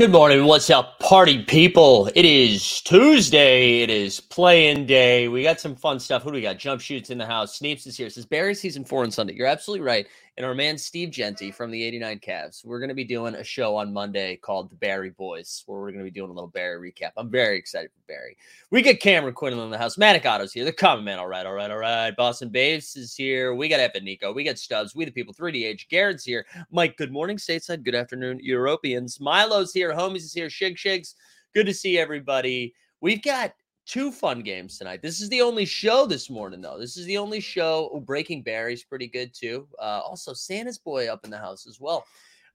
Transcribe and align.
Good 0.00 0.12
morning. 0.12 0.46
What's 0.46 0.70
up, 0.70 0.98
party 0.98 1.42
people? 1.42 2.10
It 2.14 2.24
is 2.24 2.80
Tuesday. 2.80 3.82
It 3.82 3.90
is 3.90 4.18
playing 4.18 4.86
day. 4.86 5.28
We 5.28 5.42
got 5.42 5.60
some 5.60 5.76
fun 5.76 6.00
stuff. 6.00 6.22
Who 6.22 6.30
do 6.30 6.36
we 6.36 6.40
got? 6.40 6.56
Jump 6.56 6.80
shoots 6.80 7.10
in 7.10 7.18
the 7.18 7.26
house. 7.26 7.58
Sneeps 7.58 7.86
is 7.86 7.98
here. 7.98 8.06
It 8.06 8.14
says 8.14 8.24
Barry 8.24 8.54
season 8.54 8.82
four 8.82 9.02
on 9.02 9.10
Sunday. 9.10 9.34
You're 9.34 9.46
absolutely 9.46 9.84
right. 9.84 10.06
And 10.36 10.46
our 10.46 10.54
man 10.54 10.78
Steve 10.78 11.10
Genty 11.10 11.50
from 11.50 11.70
the 11.70 11.82
89 11.82 12.20
Cavs. 12.20 12.64
We're 12.64 12.78
going 12.78 12.88
to 12.88 12.94
be 12.94 13.04
doing 13.04 13.34
a 13.34 13.44
show 13.44 13.76
on 13.76 13.92
Monday 13.92 14.36
called 14.36 14.70
The 14.70 14.76
Barry 14.76 15.10
Boys, 15.10 15.62
where 15.66 15.80
we're 15.80 15.90
going 15.90 15.98
to 15.98 16.10
be 16.10 16.10
doing 16.10 16.30
a 16.30 16.32
little 16.32 16.48
Barry 16.48 16.90
recap. 16.90 17.10
I'm 17.16 17.30
very 17.30 17.58
excited 17.58 17.90
for 17.92 18.00
Barry. 18.06 18.36
We 18.70 18.80
get 18.80 19.00
Cameron 19.00 19.34
Quinlan 19.34 19.64
in 19.64 19.70
the 19.70 19.78
house. 19.78 19.96
Matic 19.96 20.24
Otto's 20.24 20.52
here. 20.52 20.64
The 20.64 20.72
common 20.72 21.04
man. 21.04 21.18
All 21.18 21.28
right, 21.28 21.44
all 21.44 21.52
right, 21.52 21.70
all 21.70 21.78
right. 21.78 22.16
Boston 22.16 22.48
Babes 22.48 22.96
is 22.96 23.14
here. 23.14 23.54
We 23.54 23.68
got 23.68 23.80
Evan 23.80 24.04
Nico. 24.04 24.32
We 24.32 24.44
got 24.44 24.58
Stubbs. 24.58 24.94
We 24.94 25.04
the 25.04 25.10
people. 25.10 25.34
3DH. 25.34 25.88
Garrett's 25.88 26.24
here. 26.24 26.46
Mike, 26.70 26.96
good 26.96 27.12
morning, 27.12 27.36
stateside. 27.36 27.82
Good 27.82 27.94
afternoon, 27.94 28.40
Europeans. 28.42 29.20
Milo's 29.20 29.72
here. 29.72 29.92
Homies 29.92 30.16
is 30.18 30.32
here. 30.32 30.48
Shig 30.48 30.76
Shigs. 30.76 31.14
Good 31.54 31.66
to 31.66 31.74
see 31.74 31.98
everybody. 31.98 32.74
We've 33.00 33.22
got 33.22 33.52
two 33.90 34.12
fun 34.12 34.40
games 34.40 34.78
tonight. 34.78 35.02
This 35.02 35.20
is 35.20 35.28
the 35.30 35.42
only 35.42 35.64
show 35.64 36.06
this 36.06 36.30
morning, 36.30 36.60
though. 36.60 36.78
This 36.78 36.96
is 36.96 37.06
the 37.06 37.18
only 37.18 37.40
show. 37.40 38.00
Breaking 38.06 38.40
Barry's 38.40 38.84
pretty 38.84 39.08
good 39.08 39.34
too. 39.34 39.66
Uh, 39.80 40.00
also, 40.06 40.32
Santa's 40.32 40.78
boy 40.78 41.08
up 41.08 41.24
in 41.24 41.30
the 41.30 41.38
house 41.38 41.66
as 41.66 41.80
well. 41.80 42.04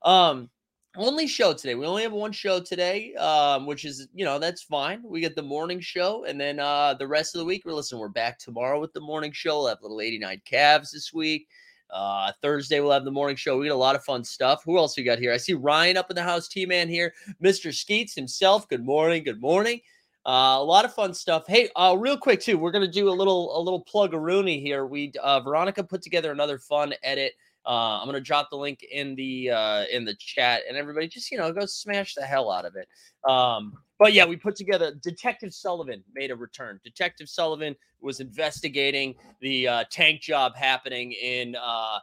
Um, 0.03 0.49
only 0.95 1.27
show 1.27 1.51
today. 1.51 1.75
We 1.75 1.85
only 1.85 2.03
have 2.03 2.13
one 2.13 2.31
show 2.31 2.61
today, 2.61 3.13
um, 3.15 3.65
which 3.65 3.83
is 3.83 4.07
you 4.13 4.23
know 4.23 4.39
that's 4.39 4.63
fine. 4.63 5.01
We 5.03 5.19
get 5.19 5.35
the 5.35 5.41
morning 5.41 5.81
show, 5.81 6.23
and 6.23 6.39
then 6.39 6.57
uh, 6.57 6.93
the 6.93 7.07
rest 7.07 7.35
of 7.35 7.39
the 7.39 7.45
week. 7.45 7.63
We're 7.65 7.73
listen. 7.73 7.99
We're 7.99 8.07
back 8.07 8.39
tomorrow 8.39 8.79
with 8.79 8.93
the 8.93 9.01
morning 9.01 9.33
show. 9.33 9.57
We'll 9.57 9.67
have 9.67 9.81
little 9.81 9.99
eighty 9.99 10.17
nine 10.17 10.41
Cavs 10.49 10.91
this 10.91 11.13
week. 11.13 11.49
Uh, 11.89 12.31
Thursday 12.41 12.79
we'll 12.79 12.91
have 12.91 13.05
the 13.05 13.11
morning 13.11 13.35
show. 13.35 13.57
We 13.57 13.67
got 13.67 13.73
a 13.73 13.75
lot 13.75 13.95
of 13.95 14.05
fun 14.05 14.23
stuff. 14.23 14.63
Who 14.63 14.77
else 14.77 14.95
we 14.95 15.03
got 15.03 15.19
here? 15.19 15.33
I 15.33 15.37
see 15.37 15.53
Ryan 15.53 15.97
up 15.97 16.09
in 16.09 16.15
the 16.15 16.23
house. 16.23 16.47
T 16.47 16.65
man 16.65 16.87
here. 16.87 17.13
Mr. 17.43 17.73
Skeets 17.73 18.15
himself. 18.15 18.69
Good 18.69 18.85
morning. 18.85 19.23
Good 19.23 19.41
morning. 19.41 19.81
Uh, 20.25 20.57
a 20.57 20.63
lot 20.63 20.85
of 20.85 20.93
fun 20.93 21.13
stuff. 21.13 21.43
Hey, 21.47 21.69
uh, 21.75 21.95
real 21.97 22.17
quick 22.17 22.41
too, 22.41 22.57
we're 22.57 22.71
gonna 22.71 22.87
do 22.87 23.09
a 23.09 23.11
little 23.11 23.55
a 23.55 23.61
little 23.61 23.81
plug 23.81 24.13
a 24.15 24.19
Rooney 24.19 24.59
here. 24.59 24.87
We 24.87 25.13
uh, 25.21 25.39
Veronica 25.41 25.83
put 25.83 26.01
together 26.01 26.31
another 26.31 26.57
fun 26.57 26.93
edit. 27.03 27.33
Uh, 27.63 27.99
I'm 27.99 28.07
gonna 28.07 28.21
drop 28.21 28.49
the 28.49 28.57
link 28.57 28.83
in 28.91 29.13
the 29.15 29.51
uh, 29.51 29.83
in 29.91 30.03
the 30.03 30.15
chat, 30.15 30.63
and 30.67 30.77
everybody 30.77 31.07
just 31.07 31.31
you 31.31 31.37
know 31.37 31.51
go 31.51 31.67
smash 31.67 32.15
the 32.15 32.23
hell 32.23 32.51
out 32.51 32.65
of 32.65 32.75
it. 32.75 32.87
Um, 33.29 33.73
but 33.99 34.13
yeah, 34.13 34.25
we 34.25 34.35
put 34.35 34.55
together. 34.55 34.95
Detective 34.95 35.53
Sullivan 35.53 36.03
made 36.13 36.31
a 36.31 36.35
return. 36.35 36.79
Detective 36.83 37.29
Sullivan 37.29 37.75
was 38.01 38.19
investigating 38.19 39.15
the 39.41 39.67
uh, 39.67 39.83
tank 39.91 40.21
job 40.21 40.55
happening 40.55 41.11
in 41.11 41.55
uh, 41.55 41.99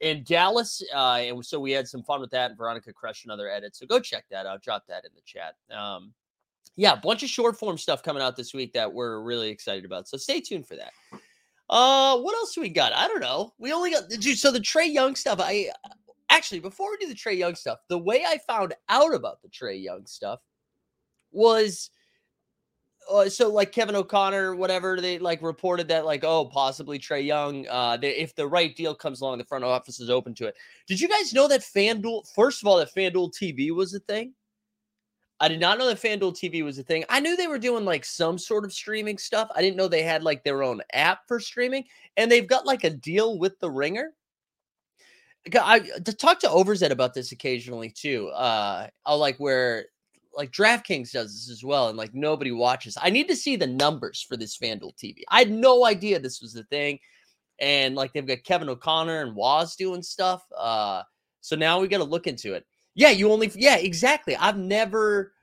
in 0.00 0.22
Dallas, 0.22 0.80
uh, 0.94 1.22
and 1.22 1.44
so 1.44 1.58
we 1.58 1.72
had 1.72 1.88
some 1.88 2.04
fun 2.04 2.20
with 2.20 2.30
that. 2.30 2.50
And 2.50 2.58
Veronica 2.58 2.92
crushed 2.92 3.24
another 3.24 3.48
edit, 3.50 3.74
so 3.74 3.84
go 3.84 3.98
check 3.98 4.26
that 4.30 4.46
out. 4.46 4.62
Drop 4.62 4.86
that 4.86 5.04
in 5.04 5.10
the 5.14 5.22
chat. 5.24 5.54
Um, 5.76 6.12
yeah, 6.76 6.92
a 6.92 6.96
bunch 6.96 7.22
of 7.22 7.28
short 7.28 7.58
form 7.58 7.78
stuff 7.78 8.02
coming 8.02 8.22
out 8.22 8.36
this 8.36 8.52
week 8.52 8.72
that 8.72 8.92
we're 8.92 9.20
really 9.20 9.48
excited 9.48 9.84
about. 9.84 10.08
So 10.08 10.16
stay 10.16 10.40
tuned 10.40 10.66
for 10.66 10.76
that. 10.76 10.92
Uh, 11.70 12.18
what 12.18 12.34
else 12.34 12.54
do 12.54 12.60
we 12.60 12.68
got? 12.68 12.92
I 12.92 13.08
don't 13.08 13.20
know. 13.20 13.52
We 13.58 13.72
only 13.72 13.90
got 13.90 14.08
the 14.08 14.16
dude, 14.16 14.38
so 14.38 14.50
the 14.50 14.60
Trae 14.60 14.92
Young 14.92 15.14
stuff. 15.14 15.40
I 15.40 15.70
actually 16.28 16.60
before 16.60 16.90
we 16.90 16.98
do 16.98 17.08
the 17.08 17.14
Trae 17.14 17.38
Young 17.38 17.54
stuff, 17.54 17.78
the 17.88 17.98
way 17.98 18.24
I 18.26 18.38
found 18.46 18.74
out 18.88 19.14
about 19.14 19.40
the 19.42 19.48
Trae 19.48 19.82
Young 19.82 20.04
stuff 20.06 20.40
was 21.32 21.90
uh, 23.10 23.28
so 23.28 23.50
like 23.50 23.72
Kevin 23.72 23.96
O'Connor, 23.96 24.56
whatever 24.56 25.00
they 25.00 25.18
like 25.18 25.42
reported 25.42 25.88
that 25.88 26.04
like 26.04 26.24
oh 26.24 26.46
possibly 26.46 26.98
Trae 26.98 27.24
Young, 27.24 27.66
uh, 27.68 27.96
if 28.02 28.34
the 28.34 28.46
right 28.46 28.74
deal 28.74 28.94
comes 28.94 29.20
along, 29.20 29.38
the 29.38 29.44
front 29.44 29.64
office 29.64 30.00
is 30.00 30.10
open 30.10 30.34
to 30.34 30.46
it. 30.46 30.56
Did 30.86 31.00
you 31.00 31.08
guys 31.08 31.32
know 31.32 31.48
that 31.48 31.60
FanDuel? 31.60 32.28
First 32.34 32.62
of 32.62 32.66
all, 32.66 32.76
that 32.78 32.94
FanDuel 32.94 33.32
TV 33.32 33.70
was 33.70 33.94
a 33.94 34.00
thing. 34.00 34.34
I 35.44 35.48
did 35.48 35.60
not 35.60 35.76
know 35.76 35.86
that 35.88 36.00
FanDuel 36.00 36.32
TV 36.32 36.64
was 36.64 36.78
a 36.78 36.82
thing. 36.82 37.04
I 37.10 37.20
knew 37.20 37.36
they 37.36 37.48
were 37.48 37.58
doing 37.58 37.84
like 37.84 38.06
some 38.06 38.38
sort 38.38 38.64
of 38.64 38.72
streaming 38.72 39.18
stuff. 39.18 39.50
I 39.54 39.60
didn't 39.60 39.76
know 39.76 39.88
they 39.88 40.02
had 40.02 40.22
like 40.22 40.42
their 40.42 40.62
own 40.62 40.80
app 40.94 41.28
for 41.28 41.38
streaming, 41.38 41.84
and 42.16 42.32
they've 42.32 42.46
got 42.46 42.64
like 42.64 42.84
a 42.84 42.88
deal 42.88 43.38
with 43.38 43.60
the 43.60 43.70
Ringer. 43.70 44.14
I 45.54 45.80
to 45.80 46.14
talk 46.14 46.40
to 46.40 46.48
Overzet 46.48 46.88
about 46.88 47.12
this 47.12 47.32
occasionally 47.32 47.90
too. 47.90 48.28
Uh, 48.28 48.86
I'll 49.04 49.18
like 49.18 49.36
where 49.36 49.84
like 50.34 50.50
DraftKings 50.50 51.12
does 51.12 51.34
this 51.34 51.50
as 51.50 51.62
well, 51.62 51.90
and 51.90 51.98
like 51.98 52.14
nobody 52.14 52.50
watches. 52.50 52.96
I 52.98 53.10
need 53.10 53.28
to 53.28 53.36
see 53.36 53.56
the 53.56 53.66
numbers 53.66 54.24
for 54.26 54.38
this 54.38 54.56
FanDuel 54.56 54.96
TV. 54.96 55.24
I 55.28 55.40
had 55.40 55.50
no 55.50 55.84
idea 55.84 56.18
this 56.18 56.40
was 56.40 56.54
the 56.54 56.64
thing, 56.64 56.98
and 57.58 57.94
like 57.94 58.14
they've 58.14 58.26
got 58.26 58.44
Kevin 58.44 58.70
O'Connor 58.70 59.20
and 59.20 59.36
Waz 59.36 59.76
doing 59.76 60.02
stuff. 60.02 60.42
Uh, 60.56 61.02
so 61.42 61.54
now 61.54 61.80
we 61.80 61.88
got 61.88 61.98
to 61.98 62.04
look 62.04 62.26
into 62.26 62.54
it. 62.54 62.64
Yeah, 62.94 63.10
you 63.10 63.30
only 63.30 63.52
yeah, 63.54 63.76
exactly. 63.76 64.36
I've 64.36 64.56
never 64.56 65.33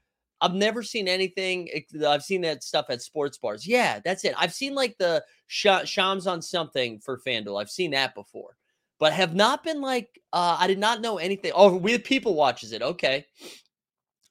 I've 0.41 0.56
never 0.56 0.81
seen 0.81 1.07
anything. 1.07 1.69
I've 2.06 2.24
seen 2.24 2.41
that 2.41 2.63
stuff 2.63 2.88
at 2.90 3.02
sports 3.02 3.38
bars. 3.38 3.68
Yeah, 3.68 4.00
that's 4.03 4.25
it. 4.25 4.34
I've 4.38 4.53
seen 4.53 4.74
like 4.74 4.97
the 4.97 5.24
sh- 5.47 5.85
Shams 5.85 6.25
on 6.25 6.41
something 6.41 7.00
for 7.00 7.19
FanDuel. 7.19 7.62
I've 7.62 7.69
seen 7.69 7.91
that 7.91 8.16
before, 8.16 8.57
but 9.00 9.13
have 9.13 9.35
not 9.35 9.63
been 9.63 9.81
like 9.81 10.19
uh 10.34 10.57
I 10.59 10.68
did 10.68 10.80
not 10.80 11.01
know 11.01 11.19
anything. 11.19 11.51
Oh, 11.56 11.75
we 11.75 11.97
people 12.00 12.34
watches 12.34 12.72
it. 12.72 12.81
Okay. 12.81 13.25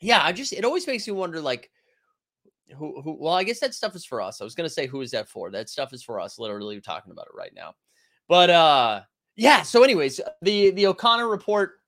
Yeah, 0.00 0.20
I 0.22 0.32
just 0.32 0.52
it 0.52 0.64
always 0.64 0.86
makes 0.86 1.06
me 1.06 1.12
wonder 1.12 1.40
like 1.40 1.70
who 2.76 3.00
who 3.02 3.16
well, 3.20 3.34
I 3.34 3.44
guess 3.44 3.60
that 3.60 3.74
stuff 3.74 3.94
is 3.94 4.04
for 4.04 4.20
us. 4.20 4.40
I 4.40 4.44
was 4.44 4.56
gonna 4.56 4.68
say 4.68 4.88
who 4.88 5.02
is 5.02 5.12
that 5.12 5.28
for? 5.28 5.50
That 5.50 5.68
stuff 5.68 5.92
is 5.92 6.02
for 6.02 6.18
us, 6.18 6.38
literally 6.38 6.80
talking 6.80 7.12
about 7.12 7.26
it 7.26 7.36
right 7.36 7.52
now. 7.54 7.74
But 8.28 8.50
uh 8.50 9.02
yeah, 9.36 9.62
so 9.62 9.84
anyways, 9.84 10.20
the 10.42 10.70
the 10.72 10.86
O'Connor 10.88 11.28
report 11.28 11.79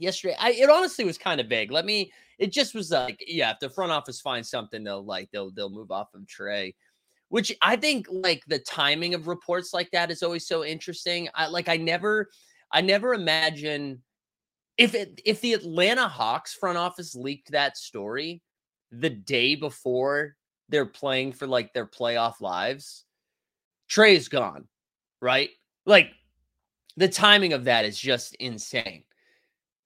yesterday. 0.00 0.36
I 0.38 0.52
it 0.52 0.70
honestly 0.70 1.04
was 1.04 1.18
kind 1.18 1.40
of 1.40 1.48
vague. 1.48 1.70
Let 1.70 1.84
me. 1.84 2.12
It 2.38 2.52
just 2.52 2.74
was 2.74 2.90
uh, 2.90 3.04
like, 3.04 3.22
yeah, 3.26 3.50
if 3.50 3.58
the 3.60 3.68
front 3.68 3.92
office 3.92 4.20
finds 4.20 4.48
something, 4.48 4.82
they'll 4.82 5.04
like 5.04 5.30
they'll 5.30 5.50
they'll 5.50 5.70
move 5.70 5.90
off 5.90 6.14
of 6.14 6.22
Trae, 6.22 6.74
which 7.28 7.54
I 7.62 7.76
think 7.76 8.06
like 8.10 8.42
the 8.46 8.58
timing 8.58 9.14
of 9.14 9.28
reports 9.28 9.74
like 9.74 9.90
that 9.92 10.10
is 10.10 10.22
always 10.22 10.46
so 10.46 10.64
interesting. 10.64 11.28
I 11.34 11.48
like 11.48 11.68
I 11.68 11.76
never 11.76 12.28
I 12.72 12.80
never 12.80 13.14
imagine 13.14 14.02
if 14.78 14.94
it 14.94 15.20
if 15.24 15.40
the 15.42 15.52
Atlanta 15.52 16.08
Hawks 16.08 16.54
front 16.54 16.78
office 16.78 17.14
leaked 17.14 17.52
that 17.52 17.76
story 17.76 18.42
the 18.90 19.10
day 19.10 19.54
before 19.54 20.34
they're 20.70 20.86
playing 20.86 21.32
for 21.32 21.46
like 21.46 21.72
their 21.74 21.86
playoff 21.86 22.40
lives, 22.40 23.04
Trae's 23.90 24.28
gone, 24.28 24.66
right? 25.20 25.50
Like 25.84 26.12
the 26.96 27.08
timing 27.08 27.52
of 27.52 27.64
that 27.64 27.84
is 27.84 27.98
just 27.98 28.34
insane. 28.36 29.04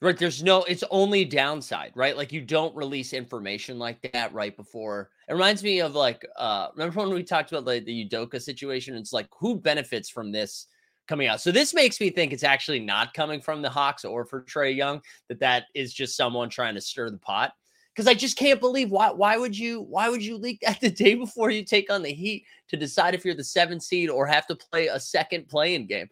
Right. 0.00 0.18
There's 0.18 0.42
no, 0.42 0.64
it's 0.64 0.84
only 0.90 1.24
downside, 1.24 1.92
right? 1.94 2.16
Like 2.16 2.30
you 2.30 2.42
don't 2.42 2.76
release 2.76 3.14
information 3.14 3.78
like 3.78 4.02
that 4.12 4.34
right 4.34 4.54
before. 4.54 5.08
It 5.28 5.32
reminds 5.32 5.62
me 5.62 5.80
of 5.80 5.94
like, 5.94 6.26
uh, 6.36 6.68
remember 6.74 7.00
when 7.00 7.14
we 7.14 7.22
talked 7.22 7.50
about 7.52 7.64
like 7.64 7.86
the 7.86 8.06
Udoka 8.06 8.40
situation? 8.42 8.96
It's 8.96 9.14
like 9.14 9.28
who 9.38 9.58
benefits 9.58 10.10
from 10.10 10.30
this 10.30 10.66
coming 11.08 11.26
out? 11.26 11.40
So 11.40 11.50
this 11.50 11.72
makes 11.72 12.00
me 12.00 12.10
think 12.10 12.32
it's 12.34 12.44
actually 12.44 12.80
not 12.80 13.14
coming 13.14 13.40
from 13.40 13.62
the 13.62 13.70
Hawks 13.70 14.04
or 14.04 14.26
for 14.26 14.42
Trae 14.42 14.76
Young, 14.76 15.00
that 15.28 15.40
that 15.40 15.64
is 15.74 15.94
just 15.94 16.16
someone 16.16 16.50
trying 16.50 16.74
to 16.74 16.82
stir 16.82 17.08
the 17.08 17.16
pot. 17.18 17.52
because 17.94 18.06
I 18.08 18.14
just 18.14 18.36
can't 18.36 18.60
believe 18.60 18.90
why 18.90 19.10
why 19.10 19.36
would 19.38 19.56
you 19.56 19.80
why 19.82 20.08
would 20.08 20.24
you 20.24 20.36
leak 20.36 20.60
that 20.62 20.80
the 20.82 20.90
day 20.90 21.14
before 21.14 21.50
you 21.50 21.64
take 21.64 21.90
on 21.90 22.02
the 22.02 22.12
Heat 22.12 22.44
to 22.68 22.76
decide 22.76 23.14
if 23.14 23.24
you're 23.24 23.34
the 23.34 23.44
seventh 23.44 23.82
seed 23.82 24.10
or 24.10 24.26
have 24.26 24.46
to 24.48 24.56
play 24.56 24.88
a 24.88 25.00
second 25.00 25.48
playing 25.48 25.86
game? 25.86 26.08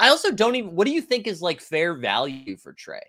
I 0.00 0.08
also 0.08 0.32
don't 0.32 0.56
even 0.56 0.74
what 0.74 0.86
do 0.86 0.92
you 0.92 1.02
think 1.02 1.26
is 1.26 1.42
like 1.42 1.60
fair 1.60 1.94
value 1.94 2.56
for 2.56 2.74
Trae? 2.74 3.00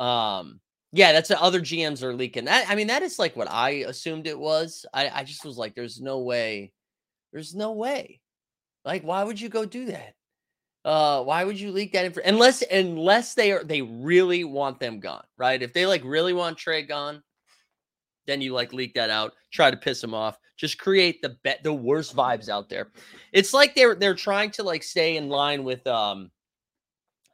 Um 0.00 0.60
yeah, 0.92 1.12
that's 1.12 1.30
other 1.30 1.60
GMs 1.60 2.02
are 2.02 2.14
leaking. 2.14 2.44
That 2.44 2.66
I 2.68 2.74
mean, 2.74 2.88
that 2.88 3.02
is 3.02 3.18
like 3.18 3.34
what 3.34 3.50
I 3.50 3.70
assumed 3.88 4.26
it 4.26 4.38
was. 4.38 4.84
I, 4.92 5.08
I 5.08 5.24
just 5.24 5.44
was 5.44 5.56
like, 5.56 5.74
there's 5.74 6.00
no 6.00 6.18
way, 6.20 6.72
there's 7.32 7.54
no 7.54 7.72
way. 7.72 8.20
Like, 8.84 9.02
why 9.02 9.24
would 9.24 9.40
you 9.40 9.48
go 9.48 9.64
do 9.64 9.86
that? 9.86 10.14
Uh, 10.84 11.22
why 11.22 11.44
would 11.44 11.58
you 11.58 11.70
leak 11.70 11.92
that 11.92 12.04
info? 12.04 12.20
Unless 12.24 12.62
unless 12.70 13.34
they 13.34 13.52
are 13.52 13.64
they 13.64 13.82
really 13.82 14.44
want 14.44 14.80
them 14.80 15.00
gone, 15.00 15.24
right? 15.38 15.62
If 15.62 15.72
they 15.72 15.86
like 15.86 16.02
really 16.04 16.32
want 16.32 16.58
Trae 16.58 16.86
gone, 16.86 17.22
then 18.26 18.40
you 18.40 18.52
like 18.52 18.72
leak 18.72 18.94
that 18.94 19.10
out, 19.10 19.32
try 19.52 19.70
to 19.70 19.76
piss 19.76 20.00
them 20.00 20.14
off, 20.14 20.38
just 20.56 20.78
create 20.78 21.20
the 21.22 21.36
bet 21.42 21.62
the 21.62 21.72
worst 21.72 22.14
vibes 22.14 22.48
out 22.48 22.68
there. 22.68 22.90
It's 23.32 23.52
like 23.52 23.74
they're 23.74 23.94
they're 23.94 24.14
trying 24.14 24.50
to 24.52 24.62
like 24.62 24.82
stay 24.82 25.16
in 25.16 25.28
line 25.28 25.64
with 25.64 25.86
um 25.86 26.30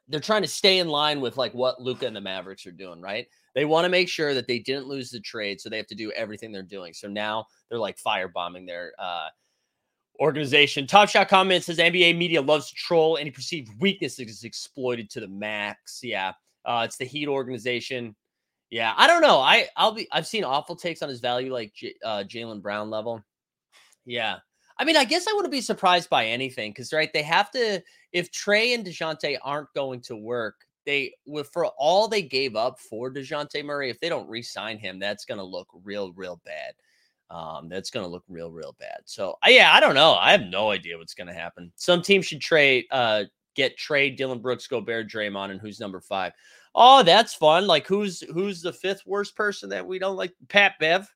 they're 0.08 0.20
trying 0.20 0.42
to 0.42 0.48
stay 0.48 0.78
in 0.78 0.88
line 0.88 1.20
with 1.20 1.36
like 1.36 1.52
what 1.52 1.82
Luka 1.82 2.06
and 2.06 2.16
the 2.16 2.20
Mavericks 2.20 2.66
are 2.66 2.72
doing, 2.72 3.02
right? 3.02 3.26
They 3.54 3.66
want 3.66 3.84
to 3.84 3.90
make 3.90 4.08
sure 4.08 4.32
that 4.32 4.46
they 4.46 4.58
didn't 4.58 4.86
lose 4.86 5.10
the 5.10 5.20
trade, 5.20 5.60
so 5.60 5.68
they 5.68 5.76
have 5.76 5.86
to 5.88 5.94
do 5.94 6.10
everything 6.12 6.52
they're 6.52 6.62
doing. 6.62 6.94
So 6.94 7.08
now 7.08 7.46
they're 7.68 7.78
like 7.78 7.98
firebombing 7.98 8.66
their 8.66 8.92
uh 8.98 9.28
organization. 10.20 10.86
Top 10.86 11.08
Shot 11.08 11.28
comments 11.28 11.66
says 11.66 11.78
NBA 11.78 12.16
media 12.16 12.40
loves 12.40 12.68
to 12.70 12.74
troll. 12.74 13.18
Any 13.18 13.30
perceived 13.30 13.70
weakness 13.80 14.18
is 14.18 14.44
exploited 14.44 15.10
to 15.10 15.20
the 15.20 15.28
max. 15.28 16.00
Yeah, 16.02 16.32
uh, 16.64 16.82
it's 16.84 16.96
the 16.96 17.04
Heat 17.04 17.28
organization. 17.28 18.16
Yeah, 18.70 18.92
I 18.96 19.06
don't 19.06 19.22
know. 19.22 19.38
I 19.38 19.68
I'll 19.76 19.92
be. 19.92 20.08
I've 20.12 20.26
seen 20.26 20.44
awful 20.44 20.76
takes 20.76 21.02
on 21.02 21.08
his 21.08 21.20
value, 21.20 21.52
like 21.52 21.72
J- 21.74 21.94
uh, 22.04 22.24
Jaylen 22.26 22.60
Brown 22.60 22.90
level. 22.90 23.22
Yeah, 24.04 24.36
I 24.78 24.84
mean, 24.84 24.96
I 24.96 25.04
guess 25.04 25.26
I 25.26 25.32
wouldn't 25.32 25.52
be 25.52 25.60
surprised 25.60 26.10
by 26.10 26.26
anything 26.26 26.72
because 26.72 26.92
right, 26.92 27.10
they 27.12 27.22
have 27.22 27.50
to. 27.52 27.82
If 28.12 28.30
Trae 28.30 28.74
and 28.74 28.84
Dejounte 28.84 29.38
aren't 29.42 29.72
going 29.74 30.00
to 30.02 30.16
work, 30.16 30.56
they 30.84 31.14
with 31.26 31.48
for 31.52 31.66
all 31.78 32.08
they 32.08 32.22
gave 32.22 32.56
up 32.56 32.78
for 32.78 33.10
Dejounte 33.12 33.64
Murray, 33.64 33.90
if 33.90 34.00
they 34.00 34.08
don't 34.08 34.28
re-sign 34.28 34.78
him, 34.78 34.98
that's 34.98 35.24
going 35.24 35.38
to 35.38 35.44
look 35.44 35.68
real, 35.82 36.12
real 36.12 36.40
bad 36.44 36.74
um, 37.30 37.68
that's 37.68 37.90
going 37.90 38.04
to 38.04 38.10
look 38.10 38.24
real, 38.28 38.50
real 38.50 38.74
bad. 38.78 39.00
So, 39.04 39.36
uh, 39.44 39.50
yeah, 39.50 39.72
I 39.72 39.80
don't 39.80 39.94
know. 39.94 40.14
I 40.14 40.32
have 40.32 40.42
no 40.42 40.70
idea 40.70 40.96
what's 40.96 41.14
going 41.14 41.26
to 41.26 41.34
happen. 41.34 41.72
Some 41.76 42.02
team 42.02 42.22
should 42.22 42.40
trade, 42.40 42.86
uh, 42.90 43.24
get 43.54 43.76
trade 43.76 44.16
Dillon 44.16 44.40
Brooks, 44.40 44.66
Gobert, 44.66 45.10
Draymond, 45.10 45.50
and 45.50 45.60
who's 45.60 45.80
number 45.80 46.00
five. 46.00 46.32
Oh, 46.80 47.02
that's 47.02 47.34
fun. 47.34 47.66
Like, 47.66 47.88
who's 47.88 48.20
who's 48.32 48.62
the 48.62 48.72
fifth 48.72 49.02
worst 49.04 49.34
person 49.34 49.70
that 49.70 49.84
we 49.84 49.98
don't 49.98 50.16
like? 50.16 50.32
Pat 50.48 50.74
Bev. 50.78 51.12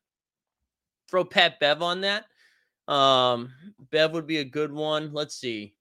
Throw 1.09 1.25
Pat 1.25 1.61
Bev 1.61 1.83
on 1.83 2.01
that. 2.01 2.25
Um, 2.93 3.53
Bev 3.93 4.11
would 4.11 4.27
be 4.27 4.39
a 4.39 4.45
good 4.45 4.73
one. 4.73 5.13
Let's 5.13 5.37
see. 5.37 5.75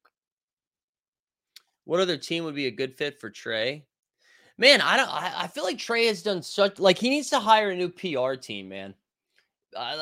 What 1.85 1.99
other 1.99 2.15
team 2.15 2.43
would 2.43 2.53
be 2.53 2.67
a 2.67 2.71
good 2.71 2.95
fit 2.95 3.19
for 3.19 3.31
Trae? 3.31 3.81
Man, 4.59 4.81
I 4.81 4.97
don't. 4.97 5.09
I, 5.09 5.33
I 5.35 5.47
feel 5.47 5.63
like 5.63 5.79
Trae 5.79 6.07
has 6.09 6.21
done 6.21 6.43
such. 6.43 6.77
Like, 6.77 6.99
he 6.99 7.09
needs 7.09 7.31
to 7.31 7.39
hire 7.39 7.71
a 7.71 7.75
new 7.75 7.89
PR 7.89 8.35
team, 8.35 8.69
man 8.69 8.93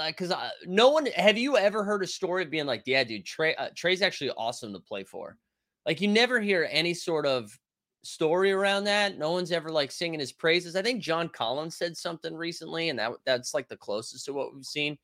because 0.07 0.33
no 0.65 0.89
one 0.89 1.05
have 1.15 1.37
you 1.37 1.55
ever 1.55 1.83
heard 1.83 2.03
a 2.03 2.07
story 2.07 2.43
of 2.43 2.49
being 2.49 2.65
like, 2.65 2.83
yeah, 2.85 3.03
dude, 3.03 3.23
Trae. 3.23 3.53
uh, 3.57 3.69
Trae's 3.75 4.01
actually 4.01 4.31
awesome 4.31 4.73
to 4.73 4.79
play 4.79 5.03
for. 5.03 5.37
Like 5.85 6.01
you 6.01 6.07
never 6.07 6.39
hear 6.39 6.67
any 6.71 6.93
sort 6.93 7.25
of 7.25 7.57
story 8.03 8.51
around 8.51 8.85
that. 8.85 9.17
No 9.17 9.31
one's 9.31 9.51
ever 9.51 9.69
like 9.69 9.91
singing 9.91 10.19
his 10.19 10.31
praises. 10.31 10.75
I 10.75 10.81
think 10.81 11.01
John 11.01 11.29
Collins 11.29 11.75
said 11.75 11.97
something 11.97 12.33
recently, 12.35 12.89
and 12.89 12.99
that 12.99 13.11
that's 13.25 13.53
like 13.53 13.67
the 13.67 13.77
closest 13.77 14.25
to 14.25 14.33
what 14.33 14.53
we've 14.53 14.65
seen. 14.65 14.97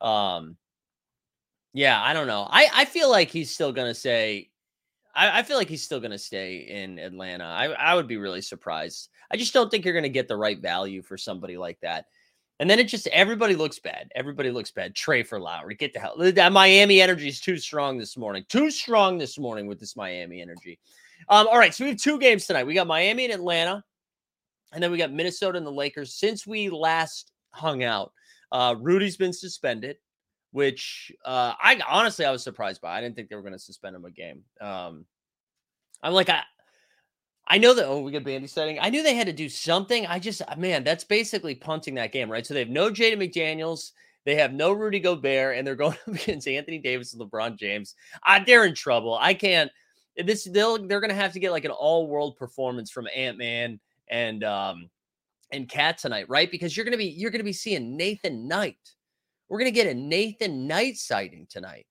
Um, 0.00 0.56
yeah, 1.72 2.02
I 2.02 2.12
don't 2.12 2.26
know. 2.26 2.46
I 2.50 2.68
I 2.72 2.84
feel 2.84 3.10
like 3.10 3.30
he's 3.30 3.50
still 3.50 3.72
gonna 3.72 3.94
say. 3.94 4.50
I, 5.14 5.40
I 5.40 5.42
feel 5.42 5.56
like 5.56 5.68
he's 5.68 5.82
still 5.84 6.00
gonna 6.00 6.18
stay 6.18 6.58
in 6.58 6.98
Atlanta. 6.98 7.44
I 7.44 7.66
I 7.66 7.94
would 7.94 8.08
be 8.08 8.16
really 8.16 8.42
surprised. 8.42 9.08
I 9.30 9.36
just 9.36 9.52
don't 9.52 9.70
think 9.70 9.84
you're 9.84 9.94
gonna 9.94 10.08
get 10.08 10.28
the 10.28 10.36
right 10.36 10.60
value 10.60 11.02
for 11.02 11.16
somebody 11.16 11.56
like 11.56 11.78
that. 11.80 12.06
And 12.58 12.68
then 12.68 12.78
it 12.78 12.88
just 12.88 13.06
everybody 13.06 13.56
looks 13.56 13.78
bad. 13.78 14.12
Everybody 14.14 14.50
looks 14.50 14.70
bad. 14.70 14.94
Trae 14.94 15.26
for 15.26 15.40
Lowry. 15.40 15.74
Get 15.76 15.94
the 15.94 16.00
hell. 16.00 16.14
That 16.18 16.52
Miami 16.52 17.00
energy 17.00 17.28
is 17.28 17.40
too 17.40 17.56
strong 17.56 17.96
this 17.96 18.18
morning. 18.18 18.44
Too 18.50 18.70
strong 18.70 19.16
this 19.16 19.38
morning 19.38 19.66
with 19.66 19.80
this 19.80 19.96
Miami 19.96 20.42
energy. 20.42 20.78
Um, 21.28 21.46
all 21.48 21.58
right, 21.58 21.74
so 21.74 21.84
we 21.84 21.90
have 21.90 22.00
two 22.00 22.18
games 22.18 22.46
tonight. 22.46 22.66
We 22.66 22.74
got 22.74 22.86
Miami 22.86 23.24
and 23.24 23.34
Atlanta, 23.34 23.84
and 24.72 24.82
then 24.82 24.90
we 24.90 24.98
got 24.98 25.12
Minnesota 25.12 25.58
and 25.58 25.66
the 25.66 25.72
Lakers. 25.72 26.14
Since 26.14 26.46
we 26.46 26.70
last 26.70 27.32
hung 27.50 27.82
out, 27.82 28.12
uh, 28.52 28.74
Rudy's 28.78 29.16
been 29.16 29.32
suspended, 29.32 29.96
which 30.52 31.12
uh, 31.24 31.54
I 31.62 31.80
honestly 31.88 32.24
I 32.24 32.30
was 32.30 32.42
surprised 32.42 32.80
by. 32.80 32.96
I 32.96 33.00
didn't 33.00 33.16
think 33.16 33.28
they 33.28 33.36
were 33.36 33.42
going 33.42 33.52
to 33.52 33.58
suspend 33.58 33.96
him 33.96 34.04
a 34.04 34.10
game. 34.10 34.42
Um, 34.60 35.04
I'm 36.02 36.12
like 36.12 36.28
I 36.28 36.42
I 37.50 37.58
know 37.58 37.74
that. 37.74 37.86
Oh, 37.86 37.98
we 38.00 38.12
got 38.12 38.22
Bandy 38.22 38.46
setting. 38.46 38.78
I 38.80 38.90
knew 38.90 39.02
they 39.02 39.16
had 39.16 39.26
to 39.26 39.32
do 39.32 39.48
something. 39.48 40.06
I 40.06 40.20
just, 40.20 40.40
uh, 40.40 40.54
man, 40.56 40.84
that's 40.84 41.02
basically 41.02 41.56
punting 41.56 41.96
that 41.96 42.12
game, 42.12 42.30
right? 42.30 42.46
So 42.46 42.54
they 42.54 42.60
have 42.60 42.68
no 42.68 42.90
Jaden 42.90 43.18
McDaniels, 43.18 43.90
they 44.24 44.36
have 44.36 44.52
no 44.52 44.70
Rudy 44.70 45.00
Gobert, 45.00 45.58
and 45.58 45.66
they're 45.66 45.74
going 45.76 45.96
up 46.06 46.14
against 46.14 46.46
Anthony 46.46 46.78
Davis 46.78 47.12
and 47.12 47.20
LeBron 47.20 47.58
James. 47.58 47.96
Uh, 48.24 48.38
they're 48.46 48.64
in 48.64 48.74
trouble. 48.74 49.18
I 49.20 49.34
can't. 49.34 49.70
This 50.16 50.44
they'll 50.44 50.86
they're 50.86 51.00
gonna 51.00 51.14
have 51.14 51.32
to 51.32 51.38
get 51.38 51.52
like 51.52 51.64
an 51.64 51.70
all 51.70 52.06
world 52.06 52.36
performance 52.36 52.90
from 52.90 53.08
Ant 53.14 53.38
Man 53.38 53.80
and 54.08 54.44
um 54.44 54.90
and 55.52 55.68
KAT 55.68 55.98
tonight, 55.98 56.28
right? 56.28 56.50
Because 56.50 56.76
you're 56.76 56.84
gonna 56.84 56.96
be 56.96 57.06
you're 57.06 57.30
gonna 57.30 57.44
be 57.44 57.52
seeing 57.52 57.96
Nathan 57.96 58.46
Knight. 58.48 58.78
We're 59.48 59.58
gonna 59.58 59.70
get 59.70 59.86
a 59.86 59.94
Nathan 59.94 60.66
Knight 60.66 60.96
sighting 60.96 61.46
tonight. 61.48 61.86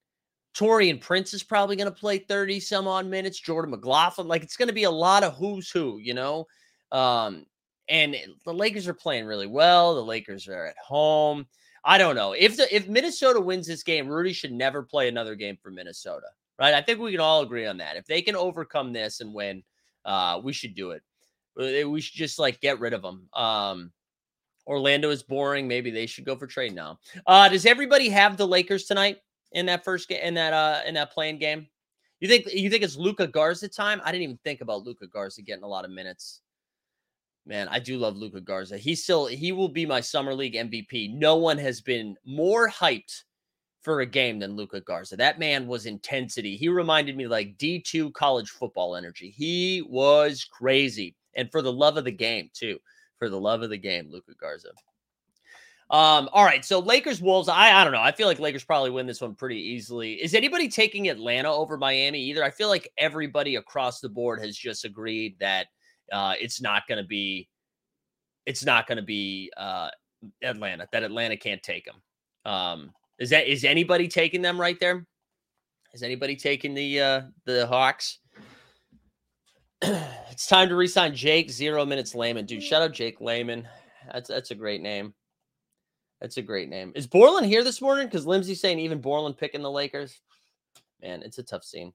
Taurean 0.56 1.00
Prince 1.00 1.34
is 1.34 1.44
probably 1.44 1.76
to 1.92 2.00
play 2.00 2.18
30 2.18 2.60
some 2.60 2.88
odd 2.88 3.06
minutes. 3.06 3.40
Jordan 3.40 3.72
McLaughlin, 3.72 4.28
like 4.28 4.44
it's 4.44 4.58
to 4.68 4.74
be 4.74 4.84
a 4.84 4.92
lot 4.92 5.24
of 5.24 5.36
who's 5.36 5.70
who, 5.70 6.00
you 6.00 6.14
know? 6.14 6.48
Um, 6.92 7.46
and 7.88 8.16
the 8.46 8.54
Lakers 8.54 8.88
are 8.88 8.94
playing 8.94 9.26
really 9.26 9.48
well. 9.48 9.96
The 9.96 10.04
Lakers 10.04 10.48
are 10.48 10.66
at 10.66 10.78
home. 10.78 11.48
I 11.84 11.98
don't 11.98 12.16
know. 12.16 12.34
If 12.34 12.58
the, 12.58 12.74
if 12.76 12.88
Minnesota 12.88 13.40
wins 13.40 13.68
this 13.68 13.84
game, 13.84 14.08
Rudy 14.08 14.34
should 14.34 14.52
never 14.52 14.84
play 14.84 15.08
another 15.08 15.36
game 15.36 15.58
for 15.62 15.72
Minnesota. 15.72 16.28
Right? 16.60 16.74
I 16.74 16.82
think 16.82 17.00
we 17.00 17.12
can 17.12 17.22
all 17.22 17.42
agree 17.42 17.66
on 17.66 17.78
that. 17.78 17.96
If 17.96 18.06
they 18.06 18.22
can 18.22 18.36
overcome 18.36 18.92
this 18.92 19.22
and 19.22 19.34
win, 19.34 19.64
uh, 20.06 20.42
we 20.44 20.52
should 20.52 20.76
do 20.76 20.92
it. 20.92 21.04
Uh, 21.58 21.90
we 21.90 22.02
should 22.02 22.16
just 22.16 22.40
like 22.40 22.60
get 22.60 22.80
rid 22.80 22.94
of 22.94 23.02
them. 23.02 23.30
Um, 23.34 23.92
Orlando 24.68 25.10
is 25.10 25.24
boring. 25.24 25.68
Maybe 25.68 25.90
they 25.90 26.06
should 26.06 26.26
go 26.26 26.36
for 26.36 26.48
trade 26.48 26.76
now. 26.76 27.00
Uh, 27.26 27.48
does 27.50 27.66
everybody 27.66 28.10
have 28.10 28.38
the 28.38 28.48
Lakers 28.48 28.86
tonight? 28.86 29.20
in 29.52 29.66
that 29.66 29.84
first 29.84 30.08
game 30.08 30.20
in 30.22 30.34
that 30.36 30.54
uh 30.54 30.82
in 30.86 30.94
that 30.96 31.12
playing 31.12 31.40
game? 31.40 31.68
You 32.20 32.28
think 32.28 32.52
you 32.52 32.70
think 32.70 32.84
it's 32.84 32.98
Luka 32.98 33.28
Garza 33.28 33.68
time? 33.68 34.02
I 34.04 34.12
didn't 34.12 34.24
even 34.24 34.40
think 34.44 34.62
about 34.62 34.84
Luka 34.84 35.08
Garza 35.08 35.42
getting 35.42 35.64
a 35.64 35.68
lot 35.68 35.86
of 35.86 35.92
minutes. 35.92 36.42
Man, 37.46 37.68
I 37.70 37.80
do 37.80 37.98
love 37.98 38.18
Luka 38.18 38.42
Garza. 38.42 38.78
He 38.78 38.96
still 38.96 39.26
he 39.26 39.52
will 39.52 39.70
be 39.70 39.86
my 39.86 40.02
summer 40.02 40.34
league 40.34 40.56
MVP. 40.56 41.16
No 41.16 41.38
one 41.38 41.58
has 41.58 41.82
been 41.82 42.16
more 42.26 42.70
hyped 42.70 43.24
for 43.90 44.02
a 44.02 44.06
game 44.06 44.38
than 44.38 44.56
Luka 44.56 44.82
Garza. 44.82 45.18
That 45.18 45.40
man 45.40 45.66
was 45.66 45.88
intensity. 45.88 46.56
He 46.56 46.70
reminded 46.70 47.18
me 47.18 47.26
like 47.26 47.58
D2 47.58 48.14
college 48.14 48.52
football 48.52 48.96
energy. 48.96 49.34
He 49.36 49.82
was 49.90 50.46
crazy. 50.46 51.16
And 51.34 51.52
for 51.52 51.64
the 51.64 51.74
love 51.74 51.98
of 51.98 52.04
the 52.04 52.12
game, 52.12 52.52
too. 52.54 52.78
For 53.18 53.30
the 53.30 53.40
love 53.40 53.64
of 53.64 53.72
the 53.72 53.80
game, 53.80 54.12
Luka 54.12 54.34
Garza. 54.40 54.70
Um, 55.90 56.30
all 56.34 56.46
right, 56.46 56.64
so 56.64 56.78
Lakers 56.78 57.20
Wolves. 57.20 57.50
I 57.50 57.82
I 57.82 57.84
don't 57.84 57.92
know. 57.92 58.00
I 58.00 58.12
feel 58.12 58.28
like 58.28 58.38
Lakers 58.38 58.64
probably 58.64 58.92
win 58.92 59.08
this 59.08 59.22
one 59.22 59.34
pretty 59.34 59.60
easily. 59.60 60.22
Is 60.22 60.36
anybody 60.36 60.70
taking 60.70 61.10
Atlanta 61.10 61.52
over 61.52 61.76
Miami 61.76 62.22
either? 62.22 62.44
I 62.44 62.52
feel 62.52 62.70
like 62.70 62.92
everybody 63.00 63.56
across 63.56 64.02
the 64.02 64.10
board 64.10 64.40
has 64.40 64.56
just 64.56 64.86
agreed 64.86 65.36
that 65.40 65.66
uh, 66.12 66.36
it's 66.40 66.62
not 66.62 66.88
going 66.88 67.02
to 67.02 67.08
be 67.08 67.50
it's 68.46 68.64
not 68.64 68.86
going 68.86 68.98
to 68.98 69.04
be 69.04 69.52
uh, 69.58 69.90
Atlanta. 70.44 70.88
That 70.92 71.02
Atlanta 71.02 71.38
can't 71.38 71.64
take 71.64 71.86
them. 71.86 72.04
Um, 72.46 72.92
is 73.20 73.30
that 73.30 73.48
is 73.48 73.64
anybody 73.64 74.08
taking 74.08 74.42
them 74.42 74.60
right 74.60 74.80
there? 74.80 75.06
Is 75.94 76.04
anybody 76.04 76.36
taking 76.36 76.74
the 76.74 77.02
uh, 77.02 77.22
the 77.46 77.68
Hawks? 77.68 78.20
it's 79.82 80.48
time 80.48 80.70
to 80.70 80.76
resign 80.76 81.16
Jake. 81.16 81.50
Zero 81.50 81.86
minutes 81.86 82.16
Layman, 82.16 82.46
dude. 82.46 82.64
Shout 82.64 82.82
out 82.82 82.94
Jake 82.94 83.22
Layman. 83.22 83.68
That's 84.12 84.30
that's 84.30 84.52
a 84.52 84.56
great 84.56 84.82
name. 84.82 85.14
That's 86.22 86.38
a 86.38 86.42
great 86.42 86.70
name. 86.70 86.92
Is 86.96 87.08
Borland 87.08 87.46
here 87.46 87.64
this 87.64 87.82
morning? 87.82 88.08
Because 88.08 88.26
Limsey's 88.26 88.60
saying 88.60 88.80
even 88.80 89.00
Borland 89.00 89.38
picking 89.38 89.62
the 89.62 89.72
Lakers. 89.72 90.20
Man, 91.02 91.24
it's 91.24 91.38
a 91.38 91.44
tough 91.44 91.64
scene. 91.64 91.94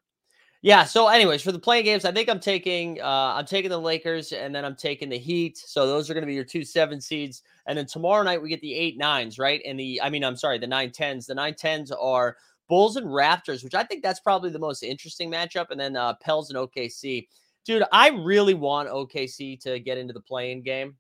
Yeah. 0.65 0.85
So, 0.85 1.09
anyways, 1.09 1.43
for 1.43 1.53
the 1.53 1.59
playing 1.59 1.85
games, 1.85 2.07
I 2.07 2.11
think 2.11 2.31
I'm 2.31 2.41
taking 2.41 2.99
uh 2.99 3.35
I'm 3.37 3.45
taking 3.45 3.69
the 3.69 3.79
Lakers 3.79 4.33
and 4.33 4.55
then 4.55 4.65
I'm 4.65 4.75
taking 4.75 5.11
the 5.11 5.19
Heat. 5.19 5.59
So 5.59 5.87
those 5.87 6.09
are 6.09 6.15
going 6.15 6.23
to 6.23 6.27
be 6.27 6.33
your 6.33 6.43
two 6.43 6.65
seven 6.65 7.03
seeds. 7.03 7.43
And 7.67 7.77
then 7.77 7.85
tomorrow 7.85 8.23
night 8.23 8.41
we 8.41 8.49
get 8.49 8.63
the 8.63 8.75
eight 8.75 8.97
nines, 8.97 9.39
right? 9.39 9.61
And 9.67 9.79
the 9.79 10.01
I 10.01 10.09
mean, 10.09 10.25
I'm 10.25 10.37
sorry, 10.37 10.57
the 10.57 10.67
nine 10.67 10.91
tens. 10.91 11.27
The 11.27 11.35
nine 11.35 11.53
tens 11.53 11.93
are 11.93 12.39
Bulls 12.67 12.97
and 12.97 13.09
Raptors, 13.09 13.63
which 13.63 13.75
I 13.75 13.85
think 13.85 14.03
that's 14.03 14.21
probably 14.21 14.49
the 14.49 14.59
most 14.59 14.83
interesting 14.83 15.31
matchup. 15.31 15.67
And 15.69 15.79
then 15.79 15.97
uh 15.97 16.15
Pels 16.15 16.49
and 16.49 16.59
OKC. 16.59 17.29
Dude, 17.67 17.85
I 17.93 18.09
really 18.09 18.55
want 18.55 18.89
OKC 18.89 19.61
to 19.65 19.79
get 19.79 19.99
into 19.99 20.15
the 20.15 20.23
playing 20.23 20.63
game. 20.63 20.97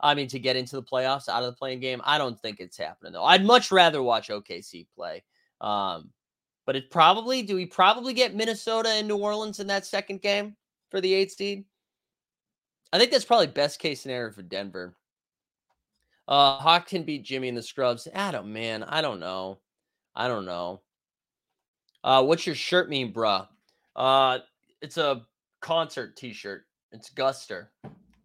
I 0.00 0.14
mean, 0.14 0.28
to 0.28 0.38
get 0.38 0.56
into 0.56 0.76
the 0.76 0.82
playoffs 0.82 1.28
out 1.28 1.42
of 1.42 1.52
the 1.52 1.58
playing 1.58 1.80
game. 1.80 2.00
I 2.02 2.16
don't 2.16 2.40
think 2.40 2.60
it's 2.60 2.78
happening 2.78 3.12
though. 3.12 3.24
I'd 3.24 3.44
much 3.44 3.70
rather 3.70 4.02
watch 4.02 4.30
OKC 4.30 4.86
play. 4.96 5.22
Um, 5.60 6.12
but 6.66 6.76
it 6.76 6.90
probably 6.90 7.42
do 7.42 7.54
we 7.54 7.64
probably 7.66 8.12
get 8.12 8.34
Minnesota 8.34 8.90
and 8.90 9.08
New 9.08 9.16
Orleans 9.16 9.60
in 9.60 9.66
that 9.68 9.86
second 9.86 10.20
game 10.20 10.56
for 10.90 11.00
the 11.00 11.14
eight 11.14 11.32
seed? 11.32 11.64
I 12.92 12.98
think 12.98 13.10
that's 13.10 13.24
probably 13.24 13.46
best 13.46 13.78
case 13.78 14.00
scenario 14.00 14.32
for 14.32 14.42
Denver. 14.42 14.96
Uh 16.28 16.58
Hawk 16.58 16.88
can 16.88 17.04
beat 17.04 17.24
Jimmy 17.24 17.48
and 17.48 17.56
the 17.56 17.62
Scrubs. 17.62 18.08
Adam, 18.12 18.52
man, 18.52 18.82
I 18.82 19.00
don't 19.00 19.20
know. 19.20 19.60
I 20.14 20.28
don't 20.28 20.46
know. 20.46 20.80
Uh, 22.02 22.22
what's 22.22 22.46
your 22.46 22.54
shirt 22.54 22.88
mean, 22.88 23.12
bruh? 23.12 23.48
Uh, 23.96 24.38
it's 24.80 24.96
a 24.96 25.22
concert 25.60 26.16
T-shirt. 26.16 26.64
It's 26.92 27.10
Guster. 27.10 27.66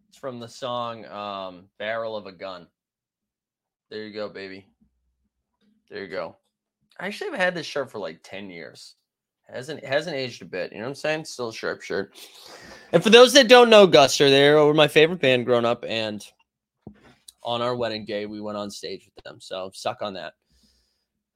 It's 0.08 0.16
from 0.18 0.38
the 0.38 0.48
song 0.48 1.04
um, 1.06 1.64
"Barrel 1.78 2.16
of 2.16 2.26
a 2.26 2.32
Gun." 2.32 2.68
There 3.90 4.04
you 4.04 4.14
go, 4.14 4.28
baby. 4.28 4.66
There 5.90 6.02
you 6.02 6.08
go. 6.08 6.36
I 6.98 7.06
actually 7.06 7.30
have 7.30 7.40
had 7.40 7.54
this 7.54 7.66
shirt 7.66 7.90
for 7.90 7.98
like 7.98 8.20
ten 8.22 8.50
years. 8.50 8.96
hasn't 9.48 9.84
hasn't 9.84 10.16
aged 10.16 10.42
a 10.42 10.46
bit. 10.46 10.72
You 10.72 10.78
know 10.78 10.84
what 10.84 10.90
I'm 10.90 10.94
saying? 10.94 11.24
Still 11.24 11.48
a 11.48 11.52
sharp 11.52 11.82
shirt. 11.82 12.14
And 12.92 13.02
for 13.02 13.10
those 13.10 13.32
that 13.32 13.48
don't 13.48 13.70
know 13.70 13.86
Guster, 13.86 14.30
they 14.30 14.50
were 14.50 14.74
my 14.74 14.88
favorite 14.88 15.20
band 15.20 15.46
growing 15.46 15.64
up, 15.64 15.84
and 15.86 16.24
on 17.42 17.62
our 17.62 17.74
wedding 17.74 18.04
day, 18.04 18.26
we 18.26 18.40
went 18.40 18.56
on 18.56 18.70
stage 18.70 19.08
with 19.14 19.24
them. 19.24 19.40
So 19.40 19.70
suck 19.74 20.02
on 20.02 20.14
that. 20.14 20.34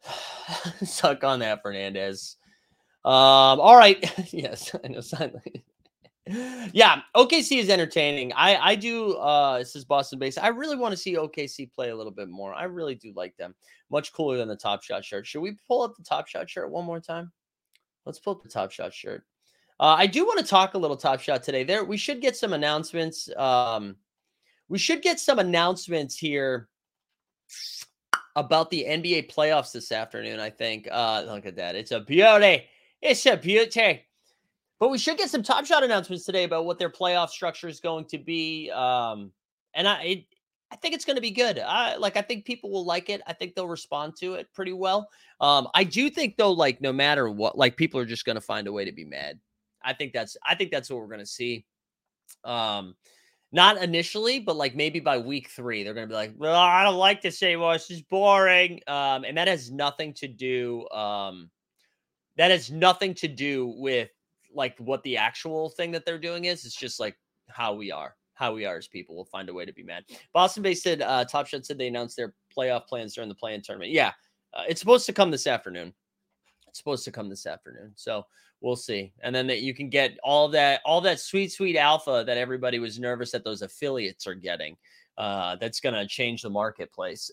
suck 0.85 1.25
on 1.25 1.41
that, 1.41 1.63
Fernandez. 1.63 2.37
Um, 3.05 3.61
all 3.61 3.77
right. 3.77 3.99
yes, 4.33 4.75
I 4.85 4.89
know 4.89 5.01
silently. 5.01 5.65
Yeah, 6.73 7.03
OKC 7.15 7.59
is 7.59 7.69
entertaining. 7.69 8.33
I 8.33 8.57
I 8.57 8.75
do 8.75 9.13
uh 9.15 9.59
this 9.59 9.77
is 9.77 9.85
Boston 9.85 10.19
based. 10.19 10.39
I 10.39 10.49
really 10.49 10.77
want 10.77 10.91
to 10.91 10.97
see 10.97 11.15
OKC 11.15 11.73
play 11.73 11.91
a 11.91 11.97
little 11.97 12.13
bit 12.13 12.29
more. 12.29 12.53
I 12.53 12.65
really 12.65 12.97
do 12.97 13.13
like 13.15 13.37
them. 13.37 13.55
Much 13.91 14.13
cooler 14.13 14.37
than 14.37 14.49
the 14.49 14.57
Top 14.57 14.83
Shot 14.83 15.05
shirt. 15.05 15.27
Should 15.27 15.41
we 15.41 15.57
pull 15.69 15.83
up 15.83 15.97
the 15.97 16.03
Top 16.03 16.27
Shot 16.27 16.51
shirt 16.51 16.71
one 16.71 16.85
more 16.85 16.99
time? 16.99 17.31
Let's 18.05 18.19
pull 18.19 18.35
up 18.35 18.43
the 18.43 18.49
Top 18.49 18.73
Shot 18.73 18.93
shirt. 18.93 19.25
Uh, 19.79 19.95
I 19.99 20.07
do 20.07 20.25
want 20.25 20.41
to 20.41 20.45
talk 20.45 20.75
a 20.75 20.79
little 20.79 20.97
Top 20.97 21.21
Shot 21.21 21.45
today. 21.45 21.63
There 21.63 21.85
we 21.85 21.97
should 21.97 22.21
get 22.21 22.37
some 22.37 22.53
announcements. 22.53 23.29
Um 23.37 23.97
we 24.69 24.79
should 24.79 25.03
get 25.03 25.21
some 25.21 25.39
announcements 25.39 26.17
here 26.19 26.69
about 28.35 28.69
the 28.71 28.85
NBA 28.85 29.33
playoffs 29.33 29.71
this 29.71 29.93
afternoon, 29.93 30.41
I 30.41 30.51
think. 30.51 30.89
Uh 30.91 31.23
look 31.25 31.47
at 31.47 31.55
that. 31.55 31.77
It's 31.77 31.93
a 31.93 32.01
beauty. 32.01 32.65
It's 33.01 33.27
a 33.27 33.37
beauty. 33.37 34.03
But 34.79 34.91
we 34.91 34.99
should 34.99 35.17
get 35.17 35.31
some 35.31 35.43
Top 35.43 35.65
Shot 35.65 35.85
announcements 35.85 36.25
today 36.25 36.45
about 36.45 36.67
what 36.67 36.79
their 36.79 36.91
playoff 36.91 37.31
structure 37.31 37.69
is 37.69 37.81
going 37.81 38.05
to 38.07 38.19
be. 38.19 38.71
Um, 38.71 39.33
and 39.75 39.89
I, 39.89 40.03
it, 40.03 40.25
I 40.71 40.77
think 40.77 40.95
it's 40.95 41.05
going 41.05 41.17
to 41.17 41.23
be 41.23 41.31
good. 41.31 41.59
I 41.59 41.97
like. 41.97 42.17
I 42.17 42.23
think 42.23 42.45
people 42.45 42.71
will 42.71 42.85
like 42.85 43.09
it. 43.09 43.23
I 43.27 43.33
think 43.33 43.55
they'll 43.55 43.69
respond 43.69 44.15
to 44.21 44.35
it 44.35 44.49
pretty 44.53 44.73
well. 44.73 45.09
Um, 45.41 45.69
I 45.75 45.85
do 45.85 46.11
think 46.11 46.37
though, 46.37 46.53
like 46.53 46.81
no 46.81 46.93
matter 46.93 47.31
what, 47.31 47.57
like 47.57 47.77
people 47.77 48.01
are 48.01 48.07
just 48.07 48.25
going 48.25 48.35
to 48.35 48.41
find 48.41 48.67
a 48.67 48.73
way 48.73 48.85
to 48.85 48.93
be 48.93 49.05
mad. 49.05 49.39
I 49.83 49.93
think 49.93 50.13
that's. 50.13 50.37
I 50.45 50.55
think 50.55 50.73
that's 50.73 50.91
what 50.91 50.99
we're 50.99 51.07
going 51.07 51.21
to 51.21 51.27
see. 51.27 51.65
Um, 52.45 52.97
not 53.53 53.81
initially, 53.81 54.41
but 54.41 54.57
like 54.57 54.75
maybe 54.75 54.99
by 54.99 55.19
week 55.19 55.49
three, 55.49 55.85
they're 55.85 55.95
going 55.95 56.09
to 56.09 56.13
be 56.13 56.17
like, 56.17 56.35
"Well, 56.37 56.61
I 56.61 56.83
don't 56.83 56.97
like 56.97 57.23
this 57.23 57.43
anymore. 57.43 57.77
It's 57.77 57.89
just 57.89 58.09
boring." 58.09 58.81
Um, 58.89 59.25
and 59.25 59.37
that 59.39 59.49
has 59.49 59.71
nothing 59.71 60.13
to 60.15 60.27
do. 60.27 60.89
Um, 60.89 61.49
that 62.37 62.51
has 62.51 62.71
nothing 62.71 63.15
to 63.15 63.29
do 63.29 63.73
with 63.79 64.11
like 64.57 64.77
what 64.79 65.03
the 65.03 65.17
actual 65.17 65.71
thing 65.71 65.93
that 65.93 66.05
they're 66.05 66.19
doing 66.19 66.47
is. 66.47 66.65
It's 66.65 66.75
just 66.75 66.99
like 66.99 67.17
how 67.49 67.75
we 67.75 67.93
are, 67.93 68.17
how 68.35 68.55
we 68.55 68.65
are 68.65 68.77
as 68.77 68.89
people. 68.89 69.15
We'll 69.15 69.27
find 69.27 69.49
a 69.49 69.55
way 69.55 69.65
to 69.65 69.73
be 69.73 69.83
mad. 69.83 70.05
Boston 70.33 70.63
based 70.63 70.83
said, 70.83 71.03
uh, 71.03 71.25
Top 71.25 71.47
Shot 71.47 71.65
said 71.65 71.79
they 71.79 71.89
announced 71.89 72.17
their 72.17 72.35
playoff 72.57 72.87
plans 72.87 73.15
during 73.15 73.29
the 73.29 73.35
play-in 73.35 73.63
tournament. 73.63 73.93
Yeah, 73.93 74.13
uh, 74.55 74.65
it's 74.69 74.81
supposed 74.81 75.07
to 75.07 75.13
come 75.13 75.31
this 75.31 75.47
afternoon. 75.47 75.93
It's 76.69 76.79
supposed 76.79 77.05
to 77.05 77.13
come 77.13 77.29
this 77.29 77.47
afternoon. 77.47 77.93
So 77.95 78.25
we'll 78.61 78.77
see. 78.77 79.13
And 79.23 79.35
then 79.35 79.47
that 79.49 79.61
you 79.61 79.75
can 79.75 79.89
get 79.89 80.19
all 80.25 80.49
that, 80.49 80.81
all 80.85 81.01
that 81.03 81.21
sweet, 81.21 81.53
sweet 81.53 81.77
alpha 81.77 82.25
that 82.27 82.39
everybody 82.39 82.79
was 82.79 82.99
nervous 82.99 83.31
that 83.33 83.45
those 83.45 83.63
affiliates 83.63 84.27
are 84.27 84.35
getting. 84.35 84.77
Uh, 85.19 85.57
that's 85.57 85.81
gonna 85.81 86.07
change 86.07 86.43
the 86.43 86.51
marketplace. 86.51 87.31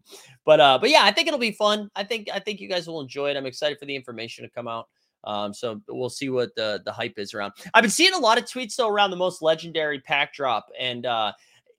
but 0.46 0.58
uh, 0.58 0.78
but 0.80 0.88
yeah, 0.88 1.02
I 1.02 1.12
think 1.12 1.28
it'll 1.28 1.38
be 1.38 1.52
fun. 1.52 1.90
I 1.94 2.02
think 2.02 2.30
I 2.32 2.38
think 2.38 2.60
you 2.60 2.68
guys 2.68 2.88
will 2.88 3.02
enjoy 3.02 3.28
it. 3.28 3.36
I'm 3.36 3.44
excited 3.44 3.78
for 3.78 3.84
the 3.84 3.94
information 3.94 4.42
to 4.44 4.50
come 4.50 4.66
out. 4.66 4.88
Um, 5.26 5.52
so 5.52 5.80
we'll 5.88 6.08
see 6.08 6.28
what 6.30 6.54
the 6.54 6.80
the 6.84 6.92
hype 6.92 7.18
is 7.18 7.34
around. 7.34 7.52
I've 7.74 7.82
been 7.82 7.90
seeing 7.90 8.14
a 8.14 8.18
lot 8.18 8.38
of 8.38 8.44
tweets 8.44 8.76
though 8.76 8.88
around 8.88 9.10
the 9.10 9.16
most 9.16 9.42
legendary 9.42 10.00
pack 10.00 10.32
drop 10.32 10.68
and 10.78 11.04
uh 11.04 11.32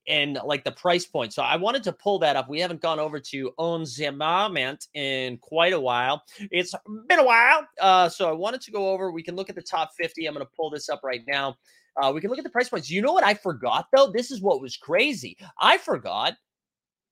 and 0.08 0.40
like 0.46 0.64
the 0.64 0.72
price 0.72 1.06
point. 1.06 1.34
So 1.34 1.44
I 1.44 1.56
wanted 1.58 1.84
to 1.84 1.92
pull 1.92 2.20
that 2.20 2.36
up. 2.36 2.50
We 2.50 2.60
haven't 2.60 2.82
gone 2.82 3.00
over 3.00 3.20
to 3.20 3.52
On 3.58 3.84
the 3.84 4.78
in 4.94 5.38
quite 5.38 5.74
a 5.74 5.80
while. 5.80 6.24
It's 6.52 6.74
been 7.08 7.20
a 7.20 7.26
while. 7.26 7.68
Uh, 7.80 8.08
so 8.10 8.30
I 8.30 8.32
wanted 8.32 8.62
to 8.62 8.72
go 8.72 8.90
over. 8.90 9.12
We 9.12 9.24
can 9.24 9.36
look 9.36 9.50
at 9.50 9.56
the 9.56 9.62
top 9.62 9.92
50. 10.00 10.26
I'm 10.26 10.34
going 10.34 10.46
to 10.46 10.52
pull 10.56 10.70
this 10.70 10.88
up 10.90 11.02
right 11.04 11.24
now. 11.28 11.58
Uh, 12.02 12.12
we 12.14 12.22
can 12.22 12.30
look 12.30 12.40
at 12.40 12.46
the 12.46 12.50
price 12.50 12.70
points. 12.70 12.90
You 12.90 13.02
know 13.02 13.12
what 13.12 13.26
I 13.26 13.34
forgot 13.34 13.88
though? 13.94 14.12
This 14.12 14.32
is 14.32 14.42
what 14.42 14.62
was 14.62 14.78
crazy. 14.78 15.38
I 15.60 15.78
forgot 15.78 16.36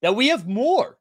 that 0.01 0.15
we 0.15 0.27
have 0.29 0.47
more. 0.47 0.97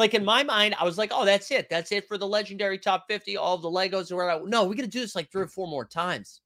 Like 0.00 0.14
in 0.14 0.24
my 0.24 0.42
mind, 0.42 0.74
I 0.80 0.84
was 0.84 0.96
like, 0.96 1.10
oh, 1.12 1.26
that's 1.26 1.50
it. 1.50 1.68
That's 1.68 1.92
it 1.92 2.08
for 2.08 2.16
the 2.16 2.26
legendary 2.26 2.78
top 2.78 3.04
50, 3.06 3.36
all 3.36 3.58
the 3.58 3.68
Legos. 3.68 4.10
Or 4.10 4.48
no, 4.48 4.64
we're 4.64 4.74
gonna 4.74 4.88
do 4.88 5.00
this 5.00 5.14
like 5.14 5.30
three 5.30 5.42
or 5.42 5.46
four 5.46 5.68
more 5.68 5.84
times. 5.84 6.40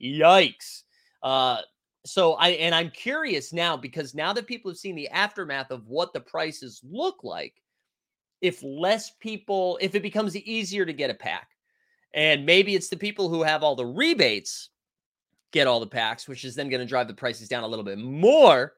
Yikes. 0.00 0.84
Uh 1.20 1.62
so 2.06 2.34
I 2.34 2.50
and 2.50 2.72
I'm 2.72 2.90
curious 2.90 3.52
now 3.52 3.76
because 3.76 4.14
now 4.14 4.32
that 4.34 4.46
people 4.46 4.70
have 4.70 4.78
seen 4.78 4.94
the 4.94 5.08
aftermath 5.08 5.72
of 5.72 5.88
what 5.88 6.12
the 6.12 6.20
prices 6.20 6.80
look 6.88 7.24
like, 7.24 7.54
if 8.40 8.62
less 8.62 9.10
people, 9.18 9.76
if 9.80 9.96
it 9.96 10.02
becomes 10.04 10.36
easier 10.36 10.86
to 10.86 10.92
get 10.92 11.10
a 11.10 11.14
pack, 11.14 11.48
and 12.14 12.46
maybe 12.46 12.76
it's 12.76 12.88
the 12.88 12.96
people 12.96 13.28
who 13.28 13.42
have 13.42 13.64
all 13.64 13.74
the 13.74 13.84
rebates 13.84 14.68
get 15.50 15.66
all 15.66 15.80
the 15.80 15.88
packs, 15.88 16.28
which 16.28 16.44
is 16.44 16.54
then 16.54 16.68
going 16.68 16.80
to 16.80 16.86
drive 16.86 17.08
the 17.08 17.14
prices 17.14 17.48
down 17.48 17.64
a 17.64 17.68
little 17.68 17.84
bit 17.84 17.98
more. 17.98 18.74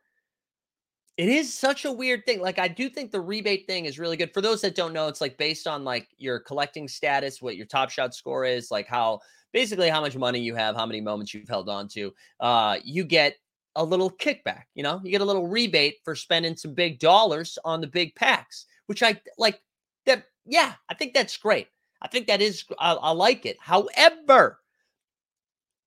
It 1.23 1.29
is 1.29 1.55
such 1.55 1.85
a 1.85 1.93
weird 1.93 2.27
thing. 2.27 2.41
Like 2.41 2.59
I 2.59 2.67
do 2.67 2.89
think 2.89 3.13
the 3.13 3.21
rebate 3.21 3.69
thing 3.69 3.85
is 3.85 3.97
really 3.97 4.17
good. 4.17 4.35
For 4.35 4.41
those 4.41 4.61
that 4.63 4.75
don't 4.75 4.93
know, 4.93 5.07
it's 5.07 5.21
like 5.21 5.39
based 5.39 5.69
on 5.69 5.85
like 5.85 6.09
your 6.19 6.41
collecting 6.41 6.89
status, 6.89 7.41
what 7.41 7.57
your 7.57 7.65
top 7.65 7.91
shot 7.91 8.13
score 8.13 8.45
is, 8.45 8.73
like 8.73 8.89
how 8.89 9.21
basically 9.53 9.89
how 9.89 10.01
much 10.01 10.17
money 10.17 10.41
you 10.41 10.57
have, 10.57 10.75
how 10.75 10.85
many 10.85 11.01
moments 11.01 11.33
you've 11.33 11.49
held 11.49 11.69
on 11.69 11.87
to. 11.91 12.13
Uh, 12.41 12.79
you 12.83 13.05
get 13.05 13.37
a 13.77 13.85
little 13.85 14.11
kickback, 14.11 14.65
you 14.75 14.83
know, 14.83 15.01
you 15.05 15.13
get 15.13 15.21
a 15.21 15.25
little 15.25 15.47
rebate 15.47 15.99
for 16.05 16.17
spending 16.17 16.57
some 16.57 16.75
big 16.75 16.99
dollars 16.99 17.57
on 17.65 17.81
the 17.81 17.87
big 17.87 18.17
packs, 18.17 18.67
which 18.87 19.05
I 19.05 19.21
like 19.39 19.63
that. 20.07 20.25
Yeah, 20.45 20.73
I 20.89 20.95
think 20.95 21.15
that's 21.15 21.37
great. 21.37 21.69
I 22.01 22.09
think 22.09 22.27
that 22.27 22.43
is, 22.43 22.65
I, 22.81 22.95
I 22.95 23.13
like 23.13 23.47
it. 23.47 23.59
However, 23.61 24.59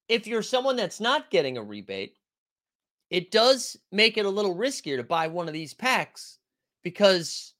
if 0.07 0.27
you're 0.27 0.41
someone 0.41 0.77
that's 0.77 1.01
not 1.01 1.29
getting 1.29 1.57
a 1.57 1.63
rebate, 1.63 2.15
it 3.15 3.31
does 3.31 3.77
make 3.93 4.17
it 4.17 4.25
a 4.25 4.29
little 4.29 4.53
riskier 4.53 4.97
to 4.97 5.03
buy 5.03 5.27
one 5.27 5.47
of 5.47 5.53
these 5.53 5.73
packs 5.73 6.37
because 6.83 7.53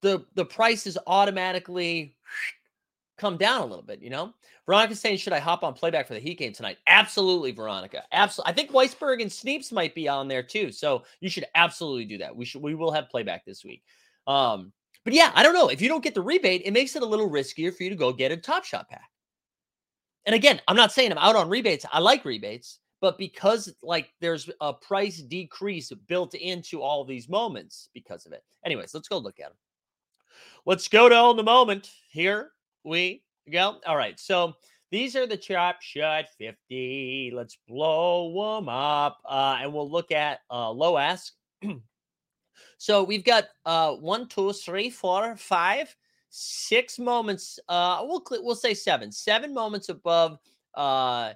the 0.00 0.24
the 0.34 0.46
price 0.46 0.86
is 0.86 0.98
automatically 1.06 2.16
come 3.18 3.36
down 3.36 3.60
a 3.60 3.66
little 3.66 3.84
bit, 3.84 4.00
you 4.00 4.08
know? 4.08 4.32
Veronica's 4.64 4.98
saying, 4.98 5.18
should 5.18 5.34
I 5.34 5.40
hop 5.40 5.62
on 5.62 5.74
playback 5.74 6.08
for 6.08 6.14
the 6.14 6.20
Heat 6.20 6.38
game 6.38 6.54
tonight? 6.54 6.78
Absolutely, 6.86 7.52
Veronica. 7.52 8.04
Absolutely. 8.12 8.50
I 8.50 8.54
think 8.54 8.70
Weisberg 8.70 9.20
and 9.20 9.30
Sneeps 9.30 9.72
might 9.72 9.94
be 9.94 10.08
on 10.08 10.26
there 10.26 10.42
too. 10.42 10.72
So 10.72 11.02
you 11.20 11.28
should 11.28 11.44
absolutely 11.54 12.06
do 12.06 12.16
that. 12.18 12.34
We 12.34 12.46
should 12.46 12.62
we 12.62 12.74
will 12.74 12.92
have 12.92 13.10
playback 13.10 13.44
this 13.44 13.62
week. 13.66 13.82
Um, 14.26 14.72
but 15.04 15.12
yeah, 15.12 15.32
I 15.34 15.42
don't 15.42 15.52
know. 15.52 15.68
If 15.68 15.82
you 15.82 15.88
don't 15.88 16.02
get 16.02 16.14
the 16.14 16.22
rebate, 16.22 16.62
it 16.64 16.72
makes 16.72 16.96
it 16.96 17.02
a 17.02 17.06
little 17.06 17.28
riskier 17.28 17.76
for 17.76 17.82
you 17.82 17.90
to 17.90 17.96
go 17.96 18.10
get 18.10 18.32
a 18.32 18.38
top 18.38 18.64
shot 18.64 18.88
pack. 18.88 19.10
And 20.24 20.34
again, 20.34 20.62
I'm 20.66 20.76
not 20.76 20.92
saying 20.92 21.12
I'm 21.12 21.18
out 21.18 21.36
on 21.36 21.50
rebates. 21.50 21.84
I 21.92 21.98
like 21.98 22.24
rebates, 22.24 22.78
but 23.02 23.18
because 23.18 23.74
like 23.82 24.12
there's 24.20 24.48
a 24.60 24.72
price 24.72 25.18
decrease 25.18 25.92
built 26.06 26.34
into 26.34 26.80
all 26.80 27.04
these 27.04 27.28
moments 27.28 27.88
because 27.92 28.24
of 28.24 28.32
it. 28.32 28.44
Anyways, 28.64 28.94
let's 28.94 29.08
go 29.08 29.18
look 29.18 29.40
at 29.40 29.48
them. 29.48 29.56
Let's 30.64 30.86
go 30.86 31.08
to 31.08 31.14
on 31.16 31.36
the 31.36 31.42
moment. 31.42 31.90
Here 32.08 32.52
we 32.84 33.24
go. 33.50 33.80
All 33.88 33.96
right. 33.96 34.18
So 34.20 34.54
these 34.92 35.16
are 35.16 35.26
the 35.26 35.36
Top 35.36 35.82
Shot 35.82 36.26
50. 36.38 37.32
Let's 37.34 37.58
blow 37.66 38.56
them 38.56 38.68
up. 38.68 39.18
Uh, 39.28 39.58
and 39.60 39.72
we'll 39.72 39.90
look 39.90 40.12
at 40.12 40.38
uh, 40.48 40.70
low 40.70 40.96
ask. 40.96 41.32
so 42.78 43.02
we've 43.02 43.24
got 43.24 43.48
uh, 43.66 43.94
one, 43.94 44.28
two, 44.28 44.52
three, 44.52 44.90
four, 44.90 45.34
five, 45.34 45.92
six 46.30 47.00
moments. 47.00 47.58
Uh, 47.68 48.04
we'll 48.04 48.22
we'll 48.30 48.54
say 48.54 48.74
seven, 48.74 49.10
seven 49.10 49.52
moments 49.52 49.88
above 49.88 50.38
uh 50.74 51.32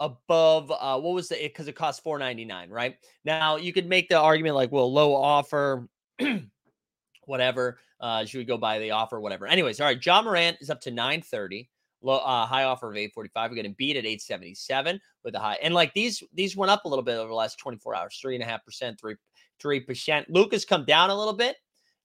above 0.00 0.70
uh 0.70 0.98
what 0.98 1.14
was 1.14 1.28
the 1.28 1.38
because 1.42 1.68
it 1.68 1.74
cost 1.74 2.02
499 2.02 2.68
right 2.68 2.96
now 3.24 3.56
you 3.56 3.72
could 3.72 3.88
make 3.88 4.08
the 4.08 4.18
argument 4.18 4.54
like 4.54 4.70
well 4.70 4.92
low 4.92 5.14
offer 5.14 5.88
whatever 7.24 7.78
uh 8.00 8.24
should 8.24 8.38
we 8.38 8.44
go 8.44 8.58
buy 8.58 8.78
the 8.78 8.90
offer 8.90 9.18
whatever 9.18 9.46
anyways 9.46 9.80
all 9.80 9.86
right 9.86 10.04
Ja 10.04 10.20
Morant 10.20 10.58
is 10.60 10.68
up 10.68 10.82
to 10.82 10.90
930 10.90 11.70
low 12.02 12.18
uh, 12.18 12.46
high 12.46 12.64
offer 12.64 12.88
of 12.90 12.96
845. 12.96 13.50
We 13.50 13.62
got 13.62 13.76
beat 13.76 13.96
at 13.96 14.04
877 14.04 15.00
with 15.24 15.34
a 15.34 15.38
high. 15.38 15.58
And 15.62 15.74
like 15.74 15.92
these, 15.92 16.22
these 16.32 16.56
went 16.56 16.70
up 16.70 16.84
a 16.84 16.88
little 16.88 17.02
bit 17.02 17.16
over 17.16 17.28
the 17.28 17.34
last 17.34 17.58
24 17.58 17.94
hours, 17.94 18.18
three 18.20 18.34
and 18.34 18.42
a 18.42 18.46
half 18.46 18.64
percent, 18.64 18.98
three, 18.98 19.16
three 19.60 19.80
percent. 19.80 20.30
Luka's 20.30 20.64
come 20.64 20.84
down 20.84 21.10
a 21.10 21.14
little 21.14 21.34
bit. 21.34 21.56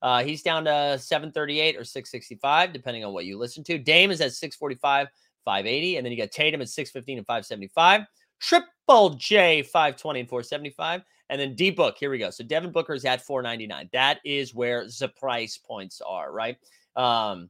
Uh, 0.02 0.24
he's 0.24 0.42
down 0.42 0.66
to 0.66 0.98
738 0.98 1.78
or 1.78 1.84
665, 1.84 2.74
depending 2.74 3.06
on 3.06 3.14
what 3.14 3.26
you 3.26 3.38
listen 3.38 3.64
to. 3.64 3.78
Dame 3.78 4.10
is 4.10 4.20
at 4.20 4.34
645, 4.34 5.08
580. 5.46 5.98
And 5.98 6.06
then 6.06 6.12
you 6.12 6.18
got 6.18 6.32
Tatum 6.32 6.62
at 6.62 6.70
615 6.70 7.18
and 7.18 7.28
575. 7.28 8.02
Triple 8.40 9.12
J 9.12 9.62
520 9.64 10.20
and 10.22 10.30
475. 10.30 11.02
And 11.30 11.40
then 11.40 11.56
D 11.56 11.70
Book, 11.70 11.96
here 11.98 12.10
we 12.10 12.18
go. 12.18 12.30
So 12.30 12.44
Devin 12.44 12.72
Booker 12.72 12.94
is 12.94 13.06
at 13.06 13.22
499. 13.22 13.90
That 13.94 14.20
is 14.26 14.54
where 14.54 14.86
the 14.86 15.08
price 15.08 15.58
points 15.58 16.02
are, 16.06 16.32
right? 16.32 16.58
Um, 16.96 17.50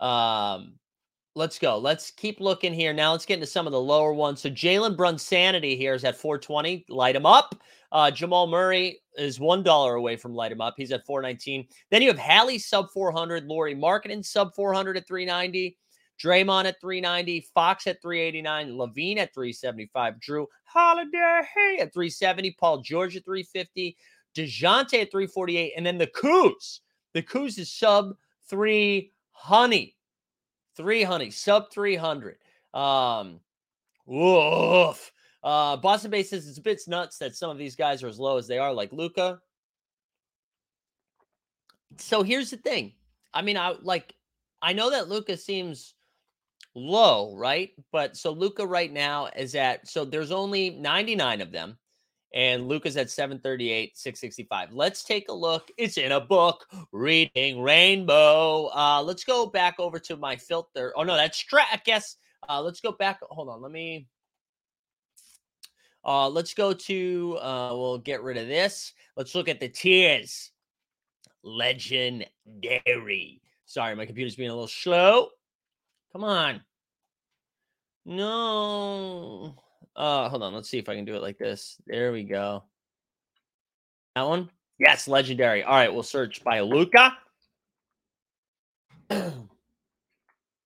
um, 0.00 0.74
let's 1.36 1.58
go. 1.58 1.78
Let's 1.78 2.10
keep 2.10 2.40
looking 2.40 2.74
here. 2.74 2.92
Now 2.92 3.12
let's 3.12 3.26
get 3.26 3.34
into 3.34 3.46
some 3.46 3.66
of 3.66 3.72
the 3.72 3.80
lower 3.80 4.12
ones. 4.12 4.40
So 4.40 4.50
Jalen 4.50 4.96
Brunsanity 4.96 5.76
here 5.76 5.94
is 5.94 6.04
at 6.04 6.16
420. 6.16 6.86
Light 6.88 7.16
him 7.16 7.26
up. 7.26 7.54
Uh, 7.92 8.10
Jamal 8.10 8.48
Murray 8.48 9.00
is 9.16 9.38
one 9.38 9.62
dollar 9.62 9.94
away 9.94 10.16
from 10.16 10.34
light 10.34 10.50
him 10.50 10.60
up. 10.60 10.74
He's 10.76 10.90
at 10.90 11.06
419. 11.06 11.66
Then 11.92 12.02
you 12.02 12.08
have 12.08 12.18
Hallie 12.18 12.58
sub 12.58 12.90
400, 12.92 13.44
Lauri 13.44 13.76
Markkanen 13.76 14.24
sub 14.24 14.52
400 14.54 14.96
at 14.96 15.06
390. 15.06 15.76
Draymond 16.22 16.66
at 16.66 16.80
390, 16.80 17.48
Fox 17.54 17.86
at 17.86 18.00
389, 18.00 18.76
LaVine 18.76 19.18
at 19.18 19.34
375, 19.34 20.14
Jrue 20.20 20.46
Holiday 20.64 21.78
at 21.80 21.92
370, 21.92 22.52
Paul 22.52 22.80
George 22.82 23.16
at 23.16 23.24
350, 23.24 23.96
DeJounte 24.34 25.02
at 25.02 25.10
348, 25.10 25.72
and 25.76 25.84
then 25.84 25.98
the 25.98 26.06
Coos. 26.06 26.80
The 27.12 27.22
Coos 27.22 27.58
is 27.58 27.72
sub 27.72 28.14
3 28.48 29.12
honey. 29.32 29.96
Three 30.76 31.02
honey, 31.02 31.30
sub 31.30 31.70
300. 31.70 32.36
Um, 32.72 33.40
woof. 34.06 35.12
Uh, 35.42 35.76
Boston 35.76 36.10
Bay 36.10 36.22
says 36.22 36.48
it's 36.48 36.58
a 36.58 36.62
bit 36.62 36.80
nuts 36.88 37.18
that 37.18 37.36
some 37.36 37.50
of 37.50 37.58
these 37.58 37.76
guys 37.76 38.02
are 38.02 38.08
as 38.08 38.18
low 38.18 38.38
as 38.38 38.48
they 38.48 38.58
are, 38.58 38.72
like 38.72 38.92
Luka. 38.92 39.40
So 41.98 42.22
here's 42.22 42.50
the 42.50 42.56
thing. 42.56 42.94
I 43.32 43.42
mean, 43.42 43.56
I 43.56 43.74
like 43.82 44.14
I 44.62 44.72
know 44.72 44.90
that 44.90 45.08
Luka 45.08 45.36
seems 45.36 45.94
low, 46.74 47.34
right? 47.36 47.70
But 47.92 48.16
so 48.16 48.32
Luka 48.32 48.66
right 48.66 48.92
now 48.92 49.28
is 49.36 49.54
at 49.54 49.88
so 49.88 50.04
there's 50.04 50.32
only 50.32 50.70
99 50.70 51.40
of 51.40 51.52
them, 51.52 51.78
and 52.34 52.68
Luka's 52.68 52.96
at 52.96 53.10
738, 53.10 53.96
665. 53.96 54.72
Let's 54.72 55.04
take 55.04 55.28
a 55.28 55.32
look. 55.32 55.70
It's 55.76 55.98
in 55.98 56.12
a 56.12 56.20
book, 56.20 56.66
Reading 56.92 57.60
Rainbow. 57.62 58.70
Uh, 58.74 59.02
let's 59.02 59.24
go 59.24 59.46
back 59.46 59.76
over 59.78 59.98
to 60.00 60.16
my 60.16 60.36
filter. 60.36 60.92
Oh 60.96 61.04
no, 61.04 61.16
that's 61.16 61.42
Strat. 61.42 61.66
I 61.72 61.80
guess. 61.84 62.16
Uh, 62.48 62.60
let's 62.60 62.80
go 62.80 62.92
back. 62.92 63.20
Hold 63.22 63.48
on. 63.48 63.62
Let 63.62 63.72
me. 63.72 64.06
Uh, 66.04 66.28
let's 66.28 66.54
go 66.54 66.72
to. 66.72 67.38
Uh, 67.40 67.70
we'll 67.72 67.98
get 67.98 68.22
rid 68.22 68.36
of 68.36 68.48
this. 68.48 68.92
Let's 69.16 69.34
look 69.34 69.48
at 69.48 69.60
the 69.60 69.68
tiers. 69.68 70.50
Legendary. 71.42 73.40
Sorry, 73.66 73.94
my 73.94 74.06
computer's 74.06 74.36
being 74.36 74.50
a 74.50 74.54
little 74.54 74.68
slow. 74.68 75.28
Come 76.14 76.24
on. 76.24 76.60
No. 78.06 79.56
Uh, 79.96 80.28
hold 80.28 80.44
on. 80.44 80.54
Let's 80.54 80.70
see 80.70 80.78
if 80.78 80.88
I 80.88 80.94
can 80.94 81.04
do 81.04 81.16
it 81.16 81.22
like 81.22 81.38
this. 81.38 81.76
There 81.88 82.12
we 82.12 82.22
go. 82.22 82.62
That 84.14 84.28
one? 84.28 84.48
Yes, 84.78 85.08
legendary. 85.08 85.64
All 85.64 85.74
right, 85.74 85.92
we'll 85.92 86.04
search 86.04 86.44
by 86.44 86.60
Luka. 86.60 87.16
all 89.10 89.48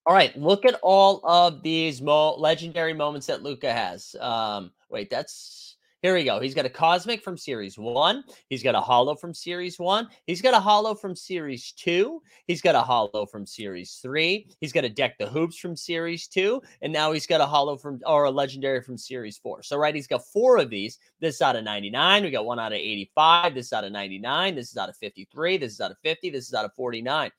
right, 0.07 0.37
look 0.37 0.67
at 0.67 0.79
all 0.83 1.23
of 1.25 1.63
these 1.63 2.03
mo- 2.03 2.37
legendary 2.37 2.93
moments 2.93 3.27
that 3.29 3.43
Luka 3.43 3.73
has. 3.73 4.15
Um, 4.21 4.71
wait, 4.91 5.09
that's 5.09 5.77
here 6.03 6.15
we 6.15 6.23
go. 6.23 6.39
He's 6.39 6.55
got 6.55 6.65
a 6.65 6.71
cosmic 6.71 7.23
from 7.23 7.37
series 7.37 7.77
one. 7.77 8.23
He's 8.49 8.63
got 8.63 8.77
a 8.77 8.81
hollow 8.81 9.17
from 9.17 9.35
series 9.35 9.81
one. 9.81 10.09
He's 10.27 10.41
got 10.41 10.55
a 10.55 10.61
hollow 10.61 10.95
from 10.95 11.17
series 11.17 11.73
two. 11.73 12.23
He's 12.47 12.61
got 12.61 12.77
a 12.77 12.81
hollow 12.81 13.27
from 13.27 13.45
series 13.45 13.99
three. 14.01 14.49
He's 14.61 14.73
got 14.73 14.85
a 14.85 14.89
deck 14.89 15.19
the 15.19 15.27
hoops 15.27 15.59
from 15.59 15.75
series 15.75 16.29
two. 16.29 16.63
And 16.83 16.93
now 16.93 17.11
he's 17.11 17.27
got 17.27 17.41
a 17.41 17.47
hollow 17.47 17.77
from 17.77 18.01
or 18.07 18.25
a 18.25 18.31
legendary 18.31 18.81
from 18.81 18.97
series 18.97 19.39
four. 19.39 19.65
So, 19.65 19.77
right, 19.77 19.95
he's 19.95 20.07
got 20.07 20.25
four 20.27 20.59
of 20.59 20.71
these. 20.71 20.99
This 21.19 21.43
out 21.43 21.57
of 21.57 21.65
99. 21.65 22.23
We 22.23 22.31
got 22.31 22.47
one 22.47 22.61
out 22.61 22.73
of 22.73 22.79
85. 22.79 23.55
This 23.55 23.73
out 23.73 23.85
of 23.85 23.91
99. 23.91 24.55
This 24.55 24.71
is 24.71 24.77
out 24.77 24.89
of 24.89 24.97
53. 24.99 25.57
This 25.57 25.73
is 25.73 25.81
out 25.81 25.91
of 25.91 25.99
50. 26.05 26.31
This 26.31 26.47
is 26.47 26.55
out 26.55 26.65
of 26.65 26.73
49. 26.75 27.31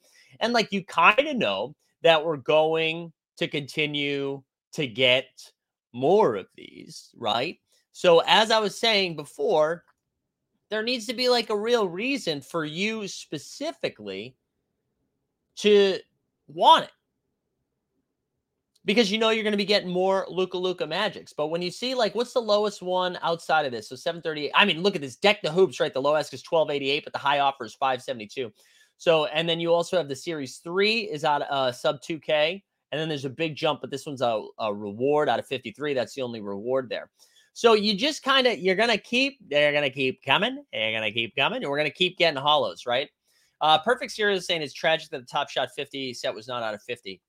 And 0.41 0.51
like 0.51 0.73
you 0.73 0.83
kind 0.83 1.27
of 1.27 1.37
know 1.37 1.75
that 2.03 2.25
we're 2.25 2.37
going 2.37 3.13
to 3.37 3.47
continue 3.47 4.43
to 4.73 4.85
get 4.85 5.27
more 5.93 6.35
of 6.35 6.47
these, 6.55 7.09
right? 7.17 7.57
So, 7.99 8.21
as 8.25 8.49
I 8.49 8.59
was 8.59 8.79
saying 8.79 9.17
before, 9.17 9.83
there 10.69 10.83
needs 10.83 11.05
to 11.07 11.13
be 11.13 11.27
like 11.27 11.49
a 11.49 11.57
real 11.57 11.85
reason 11.85 12.39
for 12.39 12.63
you 12.63 13.09
specifically 13.09 14.37
to 15.57 15.97
want 16.47 16.85
it. 16.85 16.91
Because 18.85 19.11
you 19.11 19.17
know 19.17 19.31
you're 19.31 19.43
going 19.43 19.51
to 19.51 19.57
be 19.57 19.65
getting 19.65 19.89
more 19.89 20.25
Luka 20.29 20.57
Luka 20.57 20.87
magics. 20.87 21.33
But 21.33 21.47
when 21.47 21.61
you 21.61 21.71
see 21.71 21.93
like 21.93 22.15
what's 22.15 22.31
the 22.31 22.39
lowest 22.39 22.81
one 22.81 23.19
outside 23.21 23.65
of 23.65 23.73
this? 23.73 23.89
So 23.89 23.97
738. 23.97 24.53
I 24.55 24.63
mean, 24.63 24.81
look 24.81 24.95
at 24.95 25.01
this 25.01 25.17
deck 25.17 25.41
the 25.41 25.51
hoops, 25.51 25.81
right? 25.81 25.93
The 25.93 26.01
low 26.01 26.11
lowest 26.11 26.33
is 26.33 26.41
1288, 26.49 27.03
but 27.03 27.11
the 27.11 27.19
high 27.19 27.39
offer 27.39 27.65
is 27.65 27.73
572. 27.73 28.49
So, 28.95 29.25
and 29.25 29.49
then 29.49 29.59
you 29.59 29.73
also 29.73 29.97
have 29.97 30.07
the 30.07 30.15
series 30.15 30.59
three 30.59 31.01
is 31.01 31.25
out 31.25 31.41
uh 31.41 31.73
sub 31.73 31.99
2K. 32.01 32.63
And 32.93 33.01
then 33.01 33.09
there's 33.09 33.25
a 33.25 33.29
big 33.29 33.57
jump, 33.57 33.81
but 33.81 33.91
this 33.91 34.05
one's 34.05 34.21
a, 34.21 34.41
a 34.57 34.73
reward 34.73 35.27
out 35.27 35.39
of 35.39 35.45
53. 35.47 35.93
That's 35.93 36.15
the 36.15 36.21
only 36.21 36.39
reward 36.39 36.87
there. 36.87 37.09
So 37.59 37.73
you 37.73 37.93
just 37.93 38.23
kind 38.23 38.47
of 38.47 38.57
you're 38.57 38.77
gonna 38.77 38.97
keep 38.97 39.37
they're 39.49 39.73
gonna 39.73 39.89
keep 39.89 40.23
coming, 40.23 40.63
they're 40.71 40.93
gonna 40.93 41.11
keep 41.11 41.35
coming, 41.35 41.61
and 41.61 41.69
we're 41.69 41.75
gonna 41.75 41.89
keep 41.89 42.17
getting 42.17 42.39
hollows, 42.39 42.85
right? 42.85 43.09
Uh, 43.59 43.77
Perfect 43.79 44.13
Series 44.13 44.39
is 44.39 44.47
saying 44.47 44.61
it's 44.61 44.71
tragic 44.71 45.09
that 45.09 45.19
the 45.19 45.25
top 45.25 45.49
shot 45.49 45.67
50 45.75 46.13
set 46.13 46.33
was 46.33 46.47
not 46.47 46.63
out 46.63 46.73
of 46.73 46.81
50. 46.83 47.19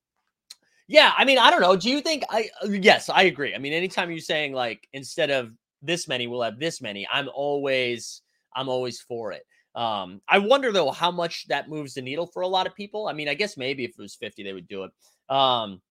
Yeah, 0.86 1.12
I 1.18 1.24
mean, 1.24 1.38
I 1.38 1.50
don't 1.50 1.60
know. 1.60 1.74
Do 1.74 1.90
you 1.90 2.00
think 2.00 2.22
I 2.30 2.48
uh, 2.62 2.68
yes, 2.68 3.08
I 3.08 3.24
agree. 3.24 3.56
I 3.56 3.58
mean, 3.58 3.72
anytime 3.72 4.08
you're 4.08 4.20
saying 4.20 4.52
like 4.52 4.86
instead 4.92 5.30
of 5.30 5.50
this 5.82 6.06
many, 6.06 6.28
we'll 6.28 6.42
have 6.42 6.60
this 6.60 6.80
many, 6.80 7.08
I'm 7.12 7.28
always 7.34 8.22
I'm 8.54 8.68
always 8.68 9.00
for 9.00 9.32
it. 9.32 9.42
Um, 9.74 10.20
I 10.28 10.38
wonder 10.38 10.70
though 10.70 10.92
how 10.92 11.10
much 11.10 11.48
that 11.48 11.68
moves 11.68 11.94
the 11.94 12.02
needle 12.02 12.28
for 12.28 12.42
a 12.42 12.48
lot 12.48 12.68
of 12.68 12.76
people. 12.76 13.08
I 13.08 13.14
mean, 13.14 13.28
I 13.28 13.34
guess 13.34 13.56
maybe 13.56 13.82
if 13.82 13.98
it 13.98 14.00
was 14.00 14.14
50, 14.14 14.44
they 14.44 14.52
would 14.52 14.68
do 14.68 14.84
it. 14.84 14.92
Um, 15.28 15.82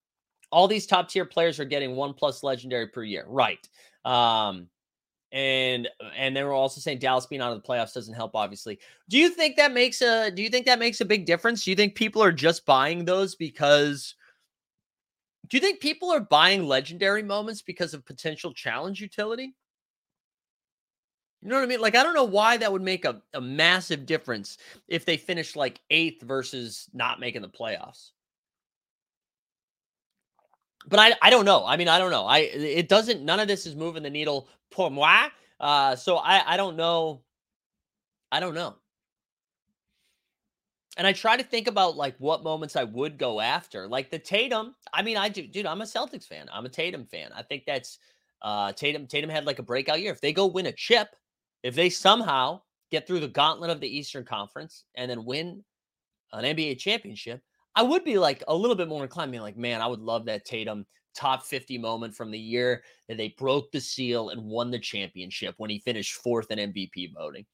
all 0.52 0.68
these 0.68 0.86
top 0.86 1.10
tier 1.10 1.26
players 1.26 1.60
are 1.60 1.66
getting 1.66 1.96
one 1.96 2.14
plus 2.14 2.44
legendary 2.44 2.88
per 2.88 3.04
year, 3.04 3.26
right? 3.28 3.68
Um, 4.06 4.68
and 5.32 5.88
and 6.18 6.36
they 6.36 6.44
were 6.44 6.54
also 6.54 6.82
saying 6.82 7.00
Dallas 7.00 7.28
being 7.28 7.42
out 7.42 7.54
of 7.54 7.62
the 7.62 7.68
playoffs 7.68 7.94
doesn't 7.94 8.16
help. 8.16 8.36
Obviously, 8.36 8.80
do 9.10 9.18
you 9.18 9.30
think 9.30 9.58
that 9.58 9.74
makes 9.74 10.02
a 10.02 10.32
do 10.32 10.42
you 10.42 10.50
think 10.50 10.66
that 10.66 10.80
makes 10.80 11.02
a 11.02 11.06
big 11.06 11.26
difference? 11.26 11.64
Do 11.64 11.70
you 11.70 11.76
think 11.76 11.96
people 11.96 12.24
are 12.24 12.32
just 12.32 12.66
buying 12.66 13.06
those 13.06 13.36
because? 13.36 14.16
Do 15.48 15.58
you 15.58 15.62
think 15.62 15.80
people 15.80 16.12
are 16.12 16.20
buying 16.20 16.68
legendary 16.68 17.24
moments 17.24 17.64
because 17.64 17.96
of 17.96 18.06
potential 18.06 18.54
challenge 18.54 19.02
utility? 19.02 19.56
You 21.42 21.50
know 21.50 21.56
what 21.56 21.64
I 21.64 21.68
mean? 21.68 21.82
Like, 21.82 21.96
I 21.96 22.04
don't 22.04 22.14
know 22.14 22.26
why 22.26 22.58
that 22.58 22.72
would 22.72 22.84
make 22.84 23.06
a, 23.06 23.22
a 23.34 23.42
massive 23.42 24.06
difference 24.06 24.58
if 24.88 25.06
they 25.06 25.18
finish 25.18 25.56
like 25.56 25.80
eighth 25.90 26.22
versus 26.22 26.88
not 26.94 27.20
making 27.20 27.42
the 27.42 27.50
playoffs 27.50 28.12
but 30.88 31.00
I, 31.00 31.14
I 31.22 31.30
don't 31.30 31.46
know. 31.46 31.66
I 31.66 31.78
mean, 31.78 31.88
I 31.88 32.00
don't 32.00 32.12
know. 32.12 32.26
I 32.26 32.40
it 32.40 32.88
doesn't. 32.88 33.24
None 33.24 33.40
of 33.40 33.48
this 33.48 33.66
is 33.66 33.76
moving 33.76 34.04
the 34.04 34.10
needle 34.10 34.48
pour 34.72 34.90
moi. 34.90 35.28
Uh, 35.60 35.96
so 35.96 36.18
I 36.18 36.54
I 36.54 36.58
don't 36.58 36.76
know. 36.76 37.22
I 38.32 38.40
don't 38.40 38.54
know. 38.54 38.76
And 40.98 41.08
I 41.08 41.14
try 41.14 41.38
to 41.38 41.44
think 41.44 41.68
about 41.68 41.96
like 41.96 42.16
what 42.18 42.44
moments 42.44 42.76
I 42.76 42.84
would 42.84 43.18
go 43.18 43.40
after, 43.40 43.88
like 43.88 44.10
the 44.10 44.20
Tatum. 44.20 44.76
I 44.94 45.02
mean, 45.02 45.18
I 45.18 45.30
do, 45.30 45.48
dude. 45.48 45.66
I'm 45.66 45.82
a 45.82 45.86
Celtics 45.86 46.28
fan. 46.28 46.48
I'm 46.52 46.66
a 46.66 46.70
Tatum 46.70 47.06
fan. 47.06 47.32
I 47.36 47.42
think 47.44 47.64
that's 47.66 48.00
uh 48.42 48.72
Tatum. 48.74 49.08
Tatum 49.08 49.30
had 49.30 49.46
like 49.46 49.60
a 49.60 49.64
breakout 49.64 50.02
year. 50.02 50.12
If 50.12 50.22
they 50.22 50.34
go 50.34 50.46
win 50.48 50.66
a 50.68 50.72
chip, 50.72 51.16
if 51.64 51.76
they 51.76 51.90
somehow 51.90 52.62
get 52.92 53.06
through 53.06 53.20
the 53.20 53.28
gauntlet 53.28 53.70
of 53.70 53.80
the 53.80 53.98
Eastern 53.98 54.26
Conference 54.26 54.86
and 54.96 55.10
then 55.10 55.26
win 55.26 55.64
an 56.34 56.44
NBA 56.44 56.80
championship, 56.80 57.42
I 57.80 57.82
would 57.82 58.04
be 58.04 58.18
like 58.18 58.44
a 58.50 58.54
little 58.54 58.76
bit 58.76 58.90
more 58.90 59.04
inclined, 59.04 59.32
being 59.32 59.42
like, 59.42 59.56
man, 59.56 59.80
I 59.80 59.88
would 59.88 60.02
love 60.02 60.26
that 60.26 60.44
Tatum 60.44 60.86
top 61.16 61.46
50 61.46 61.78
moment 61.78 62.14
from 62.14 62.30
the 62.30 62.38
year 62.38 62.84
that 63.08 63.16
they 63.16 63.34
broke 63.38 63.72
the 63.72 63.80
seal 63.80 64.32
and 64.32 64.44
won 64.44 64.70
the 64.70 64.78
championship 64.78 65.56
when 65.60 65.70
he 65.70 65.80
finished 65.80 66.16
fourth 66.16 66.52
in 66.52 66.74
MVP 66.74 67.14
voting. 67.18 67.46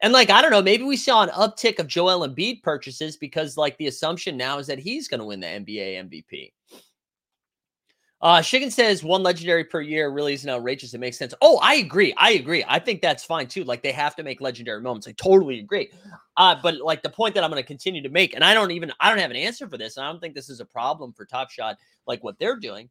And 0.00 0.10
like, 0.10 0.30
I 0.30 0.40
don't 0.40 0.52
know, 0.52 0.62
maybe 0.62 0.84
we 0.84 0.96
saw 0.96 1.22
an 1.22 1.28
uptick 1.28 1.78
of 1.78 1.86
Joel 1.86 2.26
Embiid 2.26 2.62
purchases 2.62 3.18
because 3.18 3.58
like 3.58 3.76
the 3.76 3.88
assumption 3.88 4.38
now 4.38 4.56
is 4.56 4.66
that 4.68 4.78
he's 4.78 5.06
going 5.06 5.20
to 5.20 5.26
win 5.26 5.40
the 5.40 5.48
NBA 5.48 6.08
MVP. 6.08 6.52
Uh, 8.20 8.38
Shiggin 8.38 8.72
says 8.72 9.04
one 9.04 9.22
legendary 9.22 9.64
per 9.64 9.82
year 9.82 10.08
really 10.08 10.32
isn't 10.32 10.48
outrageous. 10.48 10.94
It 10.94 10.98
makes 10.98 11.18
sense. 11.18 11.34
Oh, 11.42 11.58
I 11.62 11.74
agree. 11.74 12.14
I 12.16 12.30
agree. 12.32 12.64
I 12.66 12.78
think 12.78 13.02
that's 13.02 13.22
fine 13.22 13.48
too. 13.48 13.64
Like 13.64 13.82
they 13.82 13.92
have 13.92 14.16
to 14.16 14.22
make 14.22 14.40
legendary 14.40 14.80
moments. 14.80 15.06
I 15.06 15.12
totally 15.12 15.58
agree. 15.58 15.90
Uh, 16.38 16.56
but 16.62 16.78
like 16.78 17.02
the 17.02 17.10
point 17.10 17.34
that 17.34 17.44
I'm 17.44 17.50
going 17.50 17.62
to 17.62 17.66
continue 17.66 18.02
to 18.02 18.08
make, 18.08 18.34
and 18.34 18.42
I 18.42 18.54
don't 18.54 18.70
even 18.70 18.90
I 18.98 19.10
don't 19.10 19.18
have 19.18 19.30
an 19.30 19.36
answer 19.36 19.68
for 19.68 19.76
this. 19.76 19.98
I 19.98 20.06
don't 20.06 20.20
think 20.20 20.34
this 20.34 20.48
is 20.48 20.60
a 20.60 20.64
problem 20.64 21.12
for 21.12 21.26
Top 21.26 21.50
Shot, 21.50 21.76
like 22.06 22.24
what 22.24 22.38
they're 22.38 22.56
doing. 22.56 22.88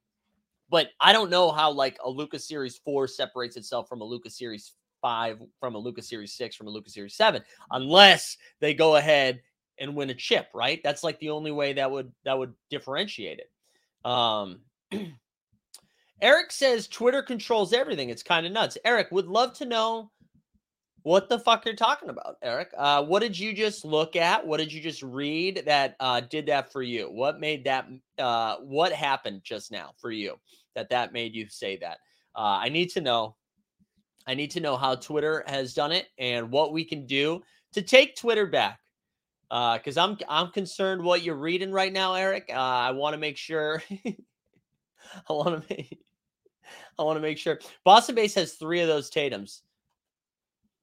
But 0.70 0.90
I 1.00 1.12
don't 1.14 1.32
know 1.32 1.52
how 1.52 1.72
like 1.72 1.98
a 2.04 2.10
Luka's 2.10 2.48
Series 2.48 2.78
four 2.78 3.08
separates 3.08 3.58
itself 3.58 3.90
from 3.90 4.02
a 4.02 4.06
Luka's 4.06 4.38
Series 4.38 4.74
five, 5.02 5.42
from 5.60 5.74
a 5.74 5.80
Luka's 5.80 6.08
Series 6.08 6.34
six, 6.34 6.56
from 6.56 6.68
a 6.68 6.70
Luka's 6.72 6.94
Series 6.94 7.16
seven, 7.16 7.42
unless 7.72 8.38
they 8.60 8.76
go 8.76 8.98
ahead 8.98 9.42
and 9.80 9.96
win 9.96 10.12
a 10.12 10.14
chip. 10.14 10.50
Right? 10.54 10.80
That's 10.84 11.04
like 11.04 11.20
the 11.20 11.32
only 11.32 11.52
way 11.52 11.74
that 11.74 11.90
would 11.90 12.12
that 12.24 12.38
would 12.38 12.54
differentiate 12.70 13.40
it. 13.40 13.50
Um. 14.08 14.60
Eric 16.22 16.52
says 16.52 16.88
Twitter 16.88 17.22
controls 17.22 17.74
everything. 17.74 18.10
It's 18.10 18.24
kind 18.24 18.46
of 18.46 18.52
nuts. 18.52 18.78
Eric 18.86 19.12
would 19.12 19.28
love 19.28 19.54
to 19.56 19.66
know 19.66 20.10
what 21.04 21.28
the 21.28 21.38
fuck 21.38 21.66
you're 21.66 21.76
talking 21.76 22.10
about, 22.10 22.38
Eric. 22.42 22.70
Uh, 22.78 23.04
what 23.04 23.22
did 23.22 23.38
you 23.38 23.54
just 23.54 23.84
look 23.84 24.16
at? 24.16 24.46
What 24.46 24.58
did 24.58 24.72
you 24.72 24.82
just 24.82 25.04
read 25.04 25.64
that 25.66 25.96
uh, 26.00 26.22
did 26.22 26.46
that 26.46 26.72
for 26.72 26.82
you? 26.82 27.08
What 27.12 27.40
made 27.40 27.66
that? 27.66 27.88
Uh, 28.18 28.58
what 28.58 28.94
happened 28.94 29.42
just 29.44 29.72
now 29.72 29.92
for 29.98 30.12
you 30.12 30.36
that 30.76 30.90
that 30.90 31.12
made 31.12 31.36
you 31.36 31.48
say 31.50 31.78
that? 31.78 31.98
Uh, 32.36 32.58
I 32.62 32.70
need 32.70 32.90
to 32.92 33.02
know. 33.02 33.36
I 34.26 34.34
need 34.34 34.52
to 34.52 34.62
know 34.62 34.78
how 34.78 34.96
Twitter 34.96 35.44
has 35.48 35.74
done 35.74 35.92
it 35.92 36.08
and 36.18 36.50
what 36.50 36.72
we 36.72 36.86
can 36.86 37.06
do 37.06 37.42
to 37.74 37.82
take 37.82 38.16
Twitter 38.16 38.48
back. 38.48 38.80
Because 39.50 39.98
uh, 39.98 40.04
I'm 40.06 40.18
I'm 40.30 40.52
concerned 40.52 41.04
what 41.04 41.22
you're 41.22 41.36
reading 41.36 41.72
right 41.74 41.92
now, 41.92 42.14
Eric. 42.14 42.46
Uh, 42.50 42.54
I 42.54 42.92
want 42.92 43.14
to 43.14 43.20
make 43.20 43.36
sure. 43.36 43.84
I 45.30 45.34
want 45.34 45.62
to 45.62 45.76
make 45.76 46.00
I 46.98 47.04
want 47.04 47.18
to 47.18 47.22
make 47.22 47.38
sure. 47.38 47.60
Boston 47.84 48.16
base 48.16 48.36
has 48.36 48.54
three 48.54 48.82
of 48.82 48.88
those 48.88 49.10
Tatums. 49.10 49.62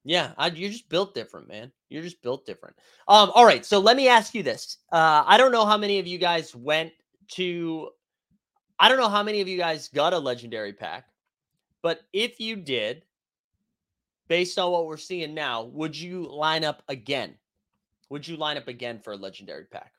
Yeah, 0.04 0.32
I, 0.38 0.48
you're 0.48 0.70
just 0.70 0.88
built 0.88 1.14
different, 1.14 1.48
man. 1.48 1.70
You're 1.88 2.02
just 2.02 2.22
built 2.22 2.46
different. 2.46 2.76
Um, 3.06 3.30
all 3.34 3.44
right, 3.44 3.64
so 3.66 3.78
let 3.78 3.96
me 3.96 4.08
ask 4.08 4.34
you 4.34 4.42
this. 4.42 4.78
Uh, 4.90 5.24
I 5.26 5.36
don't 5.36 5.52
know 5.52 5.66
how 5.66 5.76
many 5.76 5.98
of 5.98 6.06
you 6.06 6.18
guys 6.18 6.54
went 6.54 6.92
to. 7.32 7.90
I 8.78 8.88
don't 8.88 8.98
know 8.98 9.10
how 9.10 9.22
many 9.22 9.42
of 9.42 9.48
you 9.48 9.58
guys 9.58 9.88
got 9.88 10.14
a 10.14 10.18
legendary 10.18 10.72
pack, 10.72 11.04
but 11.82 12.00
if 12.14 12.40
you 12.40 12.56
did, 12.56 13.02
based 14.26 14.58
on 14.58 14.72
what 14.72 14.86
we're 14.86 14.96
seeing 14.96 15.34
now, 15.34 15.64
would 15.64 15.94
you 15.94 16.22
line 16.22 16.64
up 16.64 16.82
again? 16.88 17.34
Would 18.08 18.26
you 18.26 18.36
line 18.36 18.56
up 18.56 18.68
again 18.68 18.98
for 19.00 19.12
a 19.12 19.16
legendary 19.16 19.66
pack? 19.66 19.92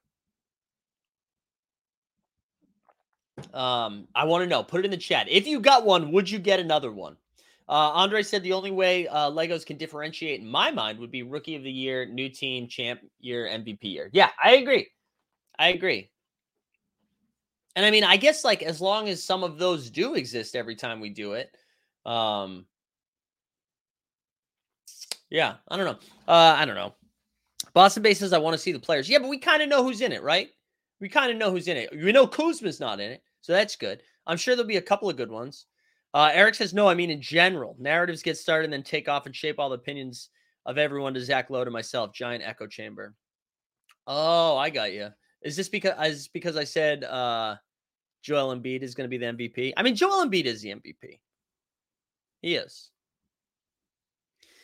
Um, 3.53 4.07
I 4.15 4.25
want 4.25 4.43
to 4.43 4.47
know. 4.47 4.63
Put 4.63 4.81
it 4.81 4.85
in 4.85 4.91
the 4.91 4.97
chat. 4.97 5.27
If 5.29 5.47
you 5.47 5.59
got 5.59 5.85
one, 5.85 6.11
would 6.11 6.29
you 6.29 6.39
get 6.39 6.59
another 6.59 6.91
one? 6.91 7.17
Uh, 7.69 7.91
Andre 7.93 8.21
said 8.21 8.43
the 8.43 8.53
only 8.53 8.71
way 8.71 9.07
uh, 9.07 9.29
Legos 9.31 9.65
can 9.65 9.77
differentiate, 9.77 10.41
in 10.41 10.47
my 10.47 10.71
mind, 10.71 10.99
would 10.99 11.11
be 11.11 11.23
Rookie 11.23 11.55
of 11.55 11.63
the 11.63 11.71
Year, 11.71 12.05
New 12.05 12.27
Team, 12.27 12.67
Champ 12.67 12.99
Year, 13.19 13.47
MVP 13.47 13.83
Year. 13.83 14.09
Yeah, 14.11 14.29
I 14.43 14.55
agree. 14.55 14.87
I 15.57 15.69
agree. 15.69 16.09
And 17.75 17.85
I 17.85 17.91
mean, 17.91 18.03
I 18.03 18.17
guess 18.17 18.43
like 18.43 18.61
as 18.63 18.81
long 18.81 19.07
as 19.07 19.23
some 19.23 19.43
of 19.43 19.57
those 19.57 19.89
do 19.89 20.15
exist 20.15 20.55
every 20.55 20.75
time 20.75 20.99
we 20.99 21.09
do 21.09 21.33
it, 21.33 21.55
um, 22.05 22.65
yeah, 25.29 25.55
I 25.69 25.77
don't 25.77 25.85
know. 25.85 25.99
Uh, 26.27 26.55
I 26.57 26.65
don't 26.65 26.75
know. 26.75 26.93
Boston 27.73 28.03
Bay 28.03 28.13
says 28.13 28.33
I 28.33 28.37
want 28.37 28.53
to 28.53 28.57
see 28.57 28.73
the 28.73 28.79
players. 28.79 29.09
Yeah, 29.09 29.19
but 29.19 29.29
we 29.29 29.37
kind 29.37 29.61
of 29.61 29.69
know 29.69 29.83
who's 29.83 30.01
in 30.01 30.11
it, 30.11 30.23
right? 30.23 30.49
We 30.99 31.07
kind 31.07 31.31
of 31.31 31.37
know 31.37 31.51
who's 31.51 31.69
in 31.69 31.77
it. 31.77 31.89
We 31.91 32.11
know 32.11 32.27
Kuzma's 32.27 32.79
not 32.79 32.99
in 32.99 33.11
it. 33.11 33.23
So 33.41 33.53
that's 33.53 33.75
good. 33.75 34.01
I'm 34.27 34.37
sure 34.37 34.55
there'll 34.55 34.67
be 34.67 34.77
a 34.77 34.81
couple 34.81 35.09
of 35.09 35.17
good 35.17 35.31
ones. 35.31 35.65
Uh, 36.13 36.29
Eric 36.33 36.55
says, 36.55 36.73
no, 36.73 36.87
I 36.87 36.93
mean, 36.93 37.09
in 37.09 37.21
general, 37.21 37.75
narratives 37.79 38.21
get 38.21 38.37
started 38.37 38.65
and 38.65 38.73
then 38.73 38.83
take 38.83 39.07
off 39.07 39.25
and 39.25 39.35
shape 39.35 39.59
all 39.59 39.69
the 39.69 39.75
opinions 39.75 40.29
of 40.65 40.77
everyone 40.77 41.13
to 41.13 41.21
Zach 41.21 41.49
Lowe 41.49 41.63
to 41.63 41.71
myself. 41.71 42.13
Giant 42.13 42.43
echo 42.45 42.67
chamber. 42.67 43.15
Oh, 44.07 44.57
I 44.57 44.69
got 44.69 44.93
you. 44.93 45.09
Is 45.41 45.55
this 45.55 45.69
because, 45.69 45.93
is 46.07 46.27
because 46.27 46.57
I 46.57 46.65
said 46.65 47.03
uh, 47.03 47.55
Joel 48.21 48.55
Embiid 48.55 48.83
is 48.83 48.93
going 48.93 49.09
to 49.09 49.17
be 49.17 49.17
the 49.17 49.33
MVP? 49.33 49.73
I 49.77 49.83
mean, 49.83 49.95
Joel 49.95 50.25
Embiid 50.25 50.45
is 50.45 50.61
the 50.61 50.69
MVP. 50.69 51.19
He 52.41 52.55
is. 52.55 52.89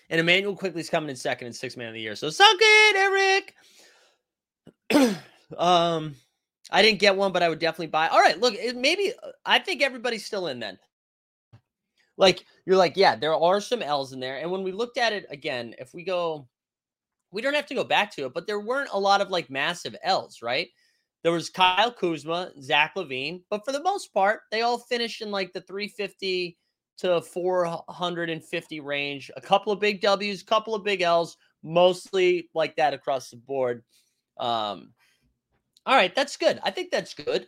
And 0.10 0.20
Immanuel 0.20 0.56
Quickley's 0.56 0.90
coming 0.90 1.10
in 1.10 1.16
second 1.16 1.48
and 1.48 1.56
sixth 1.56 1.78
man 1.78 1.90
of 1.90 1.94
the 1.94 2.02
year. 2.02 2.16
So 2.16 2.30
suck 2.30 2.56
it, 2.60 3.54
Eric. 4.92 5.18
um, 5.58 6.16
I 6.70 6.82
didn't 6.82 7.00
get 7.00 7.16
one, 7.16 7.32
but 7.32 7.44
I 7.44 7.50
would 7.50 7.60
definitely 7.60 7.88
buy. 7.88 8.08
All 8.08 8.20
right, 8.20 8.40
look, 8.40 8.56
maybe 8.76 9.14
uh, 9.24 9.32
I 9.46 9.60
think 9.60 9.82
everybody's 9.82 10.26
still 10.26 10.48
in 10.48 10.60
then. 10.60 10.78
Like 12.18 12.46
you're 12.66 12.78
like, 12.78 12.98
yeah, 12.98 13.16
there 13.16 13.36
are 13.36 13.62
some 13.62 13.82
L's 13.82 14.12
in 14.12 14.20
there. 14.20 14.38
And 14.38 14.52
when 14.52 14.64
we 14.64 14.72
looked 14.72 14.98
at 14.98 15.14
it 15.14 15.26
again, 15.30 15.76
if 15.80 15.94
we 15.94 16.04
go, 16.04 16.48
we 17.32 17.42
don't 17.42 17.54
have 17.54 17.68
to 17.68 17.76
go 17.76 17.84
back 17.84 18.14
to 18.16 18.26
it, 18.26 18.34
but 18.34 18.48
there 18.48 18.60
weren't 18.60 18.90
a 18.92 19.00
lot 19.00 19.22
of 19.22 19.30
like 19.30 19.50
massive 19.50 19.96
L's, 20.04 20.42
right? 20.42 20.68
There 21.24 21.32
was 21.32 21.50
Kyle 21.50 21.92
Kuzma, 21.92 22.52
Zach 22.62 22.96
LaVine, 22.96 23.42
but 23.50 23.64
for 23.66 23.72
the 23.72 23.84
most 23.84 24.14
part, 24.14 24.42
they 24.52 24.62
all 24.62 24.78
finished 24.78 25.22
in 25.22 25.32
like 25.32 25.54
the 25.54 25.62
350 25.62 26.58
to 27.00 27.22
450 27.22 28.80
range. 28.80 29.32
A 29.36 29.42
couple 29.42 29.72
of 29.72 29.80
big 29.80 30.02
W's, 30.02 30.44
couple 30.44 30.74
of 30.74 30.84
big 30.84 31.02
L's, 31.02 31.38
mostly 31.64 32.50
like 32.54 32.76
that 32.76 32.94
across 32.94 33.30
the 33.30 33.38
board. 33.38 33.84
Um, 34.38 34.94
all 35.88 35.96
right, 35.96 36.14
that's 36.14 36.36
good. 36.36 36.60
I 36.64 36.70
think 36.70 36.92
that's 36.92 37.14
good. 37.14 37.48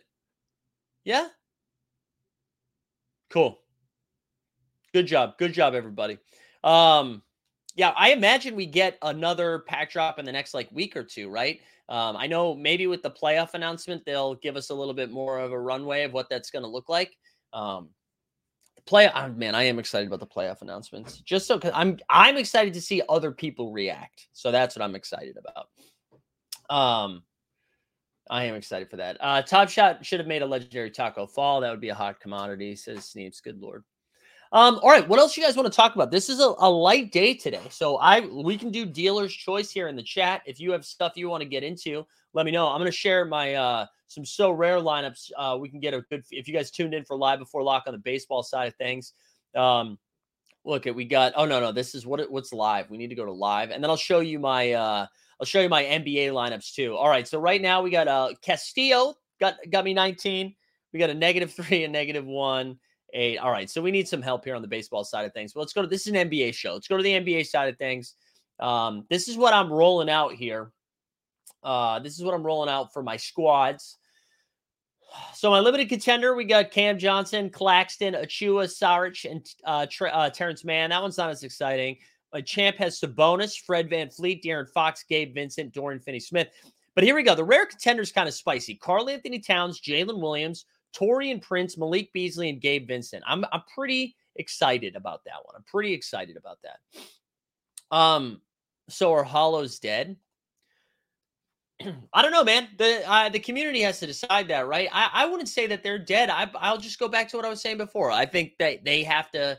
Yeah. 1.04 1.28
Cool. 3.28 3.58
Good 4.94 5.06
job. 5.06 5.36
Good 5.38 5.52
job, 5.52 5.74
everybody. 5.74 6.18
Um, 6.64 7.22
yeah, 7.76 7.92
I 7.96 8.12
imagine 8.12 8.56
we 8.56 8.64
get 8.64 8.96
another 9.02 9.60
pack 9.60 9.90
drop 9.90 10.18
in 10.18 10.24
the 10.24 10.32
next 10.32 10.54
like 10.54 10.72
week 10.72 10.96
or 10.96 11.04
two, 11.04 11.28
right? 11.28 11.60
Um, 11.90 12.16
I 12.16 12.26
know 12.26 12.54
maybe 12.54 12.86
with 12.86 13.02
the 13.02 13.10
playoff 13.10 13.52
announcement, 13.52 14.06
they'll 14.06 14.36
give 14.36 14.56
us 14.56 14.70
a 14.70 14.74
little 14.74 14.94
bit 14.94 15.10
more 15.10 15.38
of 15.38 15.52
a 15.52 15.60
runway 15.60 16.04
of 16.04 16.14
what 16.14 16.30
that's 16.30 16.50
going 16.50 16.62
to 16.62 16.68
look 16.68 16.88
like. 16.88 17.16
Um, 17.52 17.90
the 18.76 18.82
play, 18.82 19.10
oh, 19.14 19.28
man, 19.28 19.54
I 19.54 19.64
am 19.64 19.78
excited 19.78 20.08
about 20.08 20.20
the 20.20 20.26
playoff 20.26 20.62
announcements. 20.62 21.18
Just 21.20 21.46
so 21.46 21.56
because 21.56 21.72
I'm 21.74 21.98
I'm 22.08 22.38
excited 22.38 22.72
to 22.72 22.80
see 22.80 23.02
other 23.06 23.32
people 23.32 23.70
react. 23.70 24.28
So 24.32 24.50
that's 24.50 24.76
what 24.76 24.82
I'm 24.82 24.94
excited 24.94 25.36
about. 25.36 25.66
Um, 26.74 27.22
I 28.30 28.44
am 28.44 28.54
excited 28.54 28.88
for 28.88 28.96
that. 28.96 29.16
Uh, 29.20 29.42
Top 29.42 29.68
Shot 29.68 30.06
should 30.06 30.20
have 30.20 30.28
made 30.28 30.42
a 30.42 30.46
legendary 30.46 30.90
Tacko 30.90 31.28
Fall. 31.28 31.60
That 31.60 31.70
would 31.70 31.80
be 31.80 31.88
a 31.88 31.94
hot 31.94 32.20
commodity, 32.20 32.76
says 32.76 33.04
Sneeps. 33.04 33.40
Good 33.40 33.60
lord. 33.60 33.82
Um, 34.52 34.80
all 34.82 34.90
right, 34.90 35.06
what 35.06 35.18
else 35.18 35.36
you 35.36 35.42
guys 35.42 35.56
want 35.56 35.70
to 35.70 35.76
talk 35.76 35.96
about? 35.96 36.10
This 36.10 36.28
is 36.28 36.40
a, 36.40 36.54
a 36.58 36.70
light 36.70 37.12
day 37.12 37.34
today, 37.34 37.60
so 37.70 37.96
I 37.96 38.20
we 38.20 38.56
can 38.56 38.70
do 38.70 38.86
dealer's 38.86 39.34
choice 39.34 39.70
here 39.70 39.88
in 39.88 39.96
the 39.96 40.02
chat. 40.02 40.42
If 40.46 40.60
you 40.60 40.72
have 40.72 40.84
stuff 40.84 41.12
you 41.16 41.28
want 41.28 41.42
to 41.42 41.48
get 41.48 41.64
into, 41.64 42.06
let 42.32 42.46
me 42.46 42.52
know. 42.52 42.68
I'm 42.68 42.78
going 42.78 42.90
to 42.90 42.96
share 42.96 43.24
my 43.24 43.54
uh 43.54 43.86
some 44.06 44.24
Sorare 44.24 44.82
lineups. 44.82 45.30
Uh, 45.36 45.56
we 45.58 45.68
can 45.68 45.80
get 45.80 45.94
a 45.94 46.00
good 46.02 46.24
if 46.30 46.46
you 46.48 46.54
guys 46.54 46.70
tuned 46.70 46.94
in 46.94 47.04
for 47.04 47.16
live 47.16 47.40
before 47.40 47.62
lock 47.62 47.84
on 47.86 47.92
the 47.92 47.98
baseball 47.98 48.42
side 48.44 48.68
of 48.68 48.74
things. 48.76 49.12
Um, 49.56 49.98
look 50.64 50.86
at 50.86 50.94
we 50.94 51.04
got. 51.04 51.32
Oh 51.36 51.46
no 51.46 51.60
no, 51.60 51.72
this 51.72 51.94
is 51.96 52.06
what 52.06 52.30
what's 52.30 52.52
live. 52.52 52.90
We 52.90 52.96
need 52.96 53.08
to 53.08 53.16
go 53.16 53.24
to 53.24 53.32
live, 53.32 53.70
and 53.70 53.82
then 53.82 53.90
I'll 53.90 53.96
show 53.96 54.20
you 54.20 54.38
my 54.38 54.72
uh 54.72 55.06
I'll 55.40 55.46
show 55.46 55.60
you 55.60 55.68
my 55.70 55.82
NBA 55.82 56.28
lineups 56.28 56.74
too. 56.74 56.96
All 56.96 57.08
right, 57.08 57.26
so 57.26 57.40
right 57.40 57.62
now 57.62 57.80
we 57.80 57.90
got 57.90 58.08
uh 58.08 58.30
Castillo 58.42 59.14
got 59.40 59.56
got 59.70 59.84
me 59.84 59.94
19. 59.94 60.54
We 60.92 60.98
got 60.98 61.10
a 61.10 61.14
negative 61.14 61.52
three 61.54 61.84
and 61.84 61.92
negative 61.92 62.26
one, 62.26 62.78
eight. 63.14 63.38
All 63.38 63.50
right, 63.50 63.70
so 63.70 63.80
we 63.80 63.90
need 63.90 64.06
some 64.06 64.22
help 64.22 64.44
here 64.44 64.54
on 64.54 64.62
the 64.62 64.68
baseball 64.68 65.02
side 65.04 65.24
of 65.24 65.32
things. 65.32 65.52
But 65.52 65.60
let's 65.60 65.72
go 65.72 65.82
to 65.82 65.88
this 65.88 66.06
is 66.06 66.12
an 66.14 66.30
NBA 66.30 66.54
show. 66.54 66.74
Let's 66.74 66.88
go 66.88 66.96
to 66.96 67.02
the 67.02 67.12
NBA 67.12 67.46
side 67.46 67.68
of 67.68 67.78
things. 67.78 68.14
Um, 68.60 69.06
this 69.08 69.28
is 69.28 69.38
what 69.38 69.54
I'm 69.54 69.72
rolling 69.72 70.10
out 70.10 70.34
here. 70.34 70.70
Uh, 71.62 71.98
this 71.98 72.18
is 72.18 72.24
what 72.24 72.34
I'm 72.34 72.44
rolling 72.44 72.68
out 72.68 72.92
for 72.92 73.02
my 73.02 73.16
squads. 73.16 73.96
So 75.34 75.50
my 75.50 75.58
limited 75.58 75.88
contender, 75.88 76.34
we 76.34 76.44
got 76.44 76.70
Cam 76.70 76.98
Johnson, 76.98 77.50
Claxton, 77.50 78.14
Achiuwa, 78.14 78.66
Saric, 78.66 79.28
and 79.28 79.44
uh, 79.64 79.86
uh, 80.04 80.30
Terance 80.30 80.64
Mann. 80.64 80.90
That 80.90 81.02
one's 81.02 81.18
not 81.18 81.30
as 81.30 81.42
exciting. 81.42 81.96
My 82.32 82.40
champ 82.40 82.76
has 82.76 83.00
Sabonis, 83.00 83.60
Fred 83.60 83.90
VanVleet, 83.90 84.42
De'Aaron 84.44 84.68
Fox, 84.68 85.04
Gabe 85.08 85.34
Vincent, 85.34 85.72
Dorian 85.72 86.00
Finney 86.00 86.20
Smith. 86.20 86.48
But 86.94 87.04
here 87.04 87.14
we 87.14 87.22
go. 87.22 87.34
The 87.34 87.44
rare 87.44 87.66
contender's 87.66 88.12
kind 88.12 88.28
of 88.28 88.34
spicy. 88.34 88.74
Karl-Anthony 88.74 89.38
Towns, 89.38 89.80
Jalen 89.80 90.20
Williams, 90.20 90.66
Taurean 90.94 91.40
Prince, 91.40 91.78
Malik 91.78 92.12
Beasley, 92.12 92.50
and 92.50 92.60
Gabe 92.60 92.88
Vincent. 92.88 93.22
I'm 93.26 93.44
I'm 93.52 93.62
pretty 93.72 94.16
excited 94.36 94.96
about 94.96 95.24
that 95.24 95.36
one. 95.44 95.54
I'm 95.56 95.64
pretty 95.64 95.92
excited 95.92 96.36
about 96.36 96.58
that. 96.62 97.96
Um, 97.96 98.40
so 98.88 99.12
are 99.12 99.24
Hollows 99.24 99.78
dead? 99.78 100.16
I 102.12 102.22
don't 102.22 102.32
know, 102.32 102.44
man. 102.44 102.68
The 102.76 103.08
uh, 103.08 103.28
the 103.28 103.38
community 103.38 103.80
has 103.82 104.00
to 104.00 104.06
decide 104.06 104.48
that, 104.48 104.66
right? 104.66 104.88
I, 104.92 105.10
I 105.12 105.26
wouldn't 105.26 105.48
say 105.48 105.66
that 105.68 105.82
they're 105.82 105.98
dead. 105.98 106.28
I, 106.30 106.50
I'll 106.56 106.78
just 106.78 106.98
go 106.98 107.08
back 107.08 107.28
to 107.28 107.36
what 107.36 107.46
I 107.46 107.50
was 107.50 107.62
saying 107.62 107.78
before. 107.78 108.10
I 108.10 108.26
think 108.26 108.54
that 108.58 108.84
they 108.84 109.02
have 109.04 109.30
to 109.32 109.58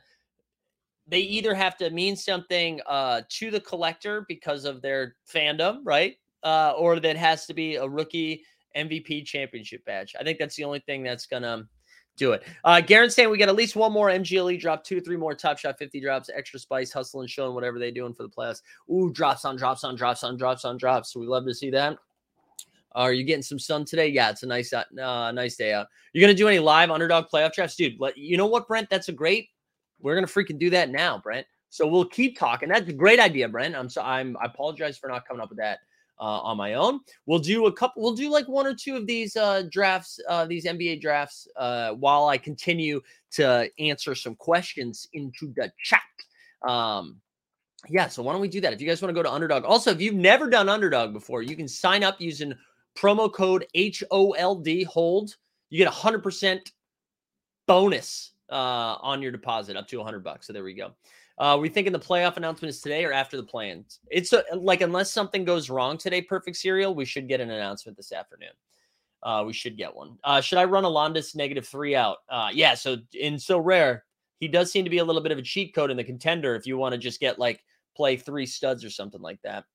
they 1.12 1.20
either 1.20 1.54
have 1.54 1.78
to 1.78 1.90
mean 1.90 2.16
something 2.16 2.80
uh, 2.88 3.22
to 3.28 3.52
the 3.52 3.60
collector 3.60 4.26
because 4.30 4.64
of 4.64 4.82
their 4.82 5.18
fandom, 5.32 5.82
right? 5.84 6.16
Uh, 6.42 6.74
or 6.78 7.00
that 7.02 7.18
has 7.18 7.46
to 7.46 7.54
be 7.54 7.76
a 7.76 7.88
rookie 7.88 8.44
MVP 8.76 9.26
championship 9.26 9.84
badge. 9.86 10.16
I 10.18 10.24
think 10.24 10.40
that's 10.40 10.56
the 10.56 10.64
only 10.64 10.80
thing 10.80 11.04
that's 11.04 11.26
gonna 11.28 11.68
Do 12.18 12.32
it. 12.32 12.44
Uh, 12.64 12.82
Garen 12.82 13.10
saying 13.10 13.30
we 13.30 13.38
got 13.38 13.50
at 13.50 13.56
least 13.56 13.76
one 13.76 13.92
more 13.92 14.10
MGLE 14.10 14.60
drop, 14.60 14.84
two, 14.84 15.02
three 15.02 15.18
more 15.18 15.36
Top 15.36 15.58
Shot 15.58 15.78
50 15.78 16.00
drops, 16.00 16.30
extra 16.34 16.60
spice, 16.60 16.92
hustle 16.92 17.20
hustling, 17.20 17.28
showing 17.28 17.54
whatever 17.56 17.78
they're 17.78 17.92
doing 17.92 18.14
for 18.14 18.24
the 18.24 18.30
playoffs. 18.30 18.62
Ooh, 18.90 19.12
drops 19.12 19.44
on 19.44 19.58
drops 19.58 19.84
on 19.84 19.96
drops 19.96 20.24
on 20.24 20.38
drops 20.38 20.66
on 20.66 20.78
drops. 20.78 21.12
So 21.12 21.20
we 21.20 21.28
love 21.28 21.46
to 21.46 21.54
see 21.54 21.70
that. 21.72 21.98
Are 22.94 23.14
you 23.14 23.24
getting 23.24 23.44
some 23.44 23.60
sun 23.60 23.86
today? 23.86 24.08
Yeah, 24.08 24.30
it's 24.30 24.44
a 24.44 24.48
nice, 24.48 24.74
uh, 24.74 25.32
nice 25.32 25.56
day 25.56 25.74
out. 25.74 25.88
You're 26.14 26.26
gonna 26.26 26.38
do 26.38 26.48
any 26.48 26.60
live 26.60 26.90
underdog 26.90 27.26
playoff 27.34 27.54
drafts, 27.54 27.76
dude? 27.76 27.98
You 28.16 28.38
know 28.38 28.48
what, 28.48 28.68
Brent? 28.68 28.90
That's 28.90 29.10
a 29.10 29.14
great. 29.14 29.50
We're 30.02 30.16
gonna 30.16 30.28
freaking 30.28 30.60
do 30.60 30.70
that 30.72 30.90
now, 30.90 31.18
Brent. 31.18 31.46
So 31.70 31.88
we'll 31.88 32.06
keep 32.06 32.38
talking. 32.38 32.70
That's 32.70 32.90
a 32.90 32.94
great 32.94 33.20
idea, 33.20 33.48
Brent. 33.48 33.76
I'm 33.76 33.90
so 33.90 34.02
I'm. 34.02 34.36
I 34.42 34.46
apologize 34.46 34.98
for 34.98 35.08
not 35.08 35.28
coming 35.28 35.42
up 35.42 35.50
with 35.50 35.60
that 35.60 35.80
uh, 36.20 36.40
on 36.42 36.58
my 36.58 36.76
own. 36.76 37.00
We'll 37.26 37.40
do 37.40 37.66
a 37.66 37.74
couple. 37.74 38.04
We'll 38.04 38.14
do 38.14 38.30
like 38.30 38.48
one 38.48 38.68
or 38.68 38.76
two 38.76 38.96
of 38.96 39.08
these 39.08 39.36
uh, 39.36 39.64
drafts, 39.72 40.20
uh, 40.30 40.46
these 40.46 40.66
NBA 40.66 41.02
drafts, 41.02 41.48
uh, 41.56 41.94
while 41.94 42.28
I 42.28 42.38
continue 42.38 43.02
to 43.32 43.70
answer 43.80 44.14
some 44.16 44.36
questions 44.36 45.08
into 45.14 45.54
the 45.56 45.72
chat. 45.84 46.02
Um, 46.68 47.22
yeah, 47.90 48.08
so 48.08 48.22
why 48.22 48.34
don't 48.34 48.42
we 48.42 48.48
do 48.48 48.62
that? 48.62 48.74
If 48.74 48.82
you 48.82 48.88
guys 48.88 49.02
want 49.02 49.10
to 49.10 49.16
go 49.20 49.24
to 49.24 49.32
Underdog, 49.32 49.64
also 49.64 49.92
if 49.92 50.00
you've 50.00 50.14
never 50.14 50.50
done 50.50 50.70
Underdog 50.70 51.14
before, 51.14 51.42
you 51.42 51.56
can 51.56 51.68
sign 51.68 52.04
up 52.04 52.22
using 52.22 52.54
promo 52.96 53.32
code 53.32 53.66
HOLD 53.76 54.84
hold. 54.84 55.36
You 55.70 55.78
get 55.80 55.88
a 55.88 55.92
hundred 55.92 56.22
percent 56.22 56.72
bonus 57.66 58.31
uh, 58.52 58.98
on 59.02 59.22
your 59.22 59.32
deposit 59.32 59.78
up 59.78 59.88
to 59.88 60.02
a 60.02 60.04
hundred 60.04 60.24
bucks. 60.24 60.48
So 60.48 60.54
there 60.54 60.64
we 60.64 60.74
go. 60.74 60.92
Uh, 61.38 61.58
we 61.58 61.70
thinking 61.70 61.94
the 61.94 62.00
playoff 62.00 62.38
announcement 62.38 62.70
is 62.70 62.82
today 62.82 63.04
or 63.04 63.14
after 63.14 63.38
the 63.38 63.44
plans? 63.44 64.00
It's 64.12 64.32
a, 64.34 64.44
like 64.54 64.82
unless 64.82 65.12
something 65.12 65.44
goes 65.44 65.70
wrong 65.70 65.98
today, 65.98 66.22
perfect 66.22 66.58
serial, 66.58 66.94
we 66.94 67.06
should 67.06 67.28
get 67.28 67.42
an 67.42 67.50
announcement 67.50 67.98
this 67.98 68.12
afternoon. 68.12 68.52
Uh, 69.24 69.44
we 69.46 69.54
should 69.54 69.78
get 69.78 69.96
one. 69.96 70.18
Uh, 70.24 70.42
should 70.42 70.58
I 70.58 70.66
run 70.66 70.84
Alondas 70.84 71.36
negative 71.36 71.68
three 71.68 71.96
out? 71.96 72.18
Uh, 72.30 72.50
yeah. 72.54 72.74
So 72.74 72.98
in 73.14 73.36
Sorare, 73.36 74.02
he 74.40 74.48
does 74.48 74.72
seem 74.72 74.84
to 74.84 74.90
be 74.90 74.98
a 74.98 75.06
little 75.06 75.22
bit 75.22 75.32
of 75.32 75.38
a 75.38 75.44
cheat 75.44 75.74
code 75.74 75.92
in 75.92 75.98
the 75.98 76.04
contender 76.04 76.56
if 76.56 76.66
you 76.66 76.78
want 76.78 76.94
to 76.94 76.98
just 76.98 77.20
get 77.20 77.40
like 77.40 77.64
play 77.96 78.18
three 78.18 78.46
studs 78.46 78.84
or 78.84 78.90
something 78.90 79.22
like 79.22 79.40
that. 79.44 79.66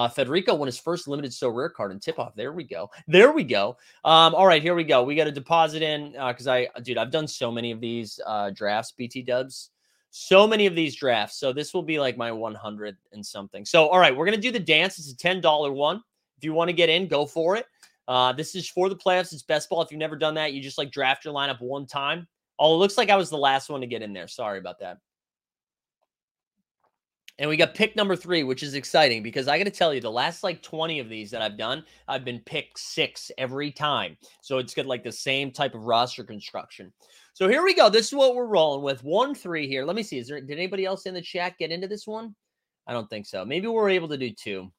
Uh, 0.00 0.08
Federico 0.08 0.54
won 0.54 0.66
his 0.66 0.78
first 0.78 1.08
limited 1.08 1.30
Sorare 1.30 1.72
card 1.72 1.90
and 1.90 2.00
tip 2.00 2.18
off. 2.18 2.34
There 2.34 2.52
we 2.52 2.64
go. 2.64 2.90
There 3.06 3.32
we 3.32 3.44
go. 3.44 3.76
Um, 4.04 4.34
all 4.34 4.46
right, 4.46 4.62
here 4.62 4.74
we 4.74 4.84
go. 4.84 5.02
We 5.02 5.14
got 5.14 5.24
to 5.24 5.32
deposit 5.32 5.82
in 5.82 6.12
because 6.12 6.46
uh, 6.46 6.52
I, 6.52 6.68
dude, 6.82 6.96
I've 6.96 7.10
done 7.10 7.28
so 7.28 7.52
many 7.52 7.70
of 7.70 7.80
these 7.80 8.18
uh, 8.26 8.50
drafts, 8.50 8.92
BT 8.92 9.22
dubs 9.22 9.70
so 10.10 10.46
many 10.46 10.66
of 10.66 10.74
these 10.74 10.96
drafts. 10.96 11.38
So 11.38 11.52
this 11.52 11.72
will 11.72 11.82
be 11.82 12.00
like 12.00 12.16
my 12.16 12.32
100 12.32 12.96
and 13.12 13.24
something. 13.24 13.64
So, 13.64 13.86
all 13.88 13.98
right, 13.98 14.16
we're 14.16 14.26
going 14.26 14.36
to 14.36 14.40
do 14.40 14.50
the 14.50 14.58
dance. 14.58 14.98
It's 14.98 15.12
a 15.12 15.14
$10 15.14 15.72
one. 15.72 16.02
If 16.36 16.44
you 16.44 16.52
want 16.52 16.68
to 16.68 16.72
get 16.72 16.88
in, 16.88 17.06
go 17.06 17.26
for 17.26 17.56
it. 17.56 17.66
Uh, 18.08 18.32
this 18.32 18.54
is 18.54 18.68
for 18.68 18.88
the 18.88 18.96
playoffs. 18.96 19.32
It's 19.32 19.42
best 19.42 19.68
ball. 19.68 19.82
If 19.82 19.92
you've 19.92 20.00
never 20.00 20.16
done 20.16 20.34
that, 20.34 20.52
you 20.52 20.60
just 20.60 20.78
like 20.78 20.90
draft 20.90 21.24
your 21.24 21.32
lineup 21.32 21.60
one 21.60 21.86
time. 21.86 22.26
Oh, 22.58 22.74
it 22.74 22.78
looks 22.78 22.98
like 22.98 23.08
I 23.08 23.16
was 23.16 23.30
the 23.30 23.38
last 23.38 23.70
one 23.70 23.80
to 23.82 23.86
get 23.86 24.02
in 24.02 24.12
there. 24.12 24.26
Sorry 24.26 24.58
about 24.58 24.80
that. 24.80 24.98
And 27.40 27.48
we 27.48 27.56
got 27.56 27.74
pick 27.74 27.96
number 27.96 28.14
three, 28.14 28.42
which 28.42 28.62
is 28.62 28.74
exciting 28.74 29.22
because 29.22 29.48
I 29.48 29.56
got 29.56 29.64
to 29.64 29.70
tell 29.70 29.94
you, 29.94 30.00
the 30.02 30.10
last 30.10 30.44
like 30.44 30.62
20 30.62 31.00
of 31.00 31.08
these 31.08 31.30
that 31.30 31.40
I've 31.40 31.56
done, 31.56 31.82
I've 32.06 32.24
been 32.24 32.40
pick 32.40 32.76
six 32.76 33.32
every 33.38 33.72
time. 33.72 34.18
So 34.42 34.58
it's 34.58 34.74
got 34.74 34.84
like 34.84 35.02
the 35.02 35.10
same 35.10 35.50
type 35.50 35.74
of 35.74 35.84
roster 35.84 36.22
construction. 36.22 36.92
So 37.32 37.48
here 37.48 37.64
we 37.64 37.72
go. 37.72 37.88
This 37.88 38.08
is 38.08 38.14
what 38.14 38.34
we're 38.34 38.44
rolling 38.44 38.82
with. 38.82 39.02
One 39.02 39.34
three 39.34 39.66
here. 39.66 39.86
Let 39.86 39.96
me 39.96 40.02
see. 40.02 40.18
Is 40.18 40.28
there 40.28 40.38
did 40.38 40.58
anybody 40.58 40.84
else 40.84 41.06
in 41.06 41.14
the 41.14 41.22
chat 41.22 41.56
get 41.58 41.72
into 41.72 41.88
this 41.88 42.06
one? 42.06 42.34
I 42.86 42.92
don't 42.92 43.08
think 43.08 43.24
so. 43.24 43.42
Maybe 43.42 43.68
we're 43.68 43.88
able 43.88 44.08
to 44.08 44.18
do 44.18 44.30
two. 44.30 44.70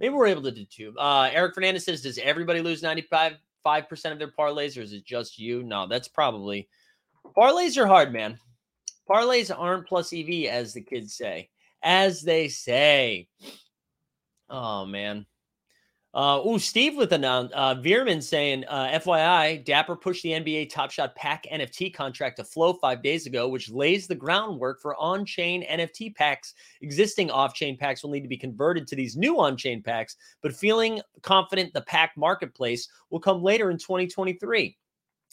Maybe 0.00 0.14
we're 0.14 0.26
able 0.26 0.42
to 0.42 0.50
do 0.50 0.64
two. 0.64 0.92
Uh, 0.98 1.30
Eric 1.32 1.54
Fernandez 1.54 1.84
says, 1.84 2.02
Does 2.02 2.18
everybody 2.18 2.62
lose 2.62 2.82
95 2.82 3.34
5% 3.64 4.12
of 4.12 4.18
their 4.18 4.32
parlays, 4.32 4.76
or 4.76 4.82
is 4.82 4.92
it 4.92 5.04
just 5.04 5.38
you? 5.38 5.62
No, 5.62 5.86
that's 5.86 6.08
probably 6.08 6.68
parlays 7.36 7.76
are 7.76 7.86
hard, 7.86 8.12
man. 8.12 8.38
Parlays 9.08 9.56
aren't 9.56 9.86
plus 9.86 10.12
EV, 10.12 10.46
as 10.50 10.74
the 10.74 10.80
kids 10.80 11.14
say. 11.14 11.48
As 11.82 12.22
they 12.22 12.48
say. 12.48 13.28
Oh 14.50 14.84
man. 14.86 15.26
Uh, 16.14 16.40
oh, 16.42 16.56
Steve 16.56 16.96
with 16.96 17.12
an 17.12 17.24
uh, 17.24 17.48
Veerman 17.84 18.22
saying, 18.22 18.64
uh, 18.66 18.88
FYI, 18.88 19.62
Dapper 19.64 19.94
pushed 19.94 20.22
the 20.22 20.30
NBA 20.30 20.70
Top 20.70 20.90
Shot 20.90 21.14
Pack 21.14 21.44
NFT 21.52 21.92
contract 21.92 22.38
to 22.38 22.44
flow 22.44 22.72
five 22.72 23.02
days 23.02 23.26
ago, 23.26 23.46
which 23.46 23.70
lays 23.70 24.06
the 24.06 24.14
groundwork 24.14 24.80
for 24.80 24.96
on 24.96 25.26
chain 25.26 25.64
NFT 25.70 26.14
packs. 26.14 26.54
Existing 26.80 27.30
off 27.30 27.54
chain 27.54 27.76
packs 27.76 28.02
will 28.02 28.10
need 28.10 28.22
to 28.22 28.28
be 28.28 28.38
converted 28.38 28.88
to 28.88 28.96
these 28.96 29.16
new 29.16 29.38
on 29.38 29.56
chain 29.56 29.82
packs, 29.82 30.16
but 30.42 30.56
feeling 30.56 31.00
confident 31.22 31.74
the 31.74 31.82
pack 31.82 32.12
marketplace 32.16 32.88
will 33.10 33.20
come 33.20 33.42
later 33.42 33.70
in 33.70 33.76
2023. 33.76 34.76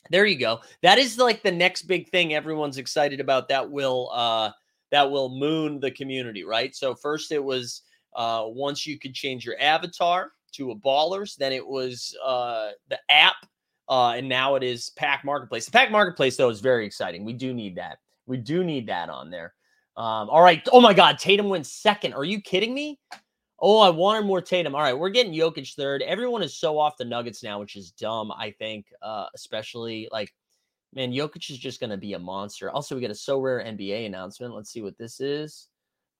There 0.09 0.25
you 0.25 0.37
go. 0.37 0.61
That 0.81 0.97
is 0.97 1.17
like 1.17 1.41
the 1.43 1.51
next 1.51 1.83
big 1.83 2.09
thing 2.09 2.33
everyone's 2.33 2.77
excited 2.77 3.19
about 3.19 3.47
that 3.49 3.69
will 3.69 4.11
uh 4.13 4.51
that 4.91 5.09
will 5.09 5.29
moon 5.29 5.79
the 5.79 5.91
community, 5.91 6.43
right? 6.43 6.75
So 6.75 6.93
first 6.95 7.31
it 7.31 7.43
was 7.43 7.81
uh 8.15 8.43
once 8.45 8.85
you 8.85 8.99
could 8.99 9.13
change 9.13 9.45
your 9.45 9.59
avatar 9.59 10.31
to 10.55 10.71
a 10.71 10.75
ballers. 10.75 11.35
Then 11.35 11.51
it 11.51 11.65
was 11.65 12.15
uh, 12.23 12.71
the 12.89 12.99
app, 13.09 13.35
uh, 13.89 14.13
and 14.15 14.27
now 14.27 14.55
it 14.55 14.63
is 14.63 14.91
Pack 14.91 15.23
Marketplace. 15.23 15.65
The 15.65 15.71
Pack 15.71 15.91
Marketplace 15.91 16.37
though 16.37 16.49
is 16.49 16.61
very 16.61 16.85
exciting. 16.85 17.23
We 17.23 17.33
do 17.33 17.53
need 17.53 17.75
that. 17.75 17.99
We 18.25 18.37
do 18.37 18.63
need 18.63 18.87
that 18.87 19.09
on 19.09 19.29
there. 19.29 19.53
Um, 19.97 20.29
all 20.29 20.41
right. 20.41 20.67
Oh 20.71 20.81
my 20.81 20.93
God, 20.93 21.19
Tatum 21.19 21.49
wins 21.49 21.71
second. 21.71 22.13
Are 22.13 22.25
you 22.25 22.41
kidding 22.41 22.73
me? 22.73 22.99
Oh, 23.59 23.79
I 23.79 23.89
wanted 23.89 24.25
more 24.25 24.41
Tatum. 24.41 24.75
All 24.75 24.81
right, 24.81 24.97
we're 24.97 25.09
getting 25.09 25.33
Jokic 25.33 25.73
third. 25.75 26.01
Everyone 26.01 26.43
is 26.43 26.57
so 26.57 26.77
off 26.77 26.97
the 26.97 27.05
Nuggets 27.05 27.41
now, 27.41 27.59
which 27.59 27.75
is 27.75 27.91
dumb. 27.91 28.31
I 28.31 28.51
think, 28.51 28.87
uh, 29.01 29.27
especially 29.33 30.09
like, 30.11 30.33
man, 30.93 31.11
Jokic 31.11 31.49
is 31.49 31.57
just 31.57 31.79
going 31.79 31.89
to 31.89 31.97
be 31.97 32.13
a 32.13 32.19
monster. 32.19 32.69
Also, 32.69 32.95
we 32.95 33.01
get 33.01 33.11
a 33.11 33.13
Sorare 33.13 33.65
NBA 33.65 34.05
announcement. 34.05 34.53
Let's 34.53 34.71
see 34.71 34.81
what 34.81 34.97
this 34.97 35.21
is. 35.21 35.69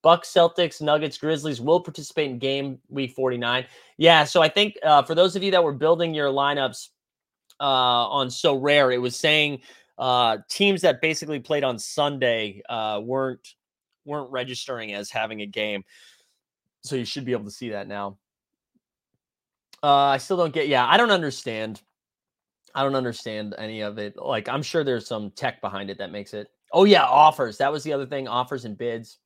Bucks, 0.02 0.32
Celtics, 0.32 0.82
Nuggets, 0.82 1.18
Grizzlies 1.18 1.60
will 1.60 1.82
participate 1.82 2.30
in 2.30 2.38
game 2.38 2.80
week 2.90 3.12
49. 3.16 3.66
Yeah, 3.98 4.24
so 4.24 4.42
I 4.42 4.48
think 4.48 4.78
uh, 4.84 5.02
for 5.02 5.16
those 5.16 5.36
of 5.36 5.44
you 5.44 5.52
that 5.52 5.64
were 5.64 5.74
building 5.74 6.14
your 6.14 6.30
lineups 6.30 6.90
uh, 7.60 7.64
on 7.64 8.28
Sorare, 8.28 8.94
it 8.94 9.00
was 9.00 9.16
saying 9.16 9.62
uh, 9.98 10.38
teams 10.48 10.82
that 10.82 11.02
basically 11.02 11.40
played 11.40 11.64
on 11.64 11.80
Sunday 11.80 12.62
uh, 12.70 13.02
weren't 13.04 13.56
weren't 14.06 14.32
registering 14.32 14.94
as 14.94 15.10
having 15.10 15.42
a 15.42 15.48
game. 15.48 15.84
So 16.86 16.96
you 16.96 17.06
should 17.06 17.26
be 17.26 17.32
able 17.32 17.46
to 17.46 17.52
see 17.52 17.70
that 17.70 17.88
now. 17.88 18.18
Uh, 19.84 19.94
I 19.94 20.18
still 20.18 20.38
don't 20.38 20.54
get. 20.54 20.68
Yeah, 20.68 20.88
I 20.88 20.98
don't 20.98 21.12
understand. 21.12 21.82
I 22.74 22.84
don't 22.84 22.96
understand 22.96 23.56
any 23.58 23.82
of 23.82 23.98
it. 23.98 24.16
Like 24.18 24.50
I'm 24.50 24.62
sure 24.62 24.84
there's 24.84 25.08
some 25.08 25.32
tech 25.32 25.62
behind 25.62 25.90
it 25.90 25.98
that 25.98 26.12
makes 26.12 26.34
it. 26.34 26.48
Oh 26.72 26.84
yeah, 26.84 27.04
offers. 27.04 27.58
That 27.58 27.72
was 27.72 27.84
the 27.84 27.94
other 27.94 28.06
thing. 28.06 28.28
Offers 28.28 28.66
and 28.66 28.78
bids. 28.78 29.20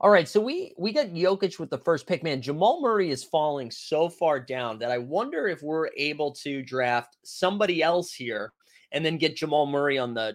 All 0.00 0.10
right, 0.10 0.28
so 0.28 0.40
we 0.40 0.74
we 0.78 0.92
got 0.92 1.08
Jokic 1.08 1.60
with 1.60 1.70
the 1.70 1.78
first 1.78 2.08
pick. 2.08 2.24
Man, 2.24 2.42
Jamal 2.42 2.80
Murray 2.80 3.10
is 3.10 3.22
falling 3.22 3.70
so 3.70 4.08
far 4.08 4.40
down 4.40 4.78
that 4.80 4.90
I 4.90 4.98
wonder 4.98 5.46
if 5.46 5.62
we're 5.62 5.90
able 5.96 6.32
to 6.42 6.62
draft 6.62 7.16
somebody 7.22 7.82
else 7.82 8.12
here 8.12 8.52
and 8.90 9.04
then 9.04 9.16
get 9.16 9.36
Jamal 9.36 9.66
Murray 9.66 9.98
on 9.98 10.14
the 10.14 10.34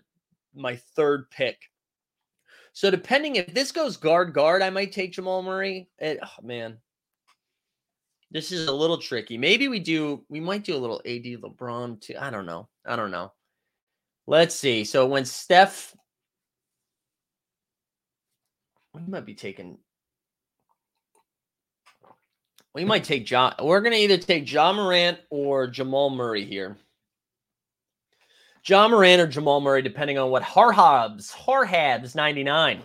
my 0.56 0.78
third 0.96 1.30
pick. 1.32 1.58
So 2.78 2.92
depending 2.92 3.38
if 3.38 3.56
this 3.56 3.72
goes 3.72 3.98
guard 3.98 4.36
guard, 4.36 4.62
I 4.62 4.70
might 4.70 4.92
take 4.92 5.14
Jamal 5.14 5.42
Murray. 5.42 5.90
It, 5.98 6.20
oh, 6.22 6.46
man, 6.46 6.78
this 8.30 8.52
is 8.52 8.68
a 8.68 8.72
little 8.72 9.00
tricky. 9.00 9.36
Maybe 9.36 9.68
we 9.68 9.80
do. 9.80 10.24
We 10.30 10.40
might 10.40 10.64
do 10.64 10.76
a 10.76 10.78
little 10.78 11.02
AD 11.04 11.24
LeBron 11.24 12.00
too. 12.00 12.14
I 12.20 12.30
don't 12.30 12.46
know. 12.46 12.70
I 12.86 12.96
don't 12.96 13.10
know. 13.10 13.34
Let's 14.28 14.54
see. 14.54 14.84
So 14.84 15.08
when 15.08 15.26
Steph 15.26 15.96
we 18.94 19.02
might 19.08 19.26
be 19.26 19.34
taking. 19.34 19.80
We 22.76 22.86
might 22.86 23.04
take 23.04 23.28
Ja. 23.28 23.56
We're 23.60 23.82
to 23.82 23.98
either 23.98 24.20
take 24.20 24.52
Ja 24.52 24.72
Morant 24.72 25.18
or 25.32 25.66
Jamal 25.66 26.12
Murray 26.12 26.46
here. 26.46 26.78
Ja 28.68 28.86
Morant 28.88 29.22
or 29.22 29.28
Jamal 29.28 29.62
Murray, 29.62 29.82
depending 29.82 30.18
on 30.18 30.30
what 30.30 30.44
Harhabs, 30.44 31.32
Harhabs 31.34 32.16
99. 32.16 32.82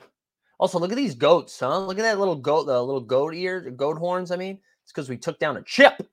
Also, 0.61 0.79
look 0.79 0.93
at 0.93 0.97
these 0.97 1.17
goats, 1.17 1.59
huh? 1.59 1.85
Look 1.85 1.99
at 1.99 2.03
that 2.03 2.21
little 2.21 2.37
goat, 2.37 2.67
the 2.67 2.81
little 2.81 3.01
goat 3.01 3.35
ear, 3.35 3.61
goat 3.71 3.99
horns. 3.99 4.31
I 4.31 4.37
mean, 4.37 4.61
it's 4.85 4.93
because 4.93 5.09
we 5.09 5.17
took 5.17 5.41
down 5.41 5.57
a 5.57 5.63
chip. 5.63 6.07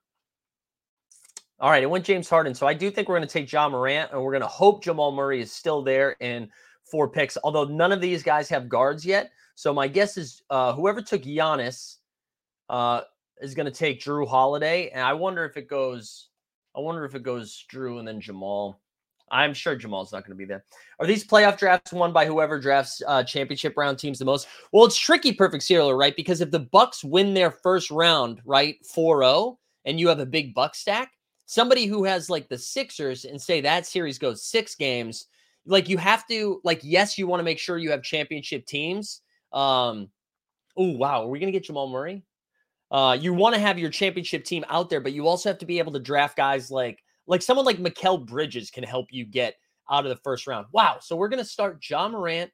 All 1.59 1.69
right, 1.69 1.83
it 1.83 1.89
went 1.89 2.03
James 2.03 2.27
Harden. 2.27 2.55
So 2.55 2.65
I 2.65 2.73
do 2.73 2.89
think 2.89 3.07
we're 3.07 3.17
going 3.17 3.27
to 3.27 3.31
take 3.31 3.51
Ja 3.51 3.69
Morant, 3.69 4.11
and 4.11 4.23
we're 4.23 4.31
going 4.31 4.41
to 4.41 4.47
hope 4.47 4.83
Jamal 4.83 5.11
Murray 5.11 5.39
is 5.39 5.51
still 5.51 5.83
there 5.83 6.15
in 6.19 6.49
four 6.89 7.07
picks. 7.07 7.37
Although 7.43 7.65
none 7.65 7.91
of 7.91 8.01
these 8.01 8.23
guys 8.23 8.49
have 8.49 8.69
guards 8.69 9.05
yet, 9.05 9.29
so 9.53 9.71
my 9.71 9.87
guess 9.87 10.17
is 10.17 10.41
uh, 10.49 10.73
whoever 10.73 11.01
took 11.01 11.21
Giannis 11.21 11.97
uh, 12.69 13.01
is 13.39 13.53
going 13.53 13.67
to 13.67 13.71
take 13.71 14.01
Jrue 14.01 14.27
Holiday, 14.27 14.89
and 14.89 15.03
I 15.03 15.13
wonder 15.13 15.45
if 15.45 15.57
it 15.57 15.67
goes. 15.67 16.29
I 16.75 16.79
wonder 16.79 17.05
if 17.05 17.13
it 17.13 17.23
goes 17.23 17.65
Jrue 17.71 17.99
and 17.99 18.07
then 18.07 18.19
Jamal. 18.19 18.79
I'm 19.31 19.53
sure 19.53 19.75
Jamal's 19.75 20.11
not 20.11 20.23
going 20.23 20.35
to 20.35 20.37
be 20.37 20.45
there. 20.45 20.63
Are 20.99 21.05
these 21.05 21.25
playoff 21.25 21.57
drafts 21.57 21.93
won 21.93 22.11
by 22.11 22.25
whoever 22.25 22.59
drafts 22.59 23.01
uh, 23.07 23.23
championship 23.23 23.75
round 23.77 23.99
teams 23.99 24.19
the 24.19 24.25
most? 24.25 24.47
Well, 24.71 24.85
it's 24.85 24.97
tricky, 24.97 25.33
perfect 25.33 25.63
serial, 25.63 25.93
right? 25.93 26.15
Because 26.15 26.41
if 26.41 26.51
the 26.51 26.59
Bucks 26.59 27.03
win 27.03 27.33
their 27.33 27.51
first 27.51 27.91
round, 27.91 28.41
right, 28.45 28.77
4-0, 28.95 29.57
and 29.85 29.99
you 29.99 30.07
have 30.07 30.19
a 30.19 30.25
big 30.25 30.53
buck 30.53 30.75
stack, 30.75 31.11
somebody 31.45 31.85
who 31.85 32.03
has 32.03 32.29
like 32.29 32.47
the 32.47 32.57
Sixers 32.57 33.25
and 33.25 33.41
say 33.41 33.61
that 33.61 33.85
series 33.85 34.19
goes 34.19 34.43
six 34.43 34.75
games, 34.75 35.27
like 35.65 35.89
you 35.89 35.97
have 35.97 36.27
to 36.27 36.61
like 36.63 36.81
yes, 36.83 37.17
you 37.17 37.27
want 37.27 37.39
to 37.39 37.43
make 37.43 37.59
sure 37.59 37.77
you 37.77 37.91
have 37.91 38.03
championship 38.03 38.65
teams. 38.65 39.21
Um, 39.51 40.09
oh 40.77 40.91
wow, 40.95 41.23
are 41.23 41.27
we 41.27 41.39
gonna 41.39 41.51
get 41.51 41.63
Jamal 41.63 41.89
Murray? 41.89 42.23
Uh, 42.91 43.17
you 43.19 43.33
want 43.33 43.53
to 43.53 43.61
have 43.61 43.77
your 43.77 43.89
championship 43.89 44.43
team 44.43 44.65
out 44.67 44.89
there, 44.89 44.99
but 45.01 45.13
you 45.13 45.27
also 45.27 45.49
have 45.49 45.59
to 45.59 45.65
be 45.65 45.79
able 45.79 45.91
to 45.93 45.99
draft 45.99 46.35
guys 46.35 46.71
like 46.71 47.03
like 47.29 47.43
someone 47.43 47.65
like 47.65 47.77
Mikal 47.77 48.25
Bridges 48.25 48.71
can 48.71 48.83
help 48.83 49.07
you 49.11 49.23
get 49.23 49.55
out 49.89 50.05
of 50.05 50.09
the 50.09 50.21
first 50.23 50.47
round. 50.47 50.65
Wow. 50.71 50.97
So 50.99 51.15
we're 51.15 51.29
gonna 51.29 51.45
start 51.45 51.79
Ja 51.87 52.09
Morant, 52.09 52.51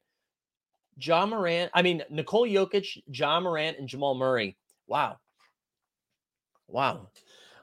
Ja 0.99 1.25
Morant. 1.25 1.71
I 1.73 1.81
mean 1.81 2.03
Nikola 2.09 2.47
Jokic, 2.47 3.01
Ja 3.07 3.39
Morant, 3.39 3.79
and 3.79 3.87
Jamal 3.87 4.15
Murray. 4.15 4.57
Wow. 4.85 5.17
Wow. 6.67 7.09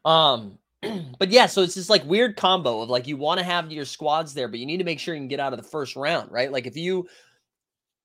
Um, 0.04 0.58
but 1.18 1.30
yeah, 1.30 1.46
so 1.46 1.62
it's 1.62 1.74
this 1.74 1.90
like 1.90 2.04
weird 2.06 2.36
combo 2.36 2.80
of 2.80 2.88
like 2.88 3.06
you 3.06 3.18
want 3.18 3.38
to 3.38 3.44
have 3.44 3.70
your 3.70 3.84
squads 3.84 4.32
there, 4.32 4.48
but 4.48 4.58
you 4.58 4.66
need 4.66 4.78
to 4.78 4.84
make 4.84 4.98
sure 4.98 5.14
you 5.14 5.20
can 5.20 5.28
get 5.28 5.40
out 5.40 5.52
of 5.52 5.62
the 5.62 5.68
first 5.68 5.96
round, 5.96 6.32
right? 6.32 6.50
Like 6.50 6.66
if 6.66 6.76
you 6.76 7.06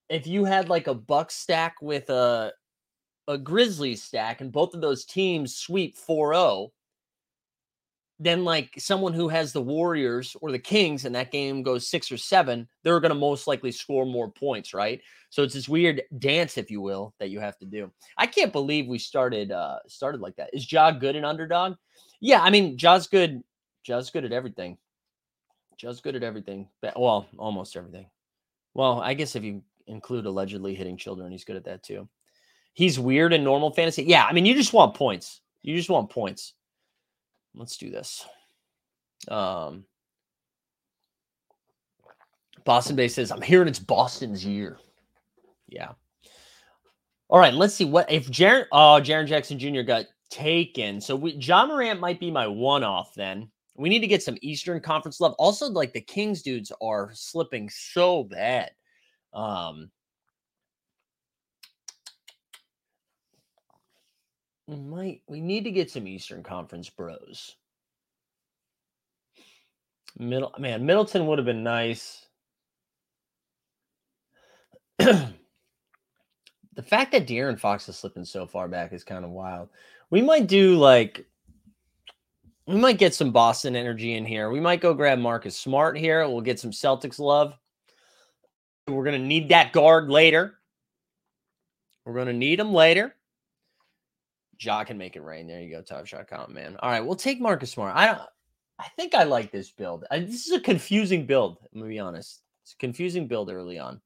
if 0.09 0.27
you 0.27 0.43
had 0.43 0.69
like 0.69 0.87
a 0.87 0.93
buck 0.93 1.31
stack 1.31 1.81
with 1.81 2.09
a 2.09 2.51
a 3.29 3.37
Grizzlies 3.37 4.03
stack 4.03 4.41
and 4.41 4.51
both 4.51 4.73
of 4.73 4.81
those 4.81 5.05
teams 5.05 5.55
sweep 5.55 5.97
4-0, 5.97 6.69
then 8.19 8.43
like 8.43 8.73
someone 8.77 9.13
who 9.13 9.27
has 9.27 9.53
the 9.53 9.62
Warriors 9.62 10.36
or 10.41 10.51
the 10.51 10.60
Kings 10.60 11.06
and 11.06 11.13
that 11.15 11.32
game 11.32 11.62
goes 11.62 11.88
6 11.88 12.12
or 12.12 12.17
7, 12.17 12.67
they're 12.84 12.99
going 12.99 13.13
to 13.13 13.15
most 13.15 13.45
likely 13.45 13.71
score 13.71 14.06
more 14.06 14.32
points, 14.32 14.73
right? 14.73 15.01
So 15.30 15.43
it's 15.43 15.53
this 15.53 15.69
weird 15.69 16.01
dance 16.17 16.58
if 16.58 16.71
you 16.71 16.82
will 16.82 17.13
that 17.19 17.30
you 17.30 17.39
have 17.39 17.58
to 17.60 17.65
do. 17.65 17.91
I 18.17 18.25
can't 18.25 18.51
believe 18.51 18.88
we 18.88 18.97
started 18.97 19.51
uh 19.51 19.80
started 19.88 20.21
like 20.21 20.36
that. 20.38 20.49
Is 20.53 20.71
Ja 20.71 20.91
good 20.91 21.15
an 21.15 21.25
underdog? 21.25 21.75
Yeah, 22.19 22.41
I 22.41 22.49
mean, 22.49 22.77
Ja's 22.77 23.08
good. 23.08 23.43
Ja's 23.84 24.10
good 24.10 24.25
at 24.25 24.32
everything. 24.32 24.77
Ja's 25.77 26.01
good 26.01 26.15
at 26.15 26.23
everything. 26.23 26.67
Well, 26.95 27.27
almost 27.38 27.77
everything. 27.77 28.08
Well, 28.73 28.99
I 29.01 29.13
guess 29.13 29.36
if 29.36 29.43
you 29.43 29.62
include 29.86 30.25
allegedly 30.25 30.73
hitting 30.75 30.97
children, 30.97 31.32
he's 31.32 31.43
good 31.43 31.56
at 31.56 31.65
that 31.65 31.84
too. 31.84 32.08
He's 32.73 32.99
weird 32.99 33.34
in 33.34 33.43
normal 33.43 33.71
fantasy. 33.71 34.03
Yeah, 34.03 34.25
I 34.25 34.34
mean, 34.34 34.45
you 34.45 34.56
just 34.56 34.73
want 34.73 34.95
points. 34.95 35.41
You 35.62 35.75
just 35.75 35.89
want 35.89 36.10
points. 36.10 36.53
Let's 37.57 37.77
do 37.77 37.89
this. 37.89 38.25
Um, 39.27 39.85
Boston 42.63 42.95
Bay 42.95 43.07
says, 43.07 43.31
I'm 43.31 43.41
hearing 43.41 43.67
it's 43.67 43.79
Boston's 43.79 44.45
year. 44.45 44.77
Yeah. 45.67 45.91
All 47.29 47.39
right, 47.39 47.53
let's 47.53 47.73
see 47.73 47.85
what 47.85 48.09
if 48.09 48.29
Jaren 48.29 48.67
oh 48.71 49.01
Jaren 49.01 49.27
Jackson 49.27 49.59
Jr. 49.59 49.81
got 49.81 50.05
taken. 50.29 51.01
So 51.01 51.15
we 51.15 51.33
Ja 51.33 51.65
Morant 51.65 51.99
might 51.99 52.19
be 52.19 52.31
my 52.31 52.47
one 52.47 52.83
off 52.83 53.13
then. 53.15 53.51
We 53.75 53.89
need 53.89 53.99
to 53.99 54.07
get 54.07 54.23
some 54.23 54.37
Eastern 54.41 54.79
Conference 54.79 55.19
love. 55.19 55.33
Also, 55.37 55.67
like 55.67 55.93
the 55.93 56.01
Kings 56.01 56.41
dudes 56.41 56.71
are 56.81 57.11
slipping 57.13 57.69
so 57.69 58.23
bad. 58.23 58.71
Um 59.33 59.91
we 64.67 64.75
might 64.75 65.21
we 65.27 65.39
need 65.39 65.63
to 65.63 65.71
get 65.71 65.89
some 65.89 66.08
Eastern 66.08 66.43
Conference 66.43 66.89
bros. 66.89 67.56
Middle 70.19 70.53
man, 70.60 70.86
Middleton 70.86 71.25
would 71.27 71.39
have 71.39 71.45
been 71.45 71.63
nice. 71.63 72.25
the 74.97 75.34
fact 76.84 77.12
that 77.12 77.27
De'Aaron 77.27 77.60
Fox 77.60 77.88
is 77.88 77.97
slipping 77.97 78.25
so 78.25 78.45
far 78.45 78.67
back 78.67 78.93
is 78.93 79.03
kind 79.03 79.23
of 79.23 79.32
wild. 79.32 79.69
We 80.10 80.21
might 80.21 80.47
do 80.47 80.75
like 80.75 81.25
we 82.65 82.75
might 82.75 82.97
get 82.97 83.13
some 83.13 83.32
Boston 83.32 83.75
energy 83.75 84.15
in 84.15 84.25
here. 84.25 84.49
We 84.49 84.60
might 84.60 84.82
go 84.82 84.93
grab 84.93 85.19
Marcus 85.19 85.58
Smart 85.58 85.97
here. 85.97 86.27
We'll 86.27 86.41
get 86.41 86.60
some 86.60 86.71
Celtics 86.71 87.19
love. 87.19 87.53
We're 88.88 89.03
to 89.06 89.19
need 89.19 89.49
that 89.49 89.71
guard 89.71 90.10
later. 90.10 90.56
We're 92.06 92.13
to 92.25 92.34
need 92.34 92.60
him 92.60 92.73
later. 92.73 93.16
Ja 94.59 94.83
can 94.83 94.97
make 94.97 95.15
it 95.15 95.23
rain. 95.23 95.47
There 95.47 95.61
you 95.61 95.71
go, 95.71 95.81
Top 95.81 96.05
Shot 96.05 96.51
man. 96.51 96.77
All 96.79 96.89
right, 96.89 97.05
we'll 97.05 97.15
take 97.15 97.39
Marcus 97.41 97.71
Smart. 97.71 97.95
I 97.95 98.05
don't. 98.07 98.21
I 98.79 98.87
think 98.95 99.15
I 99.15 99.23
like 99.23 99.51
this 99.51 99.71
build. 99.71 100.05
I, 100.11 100.19
this 100.19 100.45
is 100.45 100.51
a 100.51 100.59
confusing 100.59 101.25
build. 101.25 101.57
I'm 101.73 101.79
gonna 101.79 101.89
be 101.89 101.99
honest. 101.99 102.41
It's 102.63 102.73
a 102.73 102.77
confusing 102.77 103.27
build 103.27 103.49
early 103.49 103.79
on. 103.79 104.01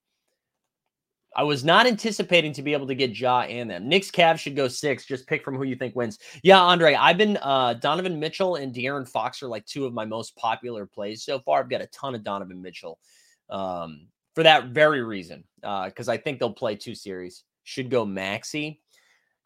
I 1.35 1.43
was 1.43 1.63
not 1.63 1.87
anticipating 1.87 2.51
to 2.53 2.61
be 2.61 2.73
able 2.73 2.87
to 2.87 2.95
get 2.95 3.17
Ja 3.17 3.41
and 3.41 3.69
them. 3.69 3.87
Knicks 3.87 4.11
Cavs 4.11 4.39
should 4.39 4.55
go 4.55 4.67
six. 4.67 5.05
Just 5.05 5.27
pick 5.27 5.43
from 5.43 5.55
who 5.55 5.63
you 5.63 5.75
think 5.75 5.95
wins. 5.95 6.19
Yeah, 6.43 6.59
Andre, 6.59 6.93
I've 6.93 7.17
been 7.17 7.37
uh 7.37 7.73
Donovan 7.75 8.19
Mitchell 8.19 8.55
and 8.55 8.73
De'Aaron 8.73 9.07
Fox 9.07 9.41
are 9.41 9.47
like 9.47 9.65
two 9.65 9.85
of 9.85 9.93
my 9.93 10.05
most 10.05 10.35
popular 10.35 10.85
plays 10.85 11.23
so 11.23 11.39
far. 11.39 11.59
I've 11.59 11.69
got 11.69 11.81
a 11.81 11.87
ton 11.87 12.15
of 12.15 12.23
Donovan 12.23 12.61
Mitchell 12.61 12.99
um, 13.49 14.07
for 14.35 14.43
that 14.43 14.67
very 14.67 15.03
reason. 15.03 15.43
Uh, 15.63 15.85
because 15.85 16.09
I 16.09 16.17
think 16.17 16.39
they'll 16.39 16.53
play 16.53 16.75
two 16.75 16.95
series. 16.95 17.43
Should 17.63 17.89
go 17.89 18.05
Maxey. 18.05 18.81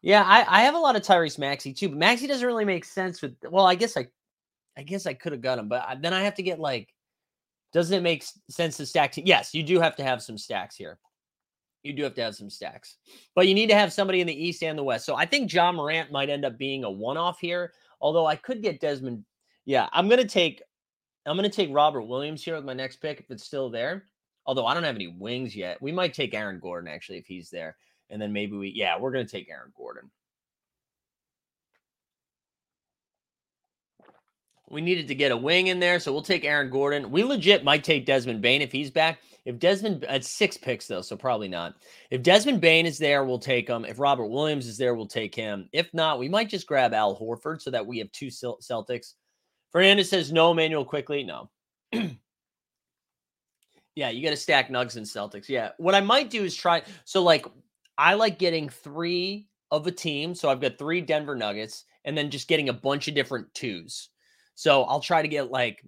Yeah, 0.02 0.22
I, 0.24 0.60
I 0.60 0.62
have 0.62 0.74
a 0.74 0.78
lot 0.78 0.96
of 0.96 1.02
Tyrese 1.02 1.38
Maxey 1.38 1.72
too, 1.72 1.88
but 1.88 1.98
Maxey 1.98 2.26
doesn't 2.26 2.46
really 2.46 2.64
make 2.64 2.84
sense 2.84 3.22
with 3.22 3.34
well, 3.50 3.66
I 3.66 3.74
guess 3.74 3.96
I 3.96 4.08
I 4.76 4.82
guess 4.82 5.06
I 5.06 5.14
could 5.14 5.32
have 5.32 5.40
got 5.40 5.58
him, 5.58 5.68
but 5.68 6.02
then 6.02 6.12
I 6.12 6.22
have 6.22 6.34
to 6.34 6.42
get 6.42 6.60
like 6.60 6.92
doesn't 7.72 7.96
it 7.96 8.02
make 8.02 8.24
sense 8.48 8.76
to 8.78 8.86
stack? 8.86 9.14
Yes, 9.16 9.52
you 9.52 9.62
do 9.62 9.80
have 9.80 9.96
to 9.96 10.04
have 10.04 10.22
some 10.22 10.38
stacks 10.38 10.76
here 10.76 10.98
you 11.86 11.92
do 11.92 12.02
have 12.02 12.14
to 12.14 12.22
have 12.22 12.34
some 12.34 12.50
stacks. 12.50 12.96
But 13.34 13.48
you 13.48 13.54
need 13.54 13.68
to 13.68 13.74
have 13.74 13.92
somebody 13.92 14.20
in 14.20 14.26
the 14.26 14.44
East 14.44 14.62
and 14.62 14.76
the 14.76 14.82
West. 14.82 15.06
So 15.06 15.14
I 15.14 15.24
think 15.24 15.52
Ja 15.52 15.72
Morant 15.72 16.10
might 16.12 16.28
end 16.28 16.44
up 16.44 16.58
being 16.58 16.84
a 16.84 16.90
one-off 16.90 17.38
here. 17.38 17.72
Although 18.00 18.26
I 18.26 18.36
could 18.36 18.62
get 18.62 18.80
Desmond. 18.80 19.24
Yeah, 19.64 19.88
I'm 19.92 20.08
gonna 20.08 20.24
take 20.26 20.62
I'm 21.24 21.36
gonna 21.36 21.48
take 21.48 21.70
Robert 21.72 22.02
Williams 22.02 22.44
here 22.44 22.56
with 22.56 22.64
my 22.64 22.74
next 22.74 22.96
pick 22.96 23.20
if 23.20 23.30
it's 23.30 23.44
still 23.44 23.70
there. 23.70 24.04
Although 24.44 24.66
I 24.66 24.74
don't 24.74 24.84
have 24.84 24.94
any 24.94 25.08
wings 25.08 25.56
yet. 25.56 25.80
We 25.80 25.92
might 25.92 26.12
take 26.12 26.34
Aaron 26.34 26.60
Gordon 26.60 26.90
actually 26.90 27.18
if 27.18 27.26
he's 27.26 27.50
there. 27.50 27.76
And 28.10 28.20
then 28.20 28.32
maybe 28.32 28.56
we 28.56 28.72
yeah, 28.74 28.98
we're 28.98 29.12
gonna 29.12 29.26
take 29.26 29.48
Aaron 29.50 29.72
Gordon. 29.76 30.10
We 34.68 34.80
needed 34.80 35.06
to 35.08 35.14
get 35.14 35.30
a 35.30 35.36
wing 35.36 35.68
in 35.68 35.78
there, 35.78 36.00
so 36.00 36.12
we'll 36.12 36.22
take 36.22 36.44
Aaron 36.44 36.70
Gordon. 36.70 37.10
We 37.12 37.22
legit 37.22 37.62
might 37.62 37.84
take 37.84 38.04
Desmond 38.04 38.42
Bane 38.42 38.62
if 38.62 38.72
he's 38.72 38.90
back. 38.90 39.20
If 39.44 39.60
Desmond 39.60 40.04
at 40.04 40.24
six 40.24 40.56
picks 40.56 40.88
though, 40.88 41.02
so 41.02 41.16
probably 41.16 41.46
not. 41.46 41.76
If 42.10 42.24
Desmond 42.24 42.60
Bane 42.60 42.84
is 42.84 42.98
there, 42.98 43.24
we'll 43.24 43.38
take 43.38 43.68
him. 43.68 43.84
If 43.84 44.00
Robert 44.00 44.26
Williams 44.26 44.66
is 44.66 44.76
there, 44.76 44.96
we'll 44.96 45.06
take 45.06 45.36
him. 45.36 45.68
If 45.72 45.94
not, 45.94 46.18
we 46.18 46.28
might 46.28 46.48
just 46.48 46.66
grab 46.66 46.92
Al 46.92 47.16
Horford 47.16 47.62
so 47.62 47.70
that 47.70 47.86
we 47.86 47.98
have 47.98 48.10
two 48.10 48.26
Celtics. 48.26 49.12
Fernandez 49.70 50.10
says 50.10 50.32
no. 50.32 50.52
Manuel 50.52 50.84
quickly, 50.84 51.22
no. 51.22 51.48
yeah, 53.94 54.10
you 54.10 54.24
got 54.24 54.30
to 54.30 54.36
stack 54.36 54.68
Nugs 54.68 54.96
and 54.96 55.06
Celtics. 55.06 55.48
Yeah, 55.48 55.70
what 55.78 55.94
I 55.94 56.00
might 56.00 56.28
do 56.28 56.42
is 56.42 56.56
try. 56.56 56.82
So 57.04 57.22
like, 57.22 57.46
I 57.98 58.14
like 58.14 58.38
getting 58.38 58.68
three 58.68 59.48
of 59.70 59.86
a 59.86 59.92
team. 59.92 60.34
So 60.34 60.48
I've 60.48 60.60
got 60.60 60.78
three 60.78 61.00
Denver 61.00 61.36
Nuggets, 61.36 61.84
and 62.04 62.16
then 62.16 62.30
just 62.30 62.48
getting 62.48 62.68
a 62.68 62.74
bunch 62.74 63.08
of 63.08 63.14
different 63.14 63.52
twos. 63.54 64.10
So 64.54 64.84
I'll 64.84 65.00
try 65.00 65.22
to 65.22 65.28
get 65.28 65.50
like 65.50 65.84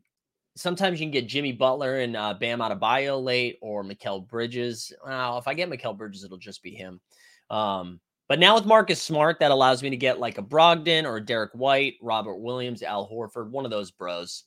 sometimes 0.56 0.98
you 1.00 1.06
can 1.06 1.12
get 1.12 1.28
Jimmy 1.28 1.52
Butler 1.52 2.00
and 2.00 2.16
uh, 2.16 2.34
Bam 2.34 2.58
Adebayo 2.58 3.22
late 3.22 3.58
or 3.62 3.84
Mikal 3.84 4.26
Bridges. 4.26 4.92
Well, 5.06 5.38
if 5.38 5.46
I 5.46 5.54
get 5.54 5.70
Mikal 5.70 5.96
Bridges, 5.96 6.24
it'll 6.24 6.36
just 6.36 6.62
be 6.62 6.72
him. 6.74 7.00
Um, 7.48 8.00
but 8.28 8.40
now 8.40 8.56
with 8.56 8.66
Marcus 8.66 9.00
Smart, 9.00 9.38
that 9.40 9.52
allows 9.52 9.82
me 9.82 9.90
to 9.90 9.96
get 9.96 10.18
like 10.18 10.36
a 10.36 10.42
Brogdon 10.42 11.04
or 11.04 11.16
a 11.16 11.24
Derrick 11.24 11.52
White, 11.54 11.94
Robert 12.02 12.36
Williams, 12.36 12.82
Al 12.82 13.08
Horford, 13.08 13.50
one 13.50 13.64
of 13.64 13.70
those 13.70 13.90
bros. 13.90 14.44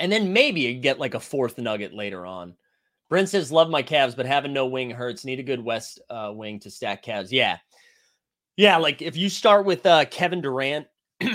And 0.00 0.10
then 0.10 0.32
maybe 0.32 0.62
you 0.62 0.74
get 0.74 0.98
like 0.98 1.14
a 1.14 1.20
fourth 1.20 1.58
nugget 1.58 1.92
later 1.92 2.24
on. 2.24 2.54
Brent 3.08 3.28
says, 3.28 3.50
Love 3.50 3.70
my 3.70 3.82
Cavs, 3.82 4.16
but 4.16 4.26
having 4.26 4.52
no 4.52 4.66
wing 4.66 4.90
hurts. 4.90 5.24
Need 5.24 5.40
a 5.40 5.44
good 5.44 5.64
West 5.64 6.00
uh, 6.10 6.30
wing 6.34 6.60
to 6.60 6.70
stack 6.70 7.04
Cavs. 7.04 7.28
Yeah. 7.30 7.58
Yeah. 8.56 8.76
Like 8.76 9.02
if 9.02 9.16
you 9.16 9.28
start 9.28 9.64
with 9.64 9.86
uh, 9.86 10.04
Kevin 10.06 10.40
Durant, 10.40 10.86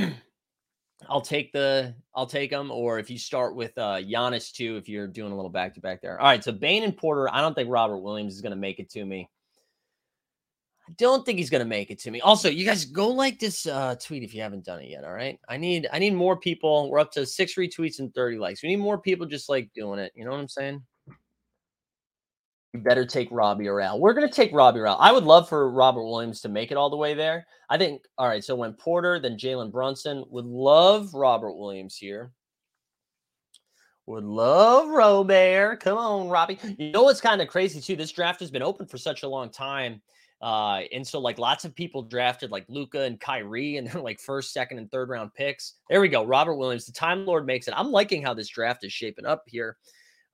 I'll 1.10 1.22
take 1.22 1.52
the 1.52 1.96
I'll 2.16 2.28
take 2.28 2.52
them. 2.52 2.72
Or 2.72 3.00
if 3.00 3.10
you 3.10 3.17
start 3.17 3.56
with 3.56 3.78
uh 3.78 3.96
Giannis 3.98 4.52
too, 4.52 4.78
if 4.78 4.88
you're 4.88 5.08
doing 5.08 5.32
a 5.32 5.36
little 5.36 5.52
back 5.52 5.74
to 5.76 5.82
back 5.82 6.02
there. 6.02 6.19
All 6.19 6.28
right, 6.28 6.44
so 6.44 6.52
Bane 6.52 6.84
and 6.84 6.96
Porter. 6.96 7.30
I 7.34 7.42
don't 7.42 7.54
think 7.54 7.69
Robert 7.69 8.00
Williams 8.00 8.34
is 8.36 8.42
going 8.42 8.52
to 8.52 8.58
make 8.58 8.80
it 8.80 8.90
to 8.92 9.06
me. 9.06 9.30
I 10.88 10.92
don't 10.98 11.26
think 11.26 11.40
he's 11.40 11.50
going 11.50 11.63
to 11.63 11.69
make 11.69 11.92
it 11.92 12.00
to 12.00 12.12
me. 12.12 12.19
Also, 12.19 12.50
you 12.50 12.65
guys 12.65 12.84
go 12.84 13.08
like 13.08 13.40
this 13.40 13.65
uh, 13.65 13.96
tweet 13.96 14.24
if 14.24 14.36
you 14.36 14.42
haven't 14.42 14.65
done 14.65 14.82
it 14.82 14.90
yet. 14.90 15.06
All 15.06 15.13
right, 15.13 15.40
I 15.48 15.58
need 15.58 15.88
I 15.92 16.00
need 16.00 16.13
more 16.13 16.38
people. 16.38 16.90
We're 16.90 17.00
up 17.00 17.12
to 17.13 17.26
six 17.26 17.56
retweets 17.56 18.00
and 18.00 18.13
thirty 18.13 18.38
likes. 18.38 18.62
We 18.62 18.69
need 18.69 18.78
more 18.78 18.98
people 18.98 19.26
just 19.26 19.50
like 19.50 19.71
doing 19.74 20.00
it. 20.00 20.12
You 20.15 20.26
know 20.26 20.32
what 20.32 20.40
I'm 20.40 20.50
saying? 20.50 20.84
We 22.74 22.80
better 22.80 23.06
take 23.06 23.28
Robbie 23.32 23.67
or 23.67 23.76
We're 24.00 24.13
going 24.13 24.28
to 24.28 24.34
take 24.34 24.52
Robbie 24.52 24.80
or 24.80 24.88
I 24.88 25.12
would 25.12 25.26
love 25.26 25.48
for 25.48 25.69
Robert 25.69 26.04
Williams 26.04 26.42
to 26.42 26.50
make 26.50 26.71
it 26.71 26.78
all 26.78 26.90
the 26.90 26.98
way 26.98 27.13
there. 27.13 27.46
I 27.69 27.78
think, 27.78 28.02
all 28.17 28.28
right, 28.28 28.44
so 28.44 28.56
when 28.56 28.74
Porter, 28.74 29.19
then 29.19 29.38
Jalen 29.38 29.71
Brunson. 29.71 30.24
Would 30.30 30.46
love 30.46 31.13
Robert 31.13 31.54
Williams 31.54 31.96
here. 31.96 32.32
Would 34.08 34.24
love 34.24 34.90
Robert. 34.90 35.80
Come 35.82 36.00
on, 36.00 36.30
Robbie. 36.30 36.58
You 36.78 36.92
know 36.92 37.04
what's 37.04 37.21
kind 37.21 37.42
of 37.42 37.48
crazy, 37.48 37.80
too? 37.80 37.96
This 37.96 38.12
draft 38.12 38.40
has 38.40 38.50
been 38.50 38.63
open 38.63 38.88
for 38.88 38.98
such 38.98 39.21
a 39.21 39.30
long 39.30 39.52
time. 39.52 40.02
Uh, 40.42 40.82
and 40.92 41.08
so 41.08 41.19
like 41.19 41.40
lots 41.40 41.63
of 41.63 41.74
people 41.74 42.02
drafted 42.02 42.52
like 42.52 42.65
Luka 42.67 43.04
and 43.04 43.17
Kyrie 43.17 43.78
and 43.78 43.88
they're 43.88 44.02
like 44.02 44.19
first, 44.19 44.52
second, 44.52 44.78
and 44.78 44.92
third 44.92 45.08
round 45.08 45.34
picks. 45.36 45.76
There 45.90 46.02
we 46.02 46.10
go. 46.10 46.26
Robert 46.26 46.56
Williams, 46.56 46.86
the 46.86 46.92
Time 46.92 47.26
Lord 47.26 47.46
makes 47.46 47.69
it. 47.69 47.76
I'm 47.78 47.92
liking 47.92 48.21
how 48.21 48.34
this 48.34 48.50
draft 48.50 48.84
is 48.84 48.92
shaping 48.92 49.26
up 49.26 49.44
here. 49.48 49.78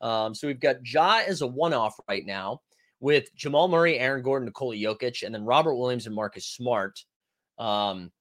Um, 0.02 0.34
so 0.34 0.48
we've 0.48 0.60
got 0.60 0.86
Ja 0.86 1.22
as 1.26 1.42
a 1.42 1.48
one-off 1.48 2.00
right 2.08 2.26
now 2.26 2.62
with 3.00 3.34
Jamal 3.36 3.68
Murray, 3.68 4.00
Aaron 4.00 4.24
Gordon, 4.24 4.46
Nikola 4.46 4.76
Jokic, 4.76 5.24
and 5.24 5.34
then 5.34 5.46
Robert 5.46 5.76
Williams 5.76 6.06
and 6.06 6.16
Marcus 6.16 6.46
Smart. 6.46 7.04
Um, 7.58 8.12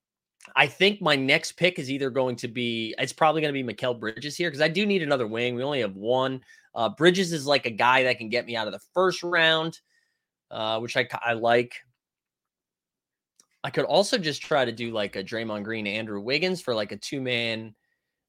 I 0.57 0.67
think 0.67 1.03
my 1.03 1.17
next 1.17 1.53
pick 1.53 1.79
is 1.79 1.91
either 1.91 2.11
going 2.11 2.37
to 2.37 2.49
be 2.49 2.95
it's 2.99 3.13
probably 3.13 3.43
going 3.43 3.53
to 3.53 3.63
be 3.63 3.75
Mikal 3.75 3.99
Bridges 3.99 4.37
here 4.37 4.49
because 4.49 4.63
I 4.63 4.69
do 4.69 4.87
need 4.87 5.03
another 5.03 5.27
wing. 5.27 5.55
We 5.55 5.63
only 5.63 5.81
have 5.81 5.97
one. 5.97 6.41
Uh, 6.75 6.89
Bridges 6.89 7.33
is 7.33 7.47
like 7.47 7.67
a 7.67 7.71
guy 7.71 8.05
that 8.05 8.19
can 8.19 8.29
get 8.29 8.47
me 8.47 8.57
out 8.57 8.67
of 8.67 8.73
the 8.73 8.81
first 8.95 9.23
round 9.23 9.79
uh, 10.51 10.81
which 10.81 10.97
I, 10.97 11.09
I 11.23 11.35
like. 11.35 11.75
I 13.65 13.71
could 13.71 13.85
also 13.85 14.19
just 14.19 14.43
try 14.43 14.65
to 14.65 14.73
do 14.73 14.93
like 14.93 15.17
a 15.17 15.25
Draymond 15.25 15.65
Green, 15.65 15.87
Andrew 15.87 16.21
Wiggins 16.21 16.61
for 16.61 16.75
like 16.75 16.93
a 16.93 16.97
two 16.97 17.21
man, 17.21 17.75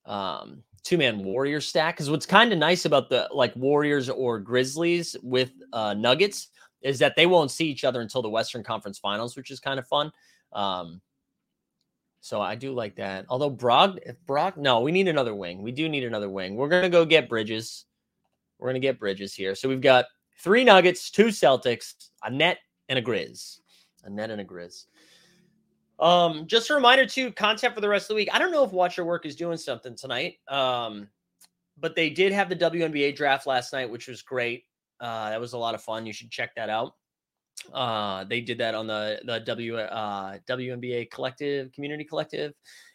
um, 0.05 0.63
two 0.83 0.97
man 0.97 1.23
Warrior 1.23 1.61
stack. 1.61 1.95
Because 1.95 2.09
what's 2.09 2.25
kind 2.25 2.51
of 2.51 2.59
nice 2.59 2.85
about 2.85 3.09
the 3.09 3.27
like 3.31 3.55
Warriors 3.55 4.09
or 4.09 4.39
Grizzlies 4.39 5.15
with 5.21 5.51
uh, 5.73 5.93
Nuggets 5.93 6.49
is 6.81 6.99
that 6.99 7.15
they 7.15 7.25
won't 7.25 7.51
see 7.51 7.65
each 7.65 7.83
other 7.83 8.01
until 8.01 8.21
the 8.21 8.29
Western 8.29 8.63
Conference 8.63 8.99
Finals, 8.99 9.35
which 9.35 9.51
is 9.51 9.59
kind 9.59 9.79
of 9.79 9.87
fun. 9.87 10.11
Um, 10.53 11.01
so 12.21 12.41
I 12.41 12.55
do 12.55 12.73
like 12.73 12.95
that. 12.95 13.25
Although 13.29 13.49
Brock, 13.49 13.97
Brock, 14.25 14.57
no, 14.57 14.81
we 14.81 14.91
need 14.91 15.07
another 15.07 15.35
wing. 15.35 15.61
We 15.61 15.71
do 15.71 15.87
need 15.87 16.03
another 16.03 16.29
wing. 16.29 16.55
We're 16.55 16.69
gonna 16.69 16.89
go 16.89 17.05
get 17.05 17.29
Bridges. 17.29 17.85
We're 18.57 18.69
gonna 18.69 18.79
get 18.79 18.99
Bridges 18.99 19.33
here. 19.33 19.55
So 19.55 19.69
we've 19.69 19.81
got 19.81 20.05
three 20.37 20.63
Nuggets, 20.63 21.11
two 21.11 21.27
Celtics, 21.27 21.93
a 22.23 22.29
net, 22.29 22.59
and 22.89 22.99
a 22.99 23.01
Grizz. 23.01 23.59
A 24.03 24.09
net 24.09 24.31
and 24.31 24.41
a 24.41 24.45
Grizz. 24.45 24.85
Um, 25.99 26.47
just 26.47 26.69
a 26.69 26.75
reminder 26.75 27.05
too, 27.05 27.31
content 27.31 27.75
for 27.75 27.81
the 27.81 27.89
rest 27.89 28.05
of 28.05 28.09
the 28.09 28.15
week. 28.15 28.29
I 28.31 28.39
don't 28.39 28.51
know 28.51 28.63
if 28.63 28.71
Watch 28.71 28.97
Your 28.97 29.05
Work 29.05 29.25
is 29.25 29.35
doing 29.35 29.57
something 29.57 29.95
tonight. 29.95 30.35
Um, 30.47 31.09
but 31.81 31.95
they 31.95 32.09
did 32.09 32.31
have 32.31 32.49
the 32.49 32.55
WNBA 32.55 33.15
draft 33.15 33.47
last 33.47 33.73
night, 33.73 33.89
which 33.89 34.07
was 34.07 34.21
great. 34.21 34.63
Uh, 34.99 35.29
that 35.29 35.39
was 35.39 35.53
a 35.53 35.57
lot 35.57 35.75
of 35.75 35.81
fun. 35.81 36.05
You 36.05 36.13
should 36.13 36.31
check 36.31 36.53
that 36.55 36.69
out. 36.69 36.95
Uh, 37.73 38.23
they 38.25 38.41
did 38.41 38.57
that 38.57 38.73
on 38.75 38.87
the 38.87 39.19
the 39.25 39.39
W 39.39 39.77
uh, 39.77 40.37
WNBA 40.47 41.11
Collective 41.11 41.71
Community 41.71 42.03
Collective. 42.03 42.53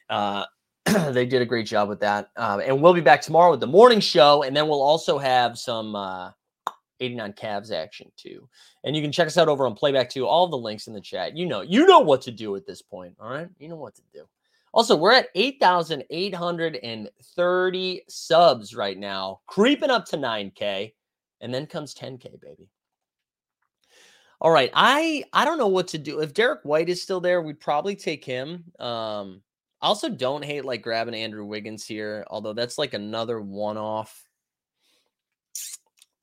Uh, 0.09 0.45
they 1.11 1.27
did 1.27 1.43
a 1.43 1.47
great 1.47 1.67
job 1.67 1.89
with 1.89 2.01
that. 2.01 2.31
Uh, 2.37 2.61
and 2.65 2.81
we'll 2.81 2.95
be 2.95 3.01
back 3.01 3.21
tomorrow 3.21 3.51
with 3.51 3.61
the 3.61 3.67
morning 3.67 4.01
show, 4.01 4.43
and 4.43 4.57
then 4.57 4.69
we'll 4.69 4.83
also 4.83 5.19
have 5.19 5.59
some 5.59 5.95
uh, 5.95 6.31
89 7.01 7.33
Cavs 7.35 7.71
action 7.73 8.11
too. 8.17 8.49
And 8.85 8.95
you 8.95 9.03
can 9.03 9.11
check 9.13 9.27
us 9.27 9.39
out 9.39 9.49
over 9.49 9.67
on 9.67 9.75
Playback 9.75 10.11
too. 10.11 10.27
All 10.27 10.47
the 10.49 10.57
links 10.57 10.87
in 10.87 10.93
the 10.93 11.01
chat. 11.01 11.35
You 11.37 11.47
know, 11.47 11.63
you 11.63 11.87
know 11.87 12.01
what 12.01 12.21
to 12.23 12.31
do 12.31 12.55
at 12.57 12.67
this 12.67 12.83
point. 12.83 13.15
All 13.21 13.31
right. 13.31 13.49
You 13.59 13.69
know 13.69 13.77
what 13.77 13.95
to 13.97 14.03
do. 14.13 14.25
Also, 14.73 14.97
we're 14.97 15.13
at 15.13 15.29
8,830 15.37 18.03
subs 18.09 18.75
right 18.75 18.99
now, 18.99 19.41
creeping 19.47 19.91
up 19.91 20.05
to 20.07 20.17
9K. 20.17 20.95
And 21.41 21.55
then 21.55 21.67
comes 21.67 21.95
10K, 21.95 22.41
baby. 22.41 22.69
All 24.41 24.51
right. 24.51 24.71
I 24.75 25.25
I 25.33 25.45
don't 25.45 25.59
know 25.59 25.69
what 25.69 25.87
to 25.89 25.99
do. 25.99 26.21
If 26.21 26.35
Derrick 26.35 26.61
White 26.65 26.89
is 26.89 27.03
still 27.03 27.21
there, 27.21 27.43
we'd 27.43 27.61
probably 27.61 27.97
take 27.97 28.25
him. 28.25 28.65
Um, 28.79 29.43
I 29.81 29.89
also 29.89 30.09
don't 30.09 30.45
hate 30.45 30.65
like 30.65 30.83
grabbing 30.83 31.15
Andrew 31.15 31.45
Wiggins 31.45 31.87
here, 31.87 32.25
although 32.29 32.55
that's 32.55 32.79
like 32.79 32.95
another 32.95 33.41
one-off 33.41 34.25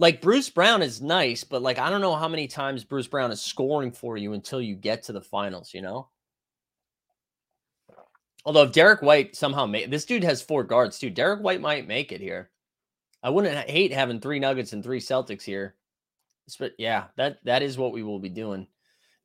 like 0.01 0.19
Bruce 0.19 0.49
Brown 0.49 0.81
is 0.81 0.99
nice, 0.99 1.43
but 1.43 1.61
like 1.61 1.77
I 1.77 1.91
don't 1.91 2.01
know 2.01 2.15
how 2.15 2.27
many 2.27 2.47
times 2.47 2.83
Bruce 2.83 3.05
Brown 3.05 3.31
is 3.31 3.39
scoring 3.39 3.91
for 3.91 4.17
you 4.17 4.33
until 4.33 4.59
you 4.59 4.75
get 4.75 5.03
to 5.03 5.13
the 5.13 5.21
finals, 5.21 5.75
you 5.75 5.81
know? 5.83 6.09
Although 8.43 8.63
if 8.63 8.71
Derrick 8.71 9.03
White 9.03 9.35
somehow 9.35 9.67
made 9.67 9.91
this 9.91 10.05
dude 10.05 10.23
has 10.23 10.41
four 10.41 10.63
guards 10.63 10.97
too. 10.97 11.11
Derrick 11.11 11.41
White 11.41 11.61
might 11.61 11.87
make 11.87 12.11
it 12.11 12.19
here. 12.19 12.49
I 13.21 13.29
wouldn't 13.29 13.69
hate 13.69 13.93
having 13.93 14.19
three 14.19 14.39
Nuggets 14.39 14.73
and 14.73 14.83
three 14.83 14.99
Celtics 14.99 15.43
here. 15.43 15.75
But 16.57 16.73
yeah, 16.79 17.05
that 17.17 17.37
that 17.43 17.61
is 17.61 17.77
what 17.77 17.93
we 17.93 18.01
will 18.01 18.19
be 18.19 18.29
doing. 18.29 18.65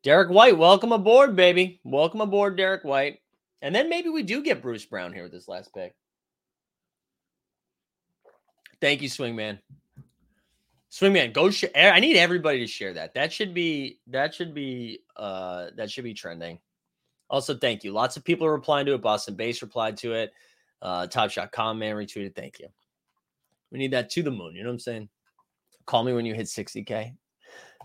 Derrick 0.02 0.28
White, 0.28 0.58
welcome 0.58 0.92
aboard, 0.92 1.34
baby. 1.34 1.80
Welcome 1.84 2.20
aboard, 2.20 2.58
Derrick 2.58 2.84
White. 2.84 3.20
And 3.62 3.74
then 3.74 3.88
maybe 3.88 4.10
we 4.10 4.22
do 4.22 4.42
get 4.42 4.60
Bruce 4.60 4.84
Brown 4.84 5.14
here 5.14 5.22
with 5.22 5.32
this 5.32 5.48
last 5.48 5.72
pick. 5.72 5.94
Thank 8.82 9.00
you, 9.00 9.08
Swingman. 9.08 9.58
Swingman, 10.97 11.34
go 11.34 11.51
share. 11.51 11.70
I 11.74 12.01
need 12.01 12.16
everybody 12.16 12.61
to 12.61 12.66
share 12.66 12.94
that. 12.94 13.12
That 13.12 13.30
should 13.30 13.53
be 13.53 14.01
that 14.07 14.34
should 14.34 14.55
be 14.55 15.01
uh 15.16 15.66
that 15.76 15.90
should 15.90 16.05
be 16.05 16.14
trending. 16.14 16.59
Also, 17.28 17.55
thank 17.55 17.84
you. 17.84 17.92
Lots 17.92 18.16
of 18.16 18.24
people 18.24 18.47
are 18.47 18.53
replying 18.53 18.86
to 18.86 18.94
it. 18.94 19.03
Boston 19.03 19.34
Base 19.34 19.61
replied 19.61 19.99
to 19.99 20.14
it. 20.14 20.32
Uh 20.80 21.07
Top 21.07 21.30
Shot 21.30 21.53
Com 21.53 21.78
man 21.78 21.97
retweeted. 21.97 22.34
Thank 22.34 22.61
you. 22.61 22.68
We 23.70 23.78
need 23.78 23.92
that 23.92 24.09
to 24.11 24.22
the 24.22 24.30
moon. 24.30 24.55
You 24.55 24.62
know 24.62 24.70
what 24.70 24.74
I'm 24.74 24.80
saying? 24.80 25.09
Call 25.84 26.03
me 26.03 26.14
when 26.14 26.24
you 26.24 26.34
hit 26.34 26.47
60k. 26.47 27.14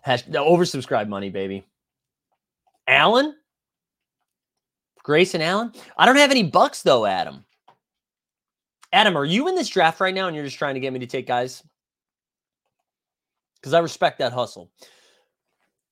Hash 0.04 0.24
oversubscribe 0.28 1.10
money, 1.10 1.30
baby. 1.30 1.66
Allen? 2.88 3.36
Grayson 5.04 5.42
Allen? 5.42 5.74
I 5.98 6.06
don't 6.06 6.16
have 6.16 6.32
any 6.32 6.44
bucks 6.44 6.82
though, 6.82 7.06
Adam. 7.06 7.44
Adam, 8.94 9.18
are 9.18 9.26
you 9.26 9.50
in 9.50 9.56
this 9.56 9.70
draft 9.70 10.00
right 10.00 10.14
now 10.14 10.28
and 10.28 10.36
you're 10.36 10.46
just 10.46 10.58
trying 10.58 10.76
to 10.76 10.80
get 10.80 10.94
me 10.94 11.00
to 11.00 11.08
take 11.08 11.28
guys? 11.28 11.62
Because 13.62 13.74
I 13.74 13.80
respect 13.80 14.20
that 14.20 14.34
hustle. 14.34 14.72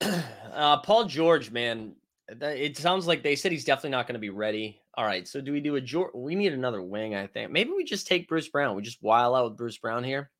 uh, 0.00 0.78
Paul 0.78 1.04
George, 1.04 1.50
man, 1.50 1.94
it 2.28 2.76
sounds 2.76 3.06
like 3.06 3.22
they 3.22 3.36
said 3.36 3.52
he's 3.52 3.64
definitely 3.64 3.90
not 3.90 4.06
going 4.06 4.14
to 4.14 4.20
be 4.20 4.30
ready. 4.30 4.80
All 4.94 5.04
right, 5.04 5.26
so 5.26 5.40
do 5.40 5.52
we 5.52 5.60
do 5.60 5.76
a 5.76 5.80
George? 5.80 6.10
We 6.14 6.34
need 6.34 6.52
another 6.52 6.82
wing, 6.82 7.14
I 7.14 7.26
think. 7.26 7.50
Maybe 7.50 7.70
we 7.70 7.84
just 7.84 8.06
take 8.06 8.28
Bruce 8.28 8.48
Brown. 8.48 8.74
We 8.74 8.82
just 8.82 8.98
while 9.00 9.34
out 9.34 9.44
with 9.44 9.56
Bruce 9.56 9.78
Brown 9.78 10.04
here. 10.04 10.30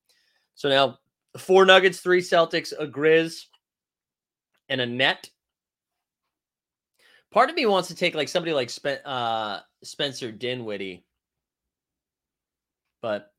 So 0.55 0.69
now 0.69 0.99
four 1.39 1.65
Nuggets, 1.65 2.01
three 2.01 2.21
Celtics, 2.21 2.73
a 2.79 2.87
Grizz, 2.87 3.45
and 4.69 4.81
a 4.81 4.87
net. 4.87 5.31
Part 7.33 7.49
of 7.49 7.57
me 7.57 7.65
wants 7.67 7.89
to 7.89 7.95
take 7.95 8.15
like 8.15 8.29
somebody 8.29 8.53
like 8.53 8.71
Spen- 8.71 9.05
uh, 9.05 9.61
Spencer 9.85 10.33
Dinwiddie, 10.33 11.05
but 13.01 13.33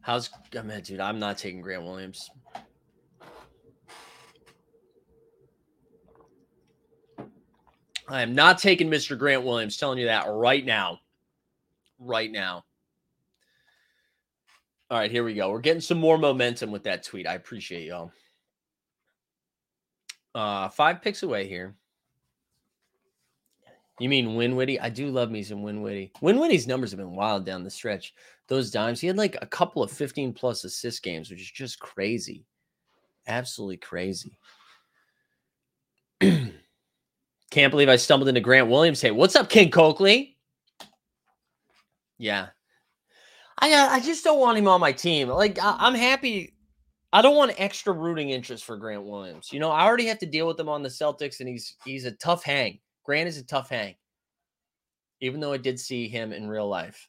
how's 0.00 0.30
I 0.56 0.62
mean, 0.62 0.80
dude? 0.80 1.00
I'm 1.00 1.18
not 1.18 1.36
taking 1.36 1.60
Grant 1.60 1.82
Williams. 1.82 2.30
I 8.08 8.22
am 8.22 8.34
not 8.34 8.58
taking 8.58 8.90
Mr. 8.90 9.18
Grant 9.18 9.44
Williams, 9.44 9.76
telling 9.76 9.98
you 9.98 10.06
that 10.06 10.26
right 10.28 10.64
now. 10.64 11.00
Right 11.98 12.30
now. 12.30 12.64
All 14.90 14.98
right, 14.98 15.10
here 15.10 15.24
we 15.24 15.34
go. 15.34 15.50
We're 15.50 15.60
getting 15.60 15.80
some 15.80 15.98
more 15.98 16.18
momentum 16.18 16.70
with 16.70 16.84
that 16.84 17.02
tweet. 17.02 17.26
I 17.26 17.34
appreciate 17.34 17.86
y'all. 17.86 18.12
Uh, 20.34 20.68
five 20.68 21.00
picks 21.00 21.22
away 21.22 21.48
here. 21.48 21.74
You 24.00 24.08
mean 24.08 24.30
Winwitty? 24.30 24.78
I 24.82 24.90
do 24.90 25.08
love 25.08 25.30
me 25.30 25.42
some 25.42 25.62
Winwitty. 25.62 26.10
Winwitty's 26.20 26.66
numbers 26.66 26.90
have 26.90 26.98
been 26.98 27.14
wild 27.14 27.46
down 27.46 27.62
the 27.62 27.70
stretch. 27.70 28.12
Those 28.48 28.70
dimes, 28.70 29.00
he 29.00 29.06
had 29.06 29.16
like 29.16 29.36
a 29.40 29.46
couple 29.46 29.82
of 29.82 29.90
15 29.90 30.32
plus 30.32 30.64
assist 30.64 31.02
games, 31.02 31.30
which 31.30 31.40
is 31.40 31.50
just 31.50 31.78
crazy. 31.78 32.44
Absolutely 33.26 33.78
crazy. 33.78 34.36
Can't 37.54 37.70
believe 37.70 37.88
I 37.88 37.94
stumbled 37.94 38.28
into 38.28 38.40
Grant 38.40 38.68
Williams. 38.68 39.00
Hey, 39.00 39.12
what's 39.12 39.36
up, 39.36 39.48
King 39.48 39.70
Coakley? 39.70 40.36
Yeah. 42.18 42.48
I 43.60 43.72
uh, 43.72 43.88
I 43.92 44.00
just 44.00 44.24
don't 44.24 44.40
want 44.40 44.58
him 44.58 44.66
on 44.66 44.80
my 44.80 44.90
team. 44.90 45.28
Like 45.28 45.60
I, 45.62 45.86
am 45.86 45.94
happy. 45.94 46.56
I 47.12 47.22
don't 47.22 47.36
want 47.36 47.54
extra 47.56 47.92
rooting 47.92 48.30
interest 48.30 48.64
for 48.64 48.76
Grant 48.76 49.04
Williams. 49.04 49.52
You 49.52 49.60
know, 49.60 49.70
I 49.70 49.84
already 49.84 50.06
have 50.06 50.18
to 50.18 50.26
deal 50.26 50.48
with 50.48 50.58
him 50.58 50.68
on 50.68 50.82
the 50.82 50.88
Celtics, 50.88 51.38
and 51.38 51.48
he's 51.48 51.76
he's 51.84 52.06
a 52.06 52.10
tough 52.10 52.42
hang. 52.42 52.80
Grant 53.04 53.28
is 53.28 53.38
a 53.38 53.44
tough 53.44 53.68
hang. 53.68 53.94
Even 55.20 55.38
though 55.38 55.52
I 55.52 55.58
did 55.58 55.78
see 55.78 56.08
him 56.08 56.32
in 56.32 56.48
real 56.48 56.68
life 56.68 57.08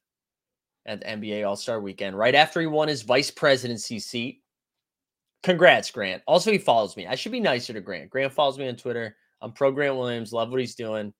at 0.85 1.01
the 1.01 1.07
NBA 1.07 1.47
All 1.47 1.55
Star 1.55 1.79
Weekend, 1.79 2.15
right 2.15 2.35
after 2.35 2.61
he 2.61 2.67
won 2.67 2.87
his 2.87 3.01
vice 3.01 3.31
presidency 3.31 3.97
seat. 3.97 4.43
Congrats, 5.41 5.89
Grant. 5.89 6.21
Also, 6.27 6.51
he 6.51 6.59
follows 6.59 6.95
me. 6.95 7.07
I 7.07 7.15
should 7.15 7.31
be 7.31 7.39
nicer 7.39 7.73
to 7.73 7.81
Grant. 7.81 8.11
Grant 8.11 8.31
follows 8.31 8.59
me 8.59 8.69
on 8.69 8.75
Twitter. 8.75 9.15
I'm 9.41 9.51
pro 9.51 9.71
Grant 9.71 9.95
Williams. 9.95 10.33
Love 10.33 10.51
what 10.51 10.59
he's 10.59 10.75
doing. 10.75 11.13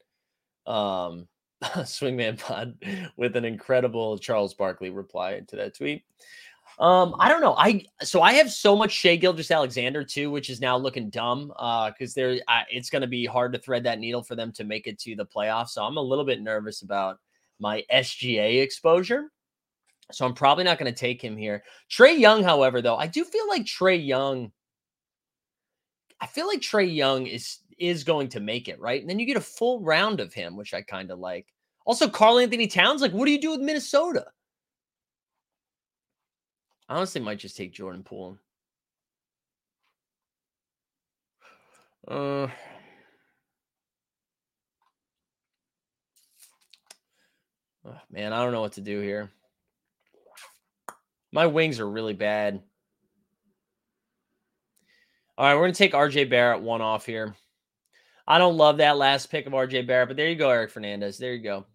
Um, 0.65 1.27
Swingman 1.63 2.39
Pod 2.39 2.77
with 3.17 3.35
an 3.35 3.45
incredible 3.45 4.17
Charles 4.17 4.53
Barkley 4.53 4.89
reply 4.89 5.41
to 5.47 5.55
that 5.55 5.75
tweet. 5.75 6.03
Um, 6.77 7.15
I 7.19 7.29
don't 7.29 7.41
know. 7.41 7.55
I 7.55 7.85
so 8.01 8.21
I 8.21 8.33
have 8.33 8.51
so 8.51 8.75
much 8.75 8.91
Shai 8.91 9.15
Gilgeous-Alexander 9.15 10.03
too, 10.03 10.29
which 10.29 10.49
is 10.49 10.59
now 10.59 10.75
looking 10.75 11.09
dumb. 11.09 11.53
Uh, 11.57 11.91
because 11.91 12.13
there 12.13 12.37
it's 12.69 12.89
going 12.89 13.01
to 13.01 13.07
be 13.07 13.25
hard 13.25 13.53
to 13.53 13.59
thread 13.59 13.83
that 13.85 13.99
needle 13.99 14.23
for 14.23 14.35
them 14.35 14.51
to 14.53 14.63
make 14.63 14.87
it 14.87 14.99
to 14.99 15.15
the 15.15 15.25
playoffs. 15.25 15.69
So 15.69 15.83
I'm 15.83 15.97
a 15.97 16.01
little 16.01 16.25
bit 16.25 16.41
nervous 16.41 16.81
about 16.81 17.19
my 17.59 17.83
SGA 17.93 18.61
exposure. 18.61 19.31
So 20.11 20.25
I'm 20.25 20.33
probably 20.33 20.65
not 20.65 20.77
going 20.77 20.93
to 20.93 20.99
take 20.99 21.23
him 21.23 21.37
here. 21.37 21.63
Trae 21.89 22.19
Young, 22.19 22.43
however, 22.43 22.81
though, 22.81 22.97
I 22.97 23.07
do 23.07 23.23
feel 23.23 23.47
like 23.47 23.63
Trae 23.63 24.05
Young 24.05 24.51
I 26.21 26.27
feel 26.27 26.47
like 26.47 26.61
Trae 26.61 26.93
Young 26.93 27.27
is 27.27 27.59
is 27.77 28.03
going 28.03 28.29
to 28.29 28.39
make 28.39 28.67
it, 28.67 28.79
right? 28.79 29.01
And 29.01 29.09
then 29.09 29.19
you 29.19 29.25
get 29.25 29.37
a 29.37 29.41
full 29.41 29.81
round 29.81 30.19
of 30.19 30.33
him, 30.33 30.55
which 30.55 30.73
I 30.73 30.81
kind 30.81 31.11
of 31.11 31.19
like. 31.19 31.47
Also, 31.85 32.07
Karl-Anthony 32.07 32.67
Towns, 32.67 33.01
like, 33.01 33.11
what 33.11 33.25
do 33.25 33.31
you 33.31 33.41
do 33.41 33.51
with 33.51 33.59
Minnesota? 33.59 34.25
I 36.89 36.95
honestly 36.95 37.21
might 37.21 37.39
just 37.39 37.57
take 37.57 37.73
Jordan 37.73 38.03
Poole. 38.03 38.37
Uh, 42.07 42.47
oh, 47.85 47.99
man, 48.11 48.33
I 48.33 48.43
don't 48.43 48.51
know 48.51 48.61
what 48.61 48.73
to 48.73 48.81
do 48.81 49.01
here. 49.01 49.31
My 51.31 51.47
wings 51.47 51.79
are 51.79 51.89
really 51.89 52.13
bad. 52.13 52.61
All 55.37 55.45
right, 55.45 55.55
we're 55.55 55.63
going 55.63 55.73
to 55.73 55.77
take 55.77 55.93
RJ 55.93 56.29
Barrett 56.29 56.61
one 56.61 56.81
off 56.81 57.05
here. 57.05 57.35
I 58.27 58.37
don't 58.37 58.57
love 58.57 58.77
that 58.77 58.97
last 58.97 59.27
pick 59.27 59.45
of 59.45 59.53
RJ 59.53 59.87
Barrett, 59.87 60.09
but 60.09 60.17
there 60.17 60.29
you 60.29 60.35
go, 60.35 60.49
Eric 60.49 60.71
Fernandez. 60.71 61.17
There 61.17 61.33
you 61.33 61.43
go. 61.43 61.65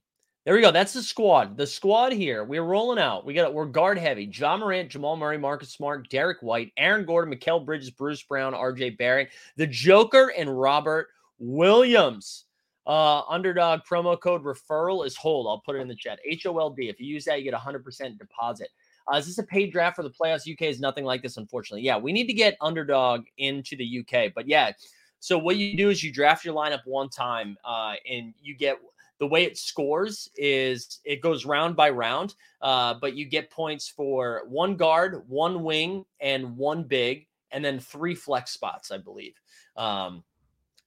There 0.45 0.55
we 0.55 0.63
go. 0.63 0.73
That's 0.73 0.95
the 0.95 1.03
squad. 1.03 1.57
The 1.57 1.67
squad 1.67 2.13
here. 2.13 2.45
We're 2.45 2.65
rolling 2.65 2.99
out. 2.99 3.27
We 3.27 3.35
got 3.35 3.53
we're 3.53 3.67
guard 3.67 3.99
heavy. 3.99 4.25
Ja 4.25 4.57
Morant, 4.57 4.89
Jamal 4.89 5.17
Murray, 5.17 5.37
Marcus 5.37 5.71
Smart, 5.71 6.09
Derrick 6.09 6.39
White, 6.41 6.73
Aaron 6.79 7.05
Gordon, 7.05 7.33
Mikal 7.33 7.65
Bridges, 7.65 7.91
Bruce 7.91 8.23
Brown, 8.23 8.55
RJ 8.55 8.97
Barrett, 8.97 9.29
the 9.57 9.67
Joker, 9.67 10.33
and 10.37 10.59
Robert 10.59 11.09
Williams. 11.39 12.47
Uh, 12.87 13.21
underdog 13.29 13.81
promo 13.89 14.19
code 14.19 14.43
referral 14.43 15.07
is 15.07 15.15
hold. 15.15 15.47
I'll 15.47 15.61
put 15.61 15.77
it 15.77 15.81
in 15.81 15.89
the 15.89 15.95
chat. 15.95 16.19
H 16.25 16.47
O 16.47 16.59
L 16.59 16.71
D. 16.71 16.89
If 16.89 16.99
you 16.99 17.07
use 17.07 17.27
that, 17.27 17.39
you 17.39 17.45
get 17.45 17.55
a 17.55 17.59
hundred 17.59 17.85
percent 17.85 18.19
deposit. 18.19 18.71
Uh, 19.13 19.19
is 19.19 19.27
this 19.27 19.39
a 19.39 19.43
paid 19.43 19.73
draft 19.73 19.97
for 19.97 20.03
the 20.03 20.11
playoffs? 20.11 20.51
UK 20.51 20.63
is 20.63 20.81
nothing 20.81 21.05
like 21.05 21.23
this, 21.23 21.37
unfortunately. 21.37 21.83
Yeah, 21.83 21.99
we 21.99 22.13
need 22.13 22.27
to 22.27 22.33
get 22.33 22.57
underdog 22.61 23.25
into 23.37 23.77
the 23.77 24.01
UK. 24.01 24.33
But 24.35 24.49
yeah, 24.49 24.73
so 25.21 25.39
what 25.39 25.57
you 25.57 25.77
do 25.77 25.91
is 25.91 26.03
you 26.03 26.11
draft 26.11 26.45
your 26.45 26.55
lineup 26.55 26.81
one 26.87 27.11
time, 27.11 27.57
uh, 27.65 27.95
and 28.11 28.35
you 28.43 28.55
get 28.55 28.79
the 29.19 29.27
way 29.27 29.45
it 29.45 29.59
scores 29.59 30.31
is 30.37 30.99
it 31.05 31.21
goes 31.21 31.45
round 31.45 31.77
by 31.77 31.91
round, 31.91 32.35
uh, 32.63 32.95
but 32.95 33.15
you 33.15 33.27
get 33.27 33.51
points 33.51 33.87
for 33.87 34.43
one 34.49 34.77
guard, 34.77 35.23
one 35.29 35.63
wing, 35.63 36.07
and 36.21 36.57
one 36.57 36.83
big, 36.83 37.27
and 37.53 37.63
then 37.63 37.79
three 37.79 38.15
flex 38.15 38.51
spots, 38.51 38.91
I 38.91 38.97
believe. 38.97 39.35
Um, 39.77 40.25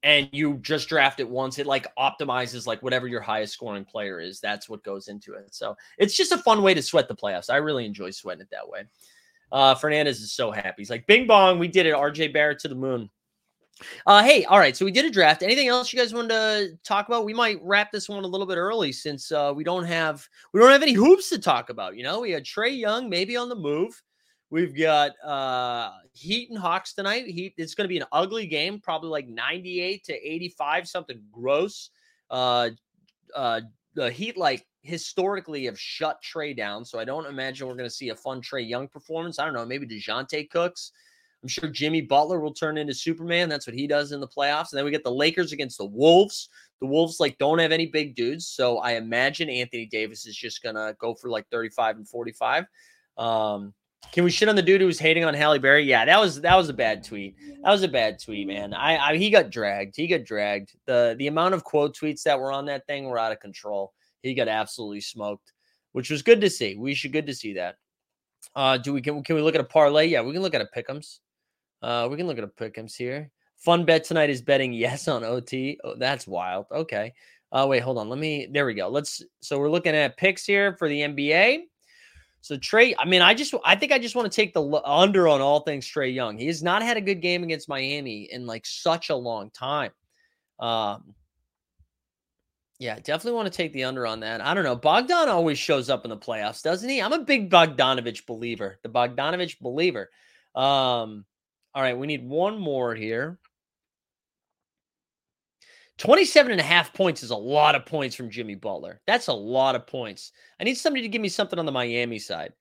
and 0.02 0.28
you 0.32 0.56
just 0.56 0.90
draft 0.90 1.20
it 1.20 1.30
once. 1.30 1.60
It 1.60 1.68
like 1.68 1.96
optimizes 1.96 2.66
like 2.66 2.82
whatever 2.82 3.08
your 3.08 3.22
highest 3.22 3.54
scoring 3.54 3.86
player 3.86 4.20
is. 4.20 4.40
That's 4.40 4.68
what 4.68 4.84
goes 4.84 5.08
into 5.08 5.34
it. 5.36 5.54
So 5.54 5.78
it's 5.98 6.18
just 6.18 6.32
a 6.32 6.38
fun 6.40 6.64
way 6.64 6.74
to 6.74 6.82
sweat 6.82 7.08
the 7.08 7.16
playoffs. 7.16 7.52
I 7.52 7.58
really 7.58 7.86
enjoy 7.86 8.10
sweating 8.10 8.42
it 8.42 8.50
that 8.52 8.68
way. 8.68 8.84
Uh 9.52 9.76
fernandez 9.76 10.20
is 10.20 10.34
so 10.34 10.52
happy. 10.52 10.74
He's 10.80 10.90
like 10.90 11.08
bing 11.08 11.28
bong 11.28 11.60
we 11.60 11.68
did 11.68 11.86
it. 11.86 11.94
Rj 11.94 12.34
barrett 12.34 12.60
to 12.60 12.68
the 12.68 12.76
moon 12.76 13.10
uh 14.06 14.24
hey 14.24 14.46
all 14.46 14.60
right 14.60 14.78
so 14.78 14.86
we 14.86 14.92
did 14.92 15.04
a 15.04 15.10
draft 15.10 15.42
anything 15.42 15.68
else 15.68 15.92
you 15.92 16.00
guys 16.00 16.14
want 16.14 16.30
to 16.30 16.70
talk 16.84 17.08
about 17.08 17.26
we 17.26 17.34
might 17.34 17.60
wrap 17.64 17.92
this 17.92 18.08
one 18.08 18.24
a 18.24 18.28
little 18.28 18.46
bit 18.46 18.58
early 18.58 18.92
since 18.92 19.32
uh 19.32 19.52
we 19.54 19.64
don't 19.64 19.84
have 19.84 20.28
we 20.54 20.60
don't 20.60 20.72
have 20.72 20.84
any 20.84 20.94
hoops 20.94 21.30
to 21.30 21.40
talk 21.40 21.70
about 21.70 21.98
you 21.98 22.04
know 22.04 22.22
we 22.22 22.32
had 22.32 22.44
Trae 22.44 22.78
young 22.78 23.10
maybe 23.10 23.36
on 23.36 23.50
the 23.50 23.56
move 23.56 24.02
We've 24.54 24.78
got 24.78 25.14
uh, 25.26 25.94
Heat 26.12 26.52
and 26.52 26.60
Hawks 26.60 26.94
tonight. 26.94 27.26
Heat. 27.26 27.56
It's 27.58 27.74
going 27.74 27.86
to 27.86 27.90
be 27.90 27.98
an 27.98 28.06
ugly 28.12 28.46
game, 28.46 28.80
probably 28.80 29.10
like 29.10 29.28
98 29.28 30.04
to 30.04 30.14
85, 30.14 30.88
something 30.88 31.20
gross. 31.32 31.90
Uh, 32.30 32.70
uh, 33.36 33.62
the 33.96 34.12
Heat, 34.12 34.38
like 34.38 34.64
historically, 34.84 35.66
have 35.66 35.80
shut 35.80 36.20
Trae 36.22 36.56
down, 36.56 36.86
so 36.86 37.00
I 37.00 37.04
don't 37.04 37.26
imagine 37.26 37.68
we're 37.68 37.74
going 37.74 37.90
to 37.90 37.96
see 37.96 38.10
a 38.10 38.16
fun 38.16 38.44
Trae 38.44 38.70
Young 38.70 38.88
performance. 38.88 39.40
I 39.40 39.46
don't 39.46 39.56
know, 39.56 39.66
maybe 39.66 39.88
Dejounte 39.88 40.48
Cooks. 40.52 40.92
I'm 41.44 41.50
sure 41.50 41.70
Jimmy 41.70 42.00
Butler 42.02 42.40
will 42.40 42.54
turn 42.54 42.78
into 42.78 42.94
Superman. 42.94 43.50
That's 43.50 43.68
what 43.68 43.76
he 43.76 43.86
does 43.86 44.14
in 44.14 44.22
the 44.22 44.28
playoffs. 44.28 44.72
And 44.72 44.78
then 44.78 44.86
we 44.86 44.92
get 44.92 45.04
the 45.04 45.12
Lakers 45.12 45.52
against 45.52 45.78
the 45.78 45.86
Wolves. 45.86 46.48
The 46.80 46.88
Wolves 46.88 47.20
like 47.20 47.38
don't 47.38 47.60
have 47.60 47.74
any 47.74 47.86
big 47.86 48.16
dudes, 48.16 48.48
so 48.48 48.78
I 48.78 48.94
imagine 48.94 49.50
Anthony 49.50 49.86
Davis 49.86 50.26
is 50.26 50.36
just 50.36 50.64
gonna 50.64 50.96
go 51.00 51.14
for 51.14 51.30
like 51.30 51.48
35 51.50 51.98
and 51.98 52.08
45. 52.08 52.66
Um, 53.18 53.74
can 54.12 54.24
we 54.24 54.32
shit 54.32 54.50
on 54.50 54.56
the 54.56 54.62
dude 54.62 54.82
who 54.82 54.88
was 54.88 55.00
hating 55.00 55.24
on 55.24 55.34
Halle 55.34 55.60
Berry? 55.60 55.84
Yeah, 55.84 56.06
that 56.06 56.20
was 56.20 56.42
that 56.42 56.56
was 56.56 56.70
a 56.70 56.74
bad 56.74 57.04
tweet. 57.04 57.36
That 57.64 57.72
was 57.72 57.84
a 57.84 57.88
bad 57.88 58.20
tweet, 58.22 58.48
man. 58.48 58.74
I, 58.74 58.98
I 58.98 59.18
he 59.18 59.30
got 59.30 59.50
dragged. 59.50 59.96
He 59.96 60.08
got 60.08 60.24
dragged. 60.24 60.74
The 60.86 61.16
the 61.18 61.28
amount 61.28 61.56
of 61.56 61.64
quote 61.64 61.96
tweets 61.96 62.24
that 62.24 62.40
were 62.40 62.52
on 62.52 62.66
that 62.66 62.86
thing 62.86 63.06
were 63.06 63.20
out 63.20 63.32
of 63.32 63.40
control. 63.40 63.94
He 64.22 64.34
got 64.34 64.48
absolutely 64.48 65.02
smoked, 65.02 65.52
which 65.94 66.10
was 66.10 66.22
good 66.22 66.42
to 66.42 66.50
see. 66.50 66.76
We 66.76 66.94
should 66.94 67.12
good 67.12 67.28
to 67.28 67.36
see 67.36 67.54
that. 67.54 67.76
Uh, 68.56 68.78
do 68.78 68.94
we 68.94 69.02
can 69.02 69.24
can 69.24 69.36
we 69.36 69.42
look 69.42 69.56
at 69.56 69.62
a 69.62 69.66
parlay? 69.66 70.08
Yeah, 70.08 70.22
we 70.22 70.34
can 70.34 70.42
look 70.42 70.56
at 70.56 70.62
a 70.62 70.70
pick'ems. 70.76 71.20
Uh, 71.84 72.08
we 72.10 72.18
can 72.18 72.28
look 72.28 72.38
at 72.38 72.44
a 72.44 72.48
pick'ems 72.48 72.96
here. 72.96 73.30
Fun 73.58 73.86
bet 73.86 74.06
tonight 74.06 74.30
is 74.30 74.42
betting 74.42 74.74
yes 74.74 75.08
on 75.08 75.24
OT. 75.24 75.80
Oh, 75.84 75.96
that's 75.98 76.26
wild. 76.26 76.66
Okay. 76.72 77.14
Uh, 77.52 77.68
wait, 77.70 77.84
hold 77.84 77.98
on. 77.98 78.10
Let 78.10 78.18
me. 78.18 78.48
There 78.52 78.66
we 78.66 78.74
go. 78.74 78.88
Let's. 78.88 79.22
So 79.42 79.60
we're 79.60 79.70
looking 79.70 79.94
at 79.94 80.18
picks 80.18 80.46
here 80.46 80.76
for 80.78 80.88
the 80.88 81.02
NBA. 81.02 81.64
So 82.42 82.58
Trae, 82.58 82.94
I 82.98 83.06
mean, 83.06 83.22
I 83.22 83.34
just 83.34 83.54
I 83.64 83.76
think 83.76 83.92
I 83.92 84.00
just 84.00 84.16
want 84.16 84.30
to 84.30 84.36
take 84.36 84.54
the 84.54 84.64
under 84.84 85.28
on 85.28 85.40
all 85.40 85.62
things 85.62 85.86
Trae 85.86 86.14
Young. 86.14 86.38
He 86.38 86.48
has 86.48 86.64
not 86.64 86.84
had 86.84 86.98
a 86.98 87.02
good 87.02 87.22
game 87.22 87.44
against 87.44 87.70
Miami 87.70 88.28
in 88.32 88.46
like 88.46 88.66
such 88.66 89.10
a 89.10 89.16
long 89.16 89.50
time. 89.52 89.92
Um, 90.60 91.14
yeah, 92.80 92.96
definitely 92.96 93.34
want 93.34 93.46
to 93.52 93.58
take 93.58 93.72
the 93.72 93.86
under 93.86 94.06
on 94.06 94.22
that. 94.22 94.42
I 94.42 94.54
don't 94.54 94.66
know. 94.66 94.76
Bogdan 94.76 95.30
always 95.30 95.58
shows 95.58 95.90
up 95.90 96.04
in 96.04 96.10
the 96.10 96.18
playoffs, 96.18 96.62
doesn't 96.62 96.90
he? 96.90 97.02
I'm 97.02 97.14
a 97.14 97.20
big 97.20 97.50
Bogdanovich 97.50 98.26
believer. 98.26 98.78
The 98.84 98.90
Bogdanovich 98.90 99.62
believer. 99.62 100.10
Um, 100.54 101.24
all 101.76 101.82
right, 101.82 101.98
we 101.98 102.08
need 102.08 102.28
one 102.28 102.60
more 102.60 102.94
here. 102.94 103.40
27 105.98 106.52
and 106.52 106.62
a 106.62 106.64
half 106.64 106.94
points 106.94 107.24
is 107.24 107.30
a 107.30 107.36
lot 107.36 107.76
of 107.76 107.86
points 107.86 108.16
from 108.16 108.30
Jimmy 108.30 108.56
Butler. 108.56 109.00
That's 109.06 109.28
a 109.28 109.34
lot 109.34 109.76
of 109.76 109.88
points. 109.88 110.32
I 110.60 110.64
need 110.64 110.76
somebody 110.76 111.04
to 111.04 111.08
give 111.08 111.22
me 111.22 111.30
something 111.30 111.60
on 111.60 111.66
the 111.66 111.72
Miami 111.72 112.20
side. 112.20 112.54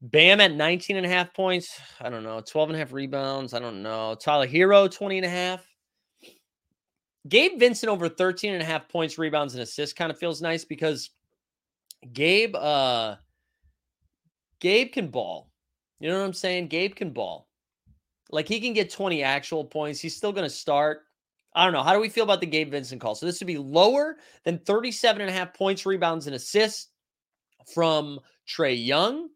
Bam 0.00 0.40
at 0.40 0.52
19 0.52 0.96
and 0.96 1.06
a 1.06 1.08
half 1.08 1.32
points. 1.34 1.80
I 2.00 2.08
don't 2.08 2.22
know. 2.22 2.40
12 2.40 2.70
and 2.70 2.76
a 2.76 2.78
half 2.78 2.92
rebounds. 2.92 3.54
I 3.54 3.58
don't 3.58 3.82
know. 3.82 4.14
Tyler 4.14 4.46
Herro, 4.46 4.90
20 4.90 5.18
and 5.18 5.26
a 5.26 5.30
half. 5.30 5.66
Gabe 7.28 7.58
Vincent 7.58 7.90
over 7.90 8.08
13 8.08 8.54
and 8.54 8.62
a 8.62 8.66
half 8.66 8.88
points, 8.88 9.18
rebounds, 9.18 9.54
and 9.54 9.62
assists 9.62 9.92
kind 9.92 10.10
of 10.10 10.18
feels 10.18 10.40
nice 10.40 10.64
because 10.64 11.10
Gabe, 12.12 12.54
uh, 12.54 13.16
Gabe 14.60 14.92
can 14.92 15.08
ball. 15.08 15.50
You 15.98 16.08
know 16.08 16.20
what 16.20 16.26
I'm 16.26 16.32
saying? 16.32 16.68
Gabe 16.68 16.94
can 16.94 17.10
ball. 17.10 17.47
Like 18.30 18.48
he 18.48 18.60
can 18.60 18.72
get 18.72 18.90
20 18.90 19.22
actual 19.22 19.64
points. 19.64 20.00
He's 20.00 20.16
still 20.16 20.32
going 20.32 20.48
to 20.48 20.54
start. 20.54 21.02
I 21.54 21.64
don't 21.64 21.72
know. 21.72 21.82
How 21.82 21.94
do 21.94 22.00
we 22.00 22.08
feel 22.08 22.24
about 22.24 22.40
the 22.40 22.46
Gabe 22.46 22.70
Vincent 22.70 23.00
call? 23.00 23.14
So 23.14 23.26
this 23.26 23.40
would 23.40 23.46
be 23.46 23.58
lower 23.58 24.16
than 24.44 24.58
37 24.58 25.22
and 25.22 25.30
a 25.30 25.32
half 25.32 25.54
points, 25.54 25.86
rebounds, 25.86 26.26
and 26.26 26.36
assists 26.36 26.88
from 27.74 28.20
Trae 28.46 28.84
Young, 28.86 29.28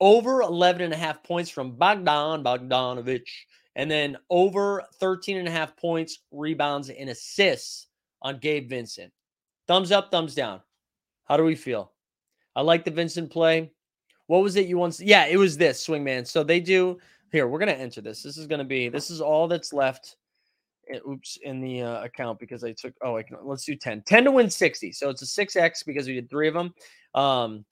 over 0.00 0.42
11 0.42 0.82
and 0.82 0.94
a 0.94 0.96
half 0.96 1.22
points 1.22 1.50
from 1.50 1.72
Bogdan 1.72 2.42
Bogdanovich, 2.42 3.28
and 3.76 3.90
then 3.90 4.16
over 4.30 4.84
13 4.94 5.36
and 5.36 5.48
a 5.48 5.50
half 5.50 5.76
points, 5.76 6.20
rebounds, 6.30 6.88
and 6.88 7.10
assists 7.10 7.88
on 8.22 8.38
Gabe 8.38 8.68
Vincent. 8.68 9.12
Thumbs 9.66 9.92
up, 9.92 10.10
thumbs 10.10 10.34
down. 10.34 10.60
How 11.24 11.36
do 11.36 11.44
we 11.44 11.54
feel? 11.54 11.92
I 12.56 12.62
like 12.62 12.84
the 12.84 12.90
Vincent 12.90 13.30
play. 13.30 13.70
What 14.26 14.42
was 14.42 14.56
it 14.56 14.66
you 14.66 14.78
once? 14.78 15.00
Yeah, 15.00 15.26
it 15.26 15.36
was 15.36 15.56
this 15.56 15.86
swingman. 15.86 16.26
So 16.26 16.42
they 16.42 16.60
do 16.60 16.98
here. 17.32 17.48
We're 17.48 17.58
gonna 17.58 17.72
enter 17.72 18.00
this. 18.00 18.22
This 18.22 18.36
is 18.36 18.46
gonna 18.46 18.64
be. 18.64 18.88
This 18.88 19.10
is 19.10 19.20
all 19.20 19.48
that's 19.48 19.72
left 19.72 20.16
oops 21.06 21.38
in 21.42 21.60
the 21.60 21.82
uh, 21.82 22.04
account 22.04 22.38
because 22.38 22.64
I 22.64 22.72
took 22.72 22.94
oh 23.02 23.16
I 23.16 23.22
can 23.22 23.36
let's 23.42 23.64
do 23.64 23.76
10 23.76 24.02
10 24.06 24.24
to 24.24 24.30
win 24.30 24.50
60 24.50 24.92
so 24.92 25.10
it's 25.10 25.22
a 25.22 25.46
6x 25.46 25.84
because 25.84 26.06
we 26.06 26.14
did 26.14 26.28
three 26.28 26.48
of 26.48 26.54
them 26.54 26.74
um 27.14 27.64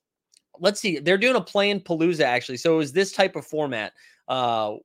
let's 0.59 0.79
see 0.79 0.99
they're 0.99 1.17
doing 1.17 1.35
a 1.35 1.41
play 1.41 1.69
in 1.69 1.79
palooza 1.79 2.21
actually. 2.21 2.57
So 2.57 2.73
it 2.73 2.77
was 2.77 2.91
this 2.91 3.11
type 3.11 3.35
of 3.35 3.45
format 3.45 3.93
uh 4.27 4.75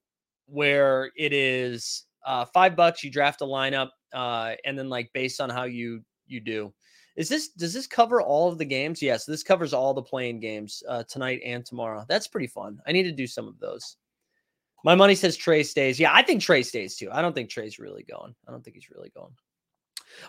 where 0.47 1.11
it 1.17 1.33
is 1.33 2.05
uh 2.25 2.45
five 2.47 2.77
bucks 2.77 3.03
you 3.03 3.11
draft 3.11 3.41
a 3.41 3.45
lineup 3.45 3.91
uh 4.13 4.55
and 4.65 4.79
then 4.79 4.89
like 4.89 5.11
based 5.13 5.41
on 5.41 5.51
how 5.51 5.65
you 5.65 6.03
you 6.27 6.41
do. 6.41 6.73
Is 7.17 7.29
this 7.29 7.49
does 7.49 7.73
this 7.73 7.87
cover 7.87 8.21
all 8.21 8.51
of 8.51 8.59
the 8.59 8.65
games? 8.65 9.03
Yes 9.03 9.25
this 9.25 9.43
covers 9.43 9.73
all 9.73 9.95
the 9.95 10.03
play-in 10.03 10.41
games 10.41 10.83
uh 10.89 11.05
tonight 11.05 11.41
and 11.45 11.65
tomorrow. 11.65 12.05
That's 12.09 12.29
pretty 12.29 12.49
fun. 12.49 12.81
I 12.87 12.93
need 12.93 13.05
to 13.05 13.13
do 13.13 13.27
some 13.27 13.49
of 13.49 13.59
those 13.59 13.97
my 14.85 14.95
money 14.95 15.15
says 15.15 15.37
Trae 15.37 15.65
stays. 15.65 15.99
Yeah, 15.99 16.13
I 16.13 16.23
think 16.23 16.41
Trae 16.41 16.65
stays 16.65 16.97
too. 16.97 17.09
I 17.11 17.23
don't 17.23 17.35
think 17.35 17.51
Trae's 17.51 17.79
really 17.79 18.05
going. 18.05 18.35
I 18.47 18.53
don't 18.53 18.63
think 18.63 18.77
he's 18.77 18.91
really 18.91 19.11
going. 19.11 19.33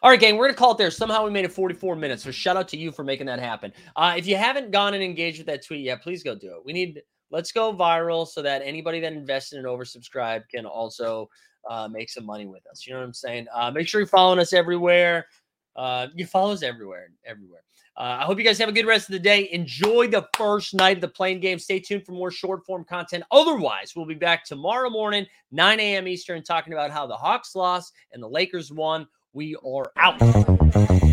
All 0.02 0.10
right, 0.10 0.20
gang, 0.20 0.38
we're 0.38 0.48
gonna 0.48 0.58
call 0.58 0.72
it 0.72 0.78
there. 0.78 0.90
Somehow 0.90 1.26
we 1.26 1.32
made 1.32 1.46
it 1.46 1.52
44 1.52 1.96
minutes. 1.96 2.24
So 2.24 2.32
shout 2.32 2.58
out 2.58 2.68
to 2.70 2.78
you 2.78 2.92
for 2.92 3.04
making 3.04 3.28
that 3.28 3.40
happen. 3.40 3.72
Uh, 3.96 4.16
if 4.18 4.26
you 4.26 4.36
haven't 4.36 4.72
gone 4.72 4.96
and 4.96 5.04
engaged 5.04 5.38
with 5.38 5.48
that 5.48 5.64
tweet 5.64 5.82
yet, 5.82 6.02
please 6.02 6.24
go 6.24 6.34
do 6.34 6.56
it. 6.56 6.66
We 6.66 6.74
need 6.74 7.02
let's 7.30 7.52
go 7.52 7.74
viral 7.74 8.28
so 8.28 8.42
that 8.42 8.62
anybody 8.64 9.00
that 9.02 9.14
invested 9.14 9.60
and 9.60 9.68
oversubscribed 9.68 10.44
can 10.50 10.66
also 10.66 11.30
uh, 11.70 11.88
make 11.88 12.10
some 12.10 12.26
money 12.26 12.46
with 12.46 12.66
us. 12.68 12.86
You 12.86 12.94
know 12.94 13.00
what 13.00 13.06
I'm 13.06 13.14
saying? 13.14 13.48
Uh, 13.54 13.72
make 13.72 13.88
sure 13.88 14.00
you're 14.00 14.08
following 14.08 14.40
us 14.40 14.54
everywhere. 14.54 15.28
Uh, 15.76 16.08
you 16.16 16.26
follow 16.26 16.54
us 16.54 16.64
everywhere, 16.64 17.10
everywhere. 17.26 17.62
Uh, 17.98 18.18
I 18.20 18.24
hope 18.26 18.38
you 18.38 18.44
guys 18.44 18.58
have 18.58 18.68
a 18.68 18.74
good 18.74 18.86
rest 18.86 19.08
of 19.08 19.14
the 19.14 19.20
day. 19.20 19.50
Enjoy 19.52 20.08
the 20.08 20.28
first 20.36 20.74
night 20.74 20.98
of 20.98 21.02
the 21.02 21.08
play-in 21.08 21.40
game. 21.40 21.58
Stay 21.58 21.80
tuned 21.80 22.06
for 22.06 22.12
more 22.12 22.30
short 22.30 22.66
form 22.66 22.84
content. 22.84 23.24
Otherwise, 23.32 23.94
we'll 23.96 24.06
be 24.06 24.16
back 24.16 24.44
tomorrow 24.44 24.90
morning, 24.90 25.26
9 25.52 25.80
a.m. 25.80 26.08
Eastern, 26.08 26.44
talking 26.44 26.74
about 26.74 26.92
how 26.92 27.08
the 27.08 27.16
Hawks 27.16 27.56
lost 27.56 27.94
and 28.12 28.22
the 28.22 28.28
Lakers 28.28 28.72
won. 28.72 29.08
We 29.32 29.56
are 29.56 29.92
out. 29.98 31.05